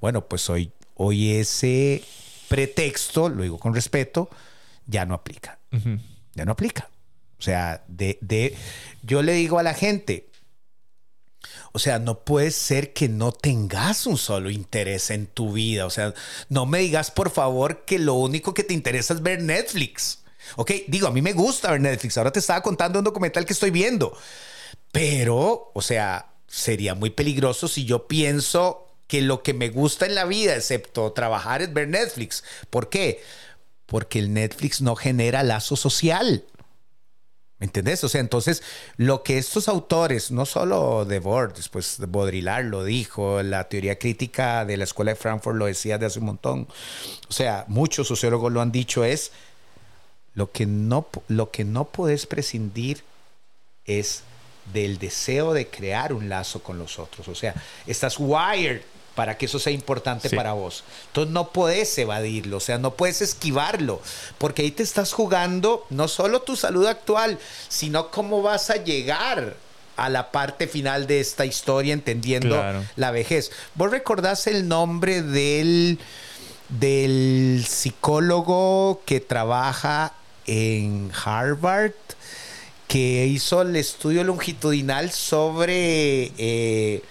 Bueno, 0.00 0.26
pues 0.26 0.48
hoy, 0.50 0.72
hoy 0.94 1.32
ese 1.32 2.02
pretexto, 2.48 3.28
lo 3.28 3.42
digo 3.42 3.58
con 3.58 3.74
respeto, 3.74 4.28
ya 4.86 5.06
no 5.06 5.14
aplica. 5.14 5.58
Ya 6.34 6.44
no 6.44 6.52
aplica. 6.52 6.88
O 7.38 7.42
sea, 7.42 7.84
de, 7.88 8.18
de, 8.20 8.56
yo 9.02 9.22
le 9.22 9.32
digo 9.32 9.58
a 9.58 9.62
la 9.62 9.72
gente, 9.74 10.30
o 11.72 11.78
sea, 11.78 11.98
no 11.98 12.24
puede 12.24 12.50
ser 12.50 12.92
que 12.92 13.08
no 13.08 13.32
tengas 13.32 14.06
un 14.06 14.18
solo 14.18 14.50
interés 14.50 15.10
en 15.10 15.26
tu 15.26 15.52
vida. 15.52 15.86
O 15.86 15.90
sea, 15.90 16.12
no 16.48 16.66
me 16.66 16.80
digas 16.80 17.10
por 17.10 17.30
favor 17.30 17.84
que 17.84 17.98
lo 17.98 18.14
único 18.14 18.54
que 18.54 18.64
te 18.64 18.74
interesa 18.74 19.14
es 19.14 19.22
ver 19.22 19.42
Netflix. 19.42 20.19
Ok, 20.56 20.72
digo, 20.88 21.06
a 21.06 21.12
mí 21.12 21.22
me 21.22 21.32
gusta 21.32 21.70
ver 21.70 21.80
Netflix. 21.80 22.18
Ahora 22.18 22.32
te 22.32 22.40
estaba 22.40 22.62
contando 22.62 22.98
un 22.98 23.04
documental 23.04 23.44
que 23.44 23.52
estoy 23.52 23.70
viendo. 23.70 24.16
Pero, 24.92 25.70
o 25.74 25.82
sea, 25.82 26.30
sería 26.46 26.94
muy 26.94 27.10
peligroso 27.10 27.68
si 27.68 27.84
yo 27.84 28.08
pienso 28.08 28.86
que 29.06 29.22
lo 29.22 29.42
que 29.42 29.54
me 29.54 29.70
gusta 29.70 30.06
en 30.06 30.14
la 30.14 30.24
vida, 30.24 30.54
excepto 30.54 31.12
trabajar, 31.12 31.62
es 31.62 31.72
ver 31.72 31.88
Netflix. 31.88 32.44
¿Por 32.70 32.88
qué? 32.88 33.22
Porque 33.86 34.18
el 34.20 34.32
Netflix 34.32 34.80
no 34.80 34.94
genera 34.94 35.42
lazo 35.42 35.76
social. 35.76 36.44
¿Me 37.58 37.66
entendés? 37.66 38.02
O 38.04 38.08
sea, 38.08 38.22
entonces, 38.22 38.62
lo 38.96 39.22
que 39.22 39.36
estos 39.36 39.68
autores, 39.68 40.30
no 40.30 40.46
solo 40.46 41.04
de 41.04 41.18
Bord, 41.18 41.54
después 41.54 41.98
de 41.98 42.06
Baudrillard 42.06 42.64
lo 42.64 42.84
dijo, 42.84 43.42
la 43.42 43.68
teoría 43.68 43.98
crítica 43.98 44.64
de 44.64 44.78
la 44.78 44.84
Escuela 44.84 45.10
de 45.10 45.16
Frankfurt 45.16 45.56
lo 45.56 45.66
decía 45.66 45.98
de 45.98 46.06
hace 46.06 46.20
un 46.20 46.26
montón, 46.26 46.68
o 47.28 47.32
sea, 47.32 47.66
muchos 47.68 48.08
sociólogos 48.08 48.50
lo 48.50 48.62
han 48.62 48.72
dicho, 48.72 49.04
es 49.04 49.32
lo 50.34 50.50
que 50.50 50.66
no, 50.66 51.06
lo 51.28 51.50
que 51.50 51.64
no 51.64 51.84
puedes 51.86 52.26
prescindir 52.26 53.02
es 53.84 54.22
del 54.72 54.98
deseo 54.98 55.52
de 55.52 55.68
crear 55.68 56.12
un 56.12 56.28
lazo 56.28 56.62
con 56.62 56.78
los 56.78 56.98
otros. 56.98 57.28
O 57.28 57.34
sea, 57.34 57.54
estás 57.86 58.16
wired 58.18 58.82
para 59.14 59.36
que 59.36 59.46
eso 59.46 59.58
sea 59.58 59.72
importante 59.72 60.30
para 60.30 60.52
vos. 60.52 60.84
Entonces 61.08 61.32
no 61.32 61.52
puedes 61.52 61.96
evadirlo, 61.98 62.58
o 62.58 62.60
sea, 62.60 62.78
no 62.78 62.94
puedes 62.94 63.20
esquivarlo, 63.20 64.00
porque 64.38 64.62
ahí 64.62 64.70
te 64.70 64.82
estás 64.82 65.12
jugando 65.12 65.86
no 65.90 66.08
solo 66.08 66.42
tu 66.42 66.56
salud 66.56 66.86
actual, 66.86 67.38
sino 67.68 68.10
cómo 68.10 68.42
vas 68.42 68.70
a 68.70 68.76
llegar 68.76 69.56
a 69.96 70.08
la 70.08 70.30
parte 70.30 70.66
final 70.66 71.06
de 71.06 71.20
esta 71.20 71.44
historia 71.44 71.92
entendiendo 71.92 72.62
la 72.96 73.10
vejez. 73.10 73.50
¿Vos 73.74 73.90
recordás 73.90 74.46
el 74.46 74.68
nombre 74.68 75.20
del, 75.20 75.98
del 76.70 77.66
psicólogo 77.68 79.02
que 79.04 79.20
trabaja 79.20 80.14
en 80.50 81.12
Harvard 81.24 81.92
que 82.88 83.24
hizo 83.26 83.62
el 83.62 83.76
estudio 83.76 84.24
longitudinal 84.24 85.12
sobre 85.12 86.32
eh, 86.38 87.04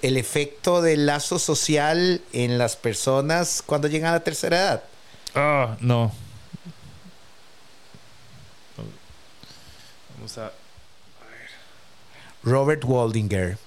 el 0.00 0.16
efecto 0.16 0.80
del 0.80 1.04
lazo 1.04 1.38
social 1.38 2.22
en 2.32 2.56
las 2.56 2.74
personas 2.76 3.62
cuando 3.64 3.86
llegan 3.86 4.10
a 4.10 4.14
la 4.14 4.24
tercera 4.24 4.56
edad. 4.56 4.84
Ah, 5.34 5.76
no. 5.80 6.10
Vamos 10.16 10.38
a, 10.38 10.52
Robert 12.42 12.82
Waldinger. 12.82 13.58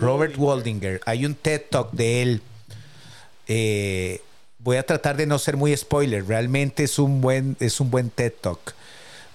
Robert 0.00 0.34
Waldinger. 0.38 1.02
Hay 1.04 1.26
un 1.26 1.34
TED 1.34 1.60
Talk 1.68 1.90
de 1.92 2.22
él. 2.22 2.42
Eh, 3.48 4.22
voy 4.60 4.78
a 4.78 4.86
tratar 4.86 5.18
de 5.18 5.26
no 5.26 5.38
ser 5.38 5.58
muy 5.58 5.76
spoiler. 5.76 6.26
Realmente 6.26 6.84
es 6.84 6.98
un 6.98 7.20
buen, 7.20 7.54
es 7.60 7.80
un 7.80 7.90
buen 7.90 8.08
TED 8.08 8.32
Talk 8.40 8.77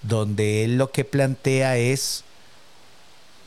donde 0.03 0.63
él 0.63 0.77
lo 0.77 0.91
que 0.91 1.05
plantea 1.05 1.77
es 1.77 2.23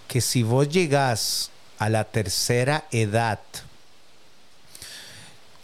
que 0.09 0.21
si 0.21 0.43
vos 0.43 0.69
llegás 0.69 1.51
a 1.79 1.89
la 1.89 2.05
tercera 2.05 2.87
edad 2.91 3.41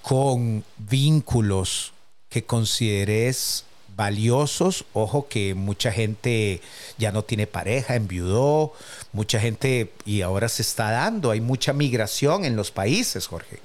con 0.03 0.65
vínculos 0.79 1.93
que 2.29 2.45
consideres 2.45 3.65
valiosos, 3.97 4.85
ojo 4.93 5.29
que 5.29 5.55
mucha 5.55 5.93
gente 5.93 6.61
ya 6.99 7.13
no 7.13 7.23
tiene 7.23 7.47
pareja, 7.47 7.95
enviudó, 7.95 8.73
mucha 9.13 9.39
gente 9.39 9.93
y 10.05 10.23
ahora 10.23 10.49
se 10.49 10.63
está 10.63 10.91
dando, 10.91 11.31
hay 11.31 11.41
mucha 11.41 11.73
migración 11.73 12.45
en 12.45 12.57
los 12.57 12.71
países, 12.71 13.27
Jorge. 13.27 13.61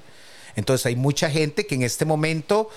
Entonces 0.54 0.86
hay 0.86 0.96
mucha 0.96 1.30
gente 1.30 1.66
que 1.66 1.74
en 1.74 1.82
este 1.82 2.04
momento 2.04 2.70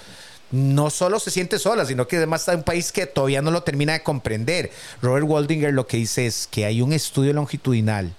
no 0.51 0.89
solo 0.89 1.19
se 1.19 1.31
siente 1.31 1.59
sola, 1.59 1.85
sino 1.85 2.07
que 2.07 2.17
además 2.17 2.41
está 2.41 2.53
en 2.53 2.59
un 2.59 2.63
país 2.63 2.91
que 2.91 3.05
todavía 3.05 3.41
no 3.41 3.51
lo 3.51 3.63
termina 3.63 3.93
de 3.93 4.03
comprender. 4.03 4.71
Robert 5.01 5.25
Waldinger 5.27 5.73
lo 5.73 5.87
que 5.87 5.97
dice 5.97 6.25
es 6.25 6.47
que 6.49 6.65
hay 6.65 6.81
un 6.81 6.93
estudio 6.93 7.33
longitudinal 7.33 8.13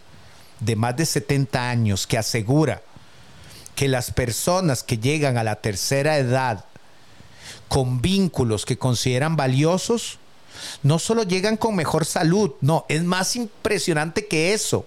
de 0.60 0.76
más 0.76 0.96
de 0.96 1.06
70 1.06 1.68
años 1.68 2.06
que 2.06 2.18
asegura 2.18 2.82
que 3.74 3.88
las 3.88 4.10
personas 4.10 4.82
que 4.82 4.98
llegan 4.98 5.38
a 5.38 5.44
la 5.44 5.56
tercera 5.56 6.18
edad 6.18 6.64
con 7.68 8.02
vínculos 8.02 8.66
que 8.66 8.76
consideran 8.76 9.34
valiosos, 9.34 10.18
no 10.82 10.98
solo 10.98 11.22
llegan 11.22 11.56
con 11.56 11.74
mejor 11.74 12.04
salud, 12.04 12.52
no, 12.60 12.84
es 12.90 13.02
más 13.02 13.34
impresionante 13.34 14.26
que 14.26 14.52
eso. 14.52 14.84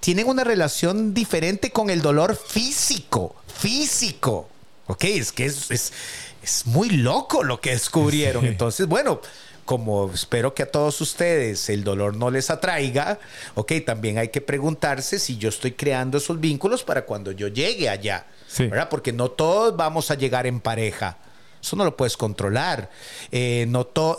Tienen 0.00 0.28
una 0.28 0.44
relación 0.44 1.14
diferente 1.14 1.72
con 1.72 1.88
el 1.88 2.02
dolor 2.02 2.36
físico, 2.36 3.34
físico. 3.46 4.49
Ok, 4.90 5.04
es 5.04 5.30
que 5.30 5.44
es, 5.44 5.70
es, 5.70 6.66
muy 6.66 6.90
loco 6.90 7.44
lo 7.44 7.60
que 7.60 7.70
descubrieron. 7.70 8.44
Entonces, 8.44 8.88
bueno, 8.88 9.20
como 9.64 10.10
espero 10.12 10.52
que 10.52 10.64
a 10.64 10.70
todos 10.70 11.00
ustedes 11.00 11.68
el 11.68 11.84
dolor 11.84 12.16
no 12.16 12.28
les 12.28 12.50
atraiga, 12.50 13.20
ok, 13.54 13.72
también 13.86 14.18
hay 14.18 14.28
que 14.28 14.40
preguntarse 14.40 15.20
si 15.20 15.36
yo 15.36 15.48
estoy 15.48 15.72
creando 15.72 16.18
esos 16.18 16.40
vínculos 16.40 16.82
para 16.82 17.06
cuando 17.06 17.30
yo 17.30 17.46
llegue 17.46 17.88
allá, 17.88 18.26
¿verdad? 18.58 18.88
Porque 18.88 19.12
no 19.12 19.30
todos 19.30 19.76
vamos 19.76 20.10
a 20.10 20.16
llegar 20.16 20.48
en 20.48 20.58
pareja. 20.58 21.18
Eso 21.62 21.76
no 21.76 21.84
lo 21.84 21.96
puedes 21.96 22.16
controlar. 22.16 22.90
Eh, 23.30 23.66
no 23.68 23.84
todo. 23.84 24.16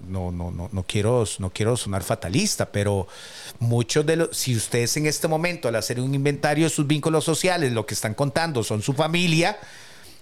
No, 0.00 0.30
no, 0.30 0.50
no, 0.50 0.68
no 0.72 0.82
quiero, 0.84 1.24
no 1.38 1.50
quiero 1.50 1.76
sonar 1.76 2.02
fatalista, 2.02 2.70
pero 2.70 3.06
muchos 3.58 4.06
de 4.06 4.16
los, 4.16 4.36
si 4.36 4.56
ustedes 4.56 4.96
en 4.96 5.06
este 5.06 5.28
momento 5.28 5.68
al 5.68 5.76
hacer 5.76 6.00
un 6.00 6.14
inventario 6.14 6.64
de 6.64 6.70
sus 6.70 6.86
vínculos 6.86 7.24
sociales, 7.24 7.72
lo 7.72 7.86
que 7.86 7.94
están 7.94 8.14
contando 8.14 8.62
son 8.62 8.82
su 8.82 8.92
familia, 8.92 9.58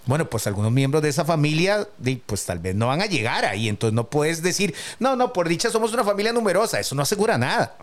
bueno, 0.07 0.31
pues 0.31 0.47
algunos 0.47 0.73
miembros 0.73 1.03
de 1.03 1.11
esa 1.11 1.25
familia, 1.25 1.87
pues 2.25 2.47
tal 2.47 2.61
vez 2.61 2.75
no 2.75 2.87
van 2.87 3.03
a 3.03 3.07
llegar 3.07 3.45
ahí. 3.45 3.69
Entonces 3.69 3.95
no 3.95 4.09
puedes 4.09 4.43
decir, 4.43 4.75
no, 4.99 5.16
no, 5.16 5.35
por 5.35 5.49
dicha 5.49 5.71
somos 5.71 5.93
una 5.93 6.03
familia 6.03 6.33
numerosa. 6.33 6.81
Eso 6.81 6.95
no 6.95 7.03
asegura 7.03 7.37
nada. 7.37 7.77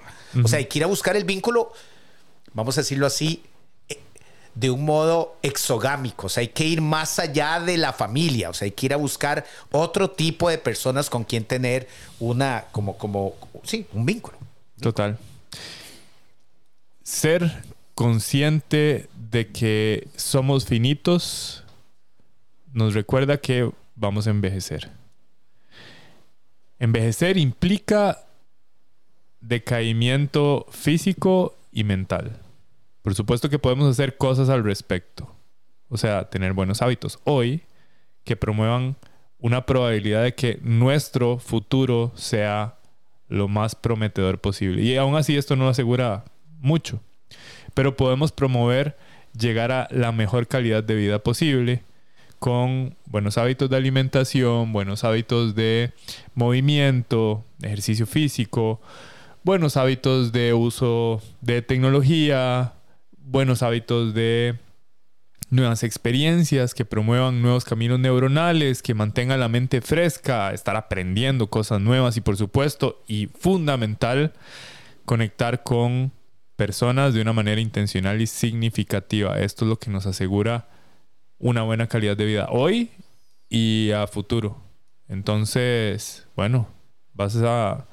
O 0.44 0.48
sea, 0.48 0.58
hay 0.58 0.66
que 0.66 0.80
ir 0.80 0.84
a 0.84 0.88
buscar 0.88 1.16
el 1.16 1.24
vínculo, 1.24 1.72
vamos 2.54 2.78
a 2.78 2.82
decirlo 2.82 3.06
así, 3.06 3.44
de 4.56 4.72
un 4.72 4.86
modo 4.86 5.38
exogámico. 5.42 6.28
O 6.28 6.30
sea, 6.30 6.42
hay 6.42 6.48
que 6.48 6.66
ir 6.66 6.82
más 6.82 7.20
allá 7.20 7.60
de 7.60 7.78
la 7.78 7.94
familia. 7.94 8.50
O 8.50 8.54
sea, 8.54 8.66
hay 8.66 8.72
que 8.72 8.88
ir 8.88 8.94
a 8.94 8.98
buscar 8.98 9.46
otro 9.72 10.10
tipo 10.10 10.50
de 10.50 10.58
personas 10.58 11.10
con 11.10 11.26
quien 11.26 11.44
tener 11.44 11.88
una, 12.20 12.66
como, 12.72 12.98
como, 12.98 13.36
sí, 13.64 13.86
un 13.94 14.06
vínculo. 14.06 14.38
Total. 14.80 15.18
Ser 17.04 17.64
consciente 17.94 19.08
de 19.32 19.48
que 19.52 20.08
somos 20.16 20.66
finitos 20.66 21.64
nos 22.74 22.94
recuerda 22.94 23.38
que 23.38 23.70
vamos 23.96 24.28
a 24.28 24.32
envejecer. 24.32 24.90
Envejecer 26.80 27.38
implica 27.38 28.26
decaimiento 29.40 30.66
físico 30.72 31.56
y 31.72 31.84
mental. 31.84 32.45
Por 33.06 33.14
supuesto 33.14 33.52
que 33.52 33.60
podemos 33.60 33.88
hacer 33.88 34.18
cosas 34.18 34.50
al 34.50 34.64
respecto. 34.64 35.32
O 35.90 35.98
sea, 35.98 36.28
tener 36.28 36.54
buenos 36.54 36.82
hábitos 36.82 37.20
hoy 37.24 37.62
que 38.24 38.36
promuevan 38.36 38.96
una 39.38 39.68
probabilidad 39.68 40.24
de 40.24 40.34
que 40.34 40.58
nuestro 40.64 41.38
futuro 41.38 42.12
sea 42.16 42.80
lo 43.28 43.48
más 43.48 43.76
prometedor 43.76 44.40
posible. 44.40 44.82
Y 44.82 44.98
aún 44.98 45.16
así 45.16 45.38
esto 45.38 45.56
no 45.56 45.70
asegura 45.70 46.26
mucho. 46.60 47.00
Pero 47.76 47.96
podemos 47.96 48.32
promover 48.32 48.98
llegar 49.38 49.72
a 49.72 49.88
la 49.92 50.12
mejor 50.12 50.48
calidad 50.48 50.84
de 50.84 50.96
vida 50.96 51.20
posible 51.20 51.84
con 52.40 52.96
buenos 53.06 53.38
hábitos 53.38 53.70
de 53.70 53.78
alimentación, 53.78 54.74
buenos 54.74 55.04
hábitos 55.04 55.54
de 55.54 55.92
movimiento, 56.34 57.46
ejercicio 57.62 58.08
físico, 58.08 58.82
buenos 59.44 59.78
hábitos 59.78 60.32
de 60.32 60.56
uso 60.56 61.22
de 61.42 61.62
tecnología, 61.62 62.74
buenos 63.26 63.64
hábitos 63.64 64.14
de 64.14 64.56
nuevas 65.50 65.84
experiencias 65.84 66.74
que 66.74 66.86
promuevan 66.86 67.42
nuevos 67.42 67.66
caminos 67.66 68.00
neuronales, 68.00 68.82
que 68.82 68.94
mantengan 68.94 69.40
la 69.40 69.50
mente 69.50 69.82
fresca, 69.82 70.54
estar 70.54 70.76
aprendiendo 70.76 71.50
cosas 71.50 71.82
nuevas 71.82 72.18
y 72.18 72.22
por 72.22 72.38
supuesto 72.38 73.04
y 73.08 73.28
fundamental 73.28 74.34
conectar 75.06 75.64
con 75.64 76.12
personas 76.56 77.14
de 77.14 77.22
una 77.22 77.34
manera 77.34 77.62
intencional 77.62 78.22
y 78.22 78.28
significativa. 78.28 79.40
Esto 79.40 79.66
es 79.66 79.70
lo 79.70 79.80
que 79.80 79.92
nos 79.92 80.06
asegura 80.06 80.68
una 81.38 81.64
buena 81.64 81.88
calidad 81.88 82.16
de 82.16 82.26
vida 82.26 82.48
hoy 82.50 82.92
y 83.50 83.92
a 83.92 84.08
futuro. 84.08 84.62
Entonces, 85.08 86.28
bueno, 86.36 86.68
vas 87.14 87.36
a 87.38 87.88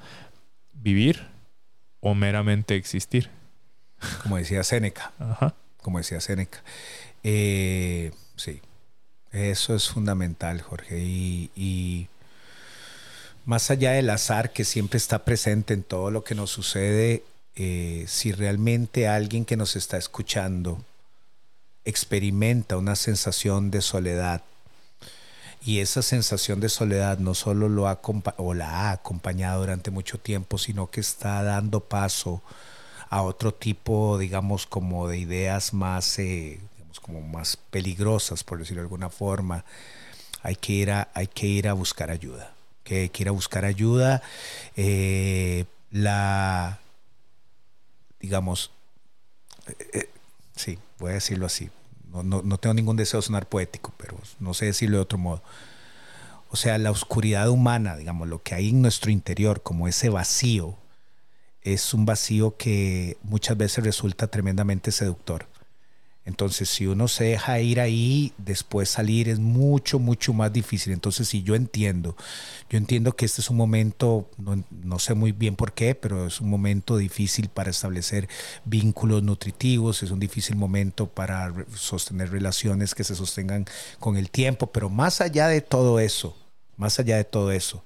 vivir 0.73 1.27
o 1.99 2.15
meramente 2.15 2.75
existir. 2.75 3.29
Como 4.21 4.37
decía 4.37 4.63
Séneca. 4.63 5.11
Como 5.81 5.97
decía 5.97 6.21
Séneca. 6.21 6.63
Eh, 7.23 8.11
sí, 8.35 8.61
eso 9.31 9.75
es 9.75 9.89
fundamental, 9.89 10.61
Jorge. 10.61 10.99
Y, 10.99 11.51
y, 11.55 12.07
más 13.45 13.71
allá 13.71 13.91
del 13.91 14.09
azar 14.09 14.53
que 14.53 14.63
siempre 14.63 14.97
está 14.97 15.25
presente 15.25 15.73
en 15.73 15.83
todo 15.83 16.11
lo 16.11 16.23
que 16.23 16.35
nos 16.35 16.49
sucede, 16.49 17.23
eh, 17.55 18.05
si 18.07 18.31
realmente 18.31 19.07
alguien 19.07 19.45
que 19.45 19.57
nos 19.57 19.75
está 19.75 19.97
escuchando 19.97 20.83
experimenta 21.85 22.77
una 22.77 22.95
sensación 22.95 23.69
de 23.69 23.81
soledad. 23.81 24.41
Y 25.65 25.79
esa 25.79 26.01
sensación 26.01 26.59
de 26.59 26.69
soledad 26.69 27.19
no 27.19 27.35
solo 27.35 27.69
lo 27.69 27.87
ha 27.87 27.99
o 28.37 28.53
la 28.53 28.69
ha 28.69 28.91
acompañado 28.91 29.61
durante 29.61 29.91
mucho 29.91 30.17
tiempo, 30.17 30.57
sino 30.57 30.89
que 30.89 30.99
está 30.99 31.41
dando 31.43 31.79
paso 31.81 32.41
a 32.45 32.72
otro 33.21 33.53
tipo, 33.53 34.17
digamos, 34.17 34.65
como 34.65 35.07
de 35.07 35.19
ideas 35.19 35.73
más, 35.73 36.17
eh, 36.17 36.59
como 37.01 37.21
más 37.21 37.57
peligrosas, 37.57 38.43
por 38.43 38.59
decirlo 38.59 38.81
de 38.81 38.85
alguna 38.85 39.09
forma. 39.09 39.65
Hay 40.41 40.55
que 40.55 40.73
ir 40.73 40.91
a, 40.91 41.09
hay 41.13 41.27
que 41.27 41.45
ir 41.45 41.67
a 41.67 41.73
buscar 41.73 42.09
ayuda. 42.09 42.53
Que 42.83 43.09
que 43.09 43.23
ir 43.23 43.29
a 43.29 43.31
buscar 43.31 43.65
ayuda. 43.65 44.21
Eh, 44.75 45.65
la, 45.91 46.79
digamos, 48.19 48.71
eh, 49.93 50.09
sí, 50.55 50.79
voy 50.99 51.11
a 51.11 51.13
decirlo 51.15 51.45
así. 51.45 51.69
No, 52.11 52.57
tengo 52.57 52.73
ningún 52.75 52.95
deseo 52.95 53.19
de 53.19 53.25
sonar 53.25 53.47
poético, 53.47 53.91
pero 53.97 54.17
no 54.39 54.53
sé 54.53 54.65
decirlo 54.65 54.97
de 54.97 55.03
otro 55.03 55.17
modo. 55.17 55.41
O 56.49 56.55
sea, 56.55 56.77
la 56.77 56.91
oscuridad 56.91 57.49
humana, 57.49 57.95
digamos, 57.95 58.27
lo 58.27 58.43
que 58.43 58.53
hay 58.53 58.69
en 58.69 58.83
nuestro 58.83 59.09
interior, 59.09 59.63
como 59.63 59.87
ese 59.87 60.09
vacío, 60.09 60.77
es 61.63 61.93
un 61.93 62.05
vacío 62.05 62.57
que 62.57 63.17
muchas 63.23 63.57
veces 63.57 63.83
resulta 63.83 64.27
tremendamente 64.27 64.91
seductor. 64.91 65.47
Entonces, 66.25 66.69
si 66.69 66.87
uno 66.87 67.09
se 67.09 67.25
deja 67.25 67.59
ir 67.59 67.81
ahí, 67.81 68.31
después 68.37 68.87
salir 68.87 69.27
es 69.27 69.39
mucho, 69.39 69.99
mucho 69.99 70.33
más 70.33 70.53
difícil. 70.53 70.93
Entonces, 70.93 71.27
si 71.27 71.43
yo 71.43 71.53
entiendo, 71.53 72.15
yo 72.69 72.77
entiendo 72.77 73.13
que 73.13 73.25
este 73.25 73.41
es 73.41 73.49
un 73.49 73.57
momento, 73.57 74.29
no, 74.37 74.99
sé 74.99 75.15
muy 75.15 75.33
bien 75.33 75.57
por 75.57 75.73
qué, 75.73 75.95
pero 75.95 76.25
es 76.27 76.39
un 76.39 76.49
momento 76.49 76.95
difícil 76.95 77.49
para 77.49 77.71
establecer 77.71 78.29
vínculos 78.63 79.21
nutritivos, 79.21 80.01
es 80.01 80.11
un 80.11 80.19
difícil 80.21 80.55
momento 80.55 81.07
para 81.09 81.53
sostener 81.75 82.31
relaciones 82.31 82.95
que 82.95 83.03
se 83.03 83.15
sostengan 83.15 83.65
con 83.99 84.15
el 84.15 84.29
tiempo, 84.29 84.67
pero 84.67 84.89
más 84.89 85.19
allá 85.19 85.49
de 85.49 85.59
todo 85.59 85.99
eso, 85.99 86.37
más 86.77 86.99
allá 86.99 87.17
de 87.17 87.25
todo 87.25 87.51
eso, 87.51 87.83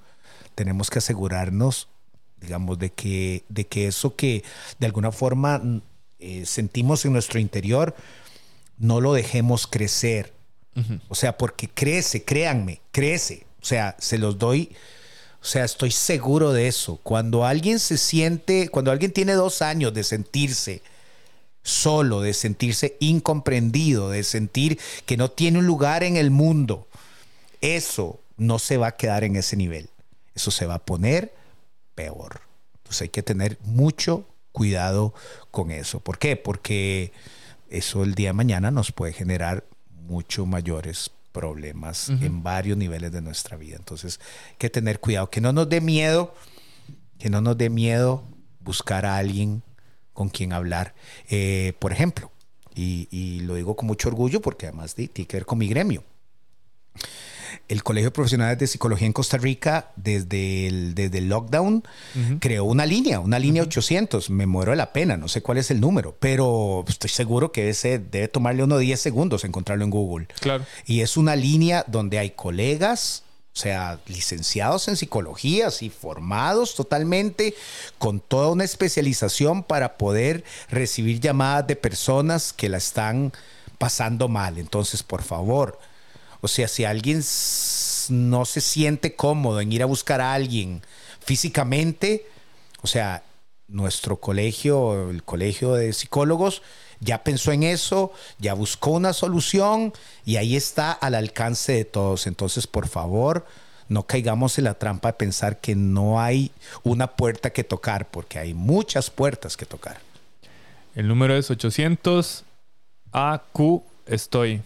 tenemos 0.54 0.92
que 0.92 1.00
asegurarnos, 1.00 1.88
digamos, 2.42 2.80
de 2.80 2.92
que, 2.92 3.44
de 3.50 3.66
que 3.66 3.88
eso 3.88 4.16
que 4.16 4.44
de 4.80 4.86
alguna 4.86 5.12
forma 5.12 5.62
eh, 6.20 6.46
sentimos 6.46 7.06
en 7.06 7.14
nuestro 7.14 7.40
interior, 7.40 7.96
no 8.78 9.02
lo 9.02 9.14
dejemos 9.14 9.68
crecer. 9.68 10.34
O 11.08 11.16
sea, 11.16 11.40
porque 11.40 11.68
crece, 11.68 12.24
créanme, 12.24 12.82
crece. 12.92 13.48
O 13.60 13.66
sea, 13.66 13.96
se 13.98 14.20
los 14.20 14.38
doy, 14.38 14.76
o 15.42 15.46
sea, 15.46 15.66
estoy 15.66 15.90
seguro 15.90 16.54
de 16.54 16.68
eso. 16.68 17.00
Cuando 17.02 17.46
alguien 17.46 17.80
se 17.80 17.98
siente, 17.98 18.70
cuando 18.70 18.92
alguien 18.92 19.12
tiene 19.12 19.34
dos 19.34 19.64
años 19.64 19.92
de 19.96 20.04
sentirse 20.04 20.84
solo, 21.64 22.22
de 22.22 22.34
sentirse 22.34 22.96
incomprendido, 23.00 24.12
de 24.12 24.24
sentir 24.24 24.80
que 25.08 25.18
no 25.18 25.32
tiene 25.32 25.60
un 25.60 25.66
lugar 25.66 26.04
en 26.04 26.16
el 26.16 26.30
mundo, 26.30 26.88
eso 27.62 28.20
no 28.38 28.60
se 28.60 28.78
va 28.78 28.88
a 28.88 28.98
quedar 28.98 29.24
en 29.24 29.36
ese 29.36 29.58
nivel. 29.58 29.90
Eso 30.36 30.52
se 30.52 30.68
va 30.68 30.76
a 30.76 30.86
poner 30.86 31.34
peor. 31.98 32.42
Entonces 32.76 33.02
hay 33.02 33.10
que 33.10 33.24
tener 33.24 33.58
mucho 33.64 34.26
cuidado 34.52 35.14
con 35.52 35.72
eso. 35.72 36.00
¿Por 36.00 36.20
qué? 36.20 36.38
Porque 36.38 37.12
eso 37.70 38.04
el 38.04 38.14
día 38.14 38.30
de 38.30 38.34
mañana 38.34 38.70
nos 38.72 38.92
puede 38.92 39.14
generar 39.14 39.66
mucho 39.90 40.46
mayores 40.46 41.12
problemas 41.32 42.10
en 42.10 42.44
varios 42.44 42.78
niveles 42.78 43.12
de 43.12 43.22
nuestra 43.22 43.58
vida. 43.58 43.76
Entonces, 43.76 44.20
hay 44.50 44.56
que 44.58 44.70
tener 44.70 45.00
cuidado, 45.00 45.30
que 45.30 45.42
no 45.42 45.54
nos 45.54 45.70
dé 45.70 45.82
miedo, 45.82 46.34
que 47.20 47.30
no 47.30 47.42
nos 47.42 47.58
dé 47.58 47.70
miedo 47.70 48.24
buscar 48.60 49.06
a 49.06 49.18
alguien 49.18 49.64
con 50.14 50.30
quien 50.30 50.54
hablar. 50.54 50.96
Eh, 51.30 51.74
por 51.80 51.92
ejemplo, 51.92 52.32
y, 52.74 53.42
lo 53.42 53.56
digo 53.56 53.76
con 53.76 53.88
mucho 53.88 54.08
orgullo 54.08 54.40
porque 54.40 54.68
además 54.68 54.94
tiene 54.96 55.10
que 55.12 55.38
ver 55.38 55.46
con 55.46 55.58
mi 55.58 55.68
gremio 55.68 56.04
el 57.68 57.84
Colegio 57.84 58.08
de 58.08 58.12
Profesionales 58.12 58.58
de 58.58 58.68
Psicología 58.68 59.08
en 59.08 59.14
Costa 59.14 59.38
Rica, 59.38 59.92
desde 59.96 60.68
el, 60.68 60.96
desde 60.96 61.18
el 61.18 61.30
lockdown, 61.30 61.84
creó 62.40 62.64
una 62.64 62.86
línea, 62.86 63.20
una 63.20 63.40
línea 63.40 63.64
800. 63.64 64.30
Me 64.30 64.46
muero 64.46 64.72
de 64.72 64.78
la 64.78 64.94
pena, 64.94 65.18
no 65.18 65.28
sé 65.28 65.42
cuál 65.42 65.58
es 65.58 65.70
el 65.72 65.82
número, 65.82 66.16
pero 66.20 66.86
estoy 66.88 67.10
seguro 67.10 67.52
que 67.52 67.70
ese 67.70 68.00
debe 68.00 68.28
tomarle 68.28 68.64
unos 68.64 68.80
10 68.80 69.00
segundos 69.00 69.44
encontrarlo 69.44 69.84
en 69.84 69.90
Google. 69.90 70.28
Claro. 70.40 70.66
Y 70.86 71.02
es 71.02 71.18
una 71.18 71.36
línea 71.36 71.84
donde 71.88 72.20
hay 72.20 72.32
colegas, 72.32 73.24
o 73.54 73.60
sea, 73.60 74.00
licenciados 74.08 74.88
en 74.88 74.96
psicología, 74.96 75.70
y 75.82 75.90
formados 75.90 76.76
totalmente, 76.76 77.56
con 77.98 78.20
toda 78.20 78.50
una 78.50 78.64
especialización 78.64 79.64
para 79.64 79.98
poder 79.98 80.44
recibir 80.70 81.20
llamadas 81.20 81.68
de 81.68 81.76
personas 81.76 82.54
que 82.54 82.70
la 82.70 82.78
están 82.78 83.34
pasando 83.78 84.28
mal. 84.28 84.58
Entonces, 84.58 85.04
por 85.04 85.24
favor, 85.24 85.80
o 86.42 86.48
sea, 86.48 86.68
si 86.68 86.86
alguien 86.86 87.24
no 88.10 88.46
se 88.46 88.62
siente 88.62 89.16
cómodo 89.16 89.62
en 89.62 89.72
ir 89.72 89.84
a 89.84 89.86
buscar 89.86 90.22
a 90.22 90.34
alguien 90.34 90.82
físicamente, 91.20 92.26
o 92.82 92.88
sea, 92.88 93.24
nuestro 93.68 94.18
colegio, 94.18 95.10
el 95.10 95.24
colegio 95.24 95.74
de 95.74 95.94
psicólogos, 95.94 96.62
ya 97.00 97.24
pensó 97.24 97.52
en 97.52 97.64
eso, 97.64 98.12
ya 98.40 98.54
buscó 98.54 98.92
una 98.92 99.14
solución 99.14 99.94
y 100.26 100.38
ahí 100.38 100.56
está 100.56 100.92
al 100.92 101.16
alcance 101.16 101.74
de 101.74 101.86
todos. 101.86 102.28
Entonces, 102.28 102.66
por 102.66 102.88
favor, 102.88 103.46
no 103.90 104.04
caigamos 104.04 104.58
en 104.58 104.66
la 104.66 104.74
trampa 104.74 105.10
de 105.10 105.14
pensar 105.14 105.60
que 105.60 105.76
no 105.76 106.20
hay 106.20 106.52
una 106.84 107.08
puerta 107.16 107.52
que 107.52 107.64
tocar, 107.64 108.10
porque 108.10 108.40
hay 108.40 108.54
muchas 108.54 109.10
puertas 109.10 109.58
que 109.58 109.66
tocar. 109.66 110.00
El 110.96 111.08
número 111.08 111.36
es 111.36 111.52
800 111.52 112.44
AQ 113.12 113.84
estoy. 114.08 114.62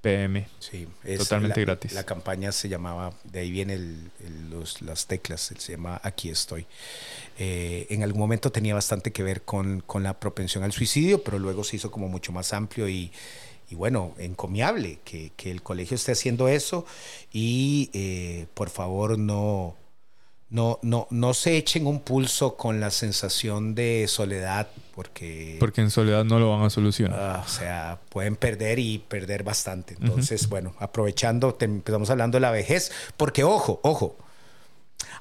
pm. 0.01 0.49
Sí, 0.61 0.89
es 1.05 1.19
totalmente 1.19 1.61
la, 1.61 1.67
gratis. 1.67 1.93
La 1.93 2.05
campaña 2.05 2.53
se 2.53 2.71
llamaba, 2.71 3.13
de 3.25 3.41
ahí 3.41 3.51
vienen 3.51 4.11
las 4.81 5.07
teclas, 5.07 5.53
se 5.55 5.73
llama 5.73 6.01
Aquí 6.03 6.31
estoy. 6.31 6.65
Eh, 7.39 7.87
en 7.91 8.03
algún 8.03 8.21
momento 8.21 8.51
tenía 8.51 8.73
bastante 8.75 9.13
que 9.13 9.23
ver 9.23 9.43
con, 9.43 9.81
con 9.81 10.03
la 10.03 10.19
propensión 10.19 10.65
al 10.65 10.73
suicidio, 10.73 11.23
pero 11.23 11.39
luego 11.39 11.65
se 11.65 11.77
hizo 11.77 11.91
como 11.91 12.09
mucho 12.09 12.33
más 12.33 12.55
amplio 12.55 12.89
y 12.89 13.13
y 13.71 13.75
bueno, 13.75 14.15
encomiable 14.19 14.99
que, 15.05 15.33
el 15.45 15.63
colegio 15.63 15.95
esté 15.95 16.13
haciendo 16.13 16.49
eso 16.49 16.87
y 17.33 17.91
eh, 17.93 18.47
por 18.55 18.71
favor 18.71 19.19
no, 19.19 19.77
no, 20.51 20.79
no, 20.83 21.07
no 21.11 21.35
se 21.35 21.57
echen 21.57 21.87
un 21.87 22.01
pulso 22.01 22.57
con 22.57 22.81
la 22.81 22.91
sensación 22.91 23.75
de 23.75 24.07
soledad 24.09 24.69
porque... 24.95 25.57
Porque 25.61 25.83
en 25.83 25.91
soledad 25.91 26.25
no 26.25 26.39
lo 26.39 26.51
van 26.51 26.65
a 26.65 26.71
solucionar. 26.71 27.19
Ah, 27.21 27.45
o 27.45 27.49
sea, 27.49 27.99
pueden 28.09 28.37
perder 28.37 28.79
y 28.79 28.99
perder 28.99 29.43
bastante. 29.43 29.97
Entonces, 30.01 30.49
bueno, 30.49 30.75
aprovechando, 30.79 31.57
empezamos 31.61 32.09
hablando 32.11 32.37
de 32.37 32.41
la 32.41 32.51
vejez, 32.51 32.91
porque 33.17 33.45
ojo, 33.45 33.81
ojo, 33.83 34.17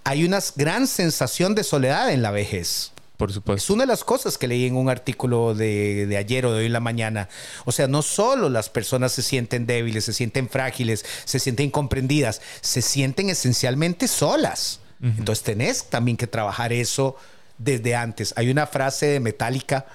hay 0.04 0.24
una 0.24 0.39
gran 0.56 0.88
sensación 0.88 1.54
de 1.54 1.64
soledad 1.64 2.12
en 2.12 2.22
la 2.22 2.32
vejez. 2.32 2.93
Por 3.18 3.34
supuesto. 3.34 3.65
Es 3.65 3.70
una 3.72 3.84
de 3.84 3.88
las 3.88 4.03
cosas 4.03 4.38
que 4.38 4.47
leí 4.47 4.65
en 4.65 4.76
un 4.76 4.89
artículo 4.89 5.55
de, 5.55 6.15
ayer 6.18 6.45
o 6.45 6.53
de 6.53 6.59
hoy 6.59 6.65
en 6.68 6.74
la 6.74 6.80
mañana. 6.80 7.30
O 7.65 7.72
sea, 7.72 7.88
no 7.88 8.03
solo 8.03 8.47
las 8.47 8.70
personas 8.70 9.11
se 9.11 9.24
sienten 9.24 9.65
débiles, 9.65 10.05
se 10.05 10.13
sienten 10.13 10.47
frágiles, 10.47 11.03
se 11.26 11.39
sienten 11.39 11.68
incomprendidas, 11.68 12.41
se 12.61 12.84
sienten 12.84 13.30
esencialmente 13.30 14.07
solas. 14.07 14.82
Entonces 15.01 15.43
tenés 15.43 15.86
también 15.89 16.18
que 16.18 16.26
trabajar 16.26 16.74
eso 16.74 17.18
desde 17.57 17.95
antes. 17.95 18.34
Hay 18.36 18.49
una 18.49 18.65
frase 18.65 19.07
de 19.07 19.20
Metallica 19.20 19.86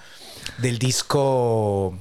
del 0.59 0.79
disco 0.79 1.99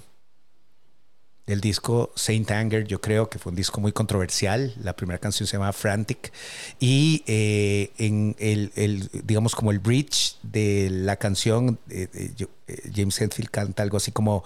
el 1.48 1.60
disco 1.60 2.12
Saint 2.16 2.50
Anger, 2.52 2.86
yo 2.86 3.02
creo 3.02 3.30
que 3.30 3.40
fue 3.40 3.52
un 3.52 3.56
disco 3.56 3.82
muy 3.82 3.92
controversial. 3.92 4.74
La 4.82 4.96
primera 4.96 5.20
canción 5.20 5.48
se 5.48 5.58
llama 5.58 5.74
Frantic. 5.74 6.32
Y 6.80 7.24
eh, 7.28 7.92
en 7.98 8.36
el, 8.40 9.10
digamos, 9.24 9.56
como 9.56 9.72
el 9.72 9.80
bridge 9.80 10.38
de 10.44 10.90
la 10.92 11.18
canción, 11.18 11.80
eh, 11.90 12.08
eh, 12.14 12.92
James 12.94 13.20
Hetfield 13.20 13.50
canta 13.50 13.84
algo 13.84 13.98
así 13.98 14.12
como 14.12 14.44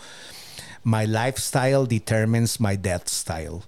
My 0.84 1.08
lifestyle 1.08 1.88
determines 1.88 2.60
my 2.60 2.78
death 2.78 3.08
style. 3.08 3.62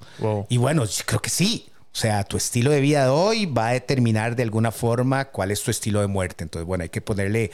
Y 0.50 0.58
bueno, 0.58 0.84
creo 1.06 1.20
que 1.20 1.32
sí. 1.32 1.68
O 1.98 2.00
sea, 2.00 2.24
tu 2.24 2.38
estilo 2.38 2.70
de 2.70 2.80
vida 2.80 3.06
de 3.06 3.10
hoy 3.10 3.48
va 3.48 3.70
a 3.70 3.74
determinar 3.74 4.36
de 4.36 4.44
alguna 4.44 4.72
forma 4.72 5.26
cuál 5.26 5.50
es 5.50 5.64
tu 5.64 5.72
estilo 5.72 6.00
de 6.00 6.06
muerte. 6.06 6.44
Entonces, 6.44 6.68
bueno, 6.68 6.84
hay 6.84 6.90
que 6.90 7.02
ponerle, 7.02 7.50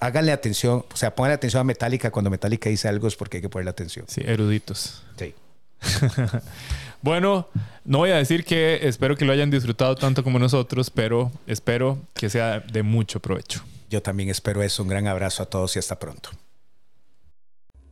háganle 0.00 0.32
atención, 0.32 0.84
o 0.92 0.96
sea, 0.96 1.14
pónganle 1.14 1.34
atención 1.36 1.60
a 1.60 1.64
Metallica. 1.64 2.10
Cuando 2.10 2.28
Metallica 2.28 2.68
dice 2.68 2.88
algo 2.88 3.06
es 3.06 3.14
porque 3.14 3.36
hay 3.36 3.42
que 3.42 3.48
ponerle 3.48 3.70
atención. 3.70 4.04
Sí, 4.08 4.20
eruditos. 4.24 5.04
Sí. 5.16 5.32
bueno, 7.02 7.46
no 7.84 7.98
voy 7.98 8.10
a 8.10 8.16
decir 8.16 8.44
que 8.44 8.80
espero 8.82 9.16
que 9.16 9.24
lo 9.24 9.32
hayan 9.32 9.52
disfrutado 9.52 9.94
tanto 9.94 10.24
como 10.24 10.40
nosotros, 10.40 10.90
pero 10.90 11.30
espero 11.46 11.96
que 12.14 12.28
sea 12.28 12.58
de 12.58 12.82
mucho 12.82 13.20
provecho. 13.20 13.62
Yo 13.90 14.02
también 14.02 14.28
espero 14.28 14.64
eso. 14.64 14.82
Un 14.82 14.88
gran 14.88 15.06
abrazo 15.06 15.44
a 15.44 15.46
todos 15.46 15.76
y 15.76 15.78
hasta 15.78 16.00
pronto. 16.00 16.30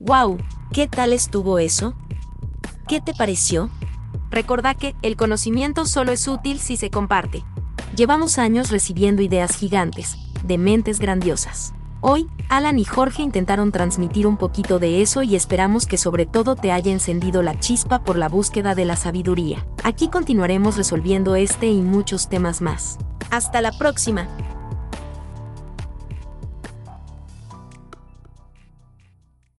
¡Wow! 0.00 0.38
¿Qué 0.72 0.88
tal 0.88 1.12
estuvo 1.12 1.60
eso? 1.60 1.94
¿Qué 2.88 3.00
te 3.00 3.14
pareció? 3.14 3.70
Recordá 4.32 4.74
que 4.74 4.96
el 5.02 5.16
conocimiento 5.16 5.84
solo 5.84 6.10
es 6.10 6.26
útil 6.26 6.58
si 6.58 6.78
se 6.78 6.88
comparte. 6.88 7.44
Llevamos 7.94 8.38
años 8.38 8.70
recibiendo 8.70 9.20
ideas 9.20 9.54
gigantes, 9.54 10.16
de 10.42 10.56
mentes 10.56 10.98
grandiosas. 10.98 11.74
Hoy, 12.00 12.26
Alan 12.48 12.78
y 12.78 12.84
Jorge 12.84 13.22
intentaron 13.22 13.70
transmitir 13.70 14.26
un 14.26 14.38
poquito 14.38 14.78
de 14.78 15.02
eso 15.02 15.22
y 15.22 15.36
esperamos 15.36 15.86
que 15.86 15.98
sobre 15.98 16.24
todo 16.24 16.56
te 16.56 16.72
haya 16.72 16.90
encendido 16.90 17.42
la 17.42 17.60
chispa 17.60 18.02
por 18.02 18.16
la 18.16 18.30
búsqueda 18.30 18.74
de 18.74 18.86
la 18.86 18.96
sabiduría. 18.96 19.66
Aquí 19.84 20.08
continuaremos 20.08 20.78
resolviendo 20.78 21.36
este 21.36 21.66
y 21.66 21.82
muchos 21.82 22.30
temas 22.30 22.62
más. 22.62 22.98
Hasta 23.30 23.60
la 23.60 23.70
próxima. 23.72 24.28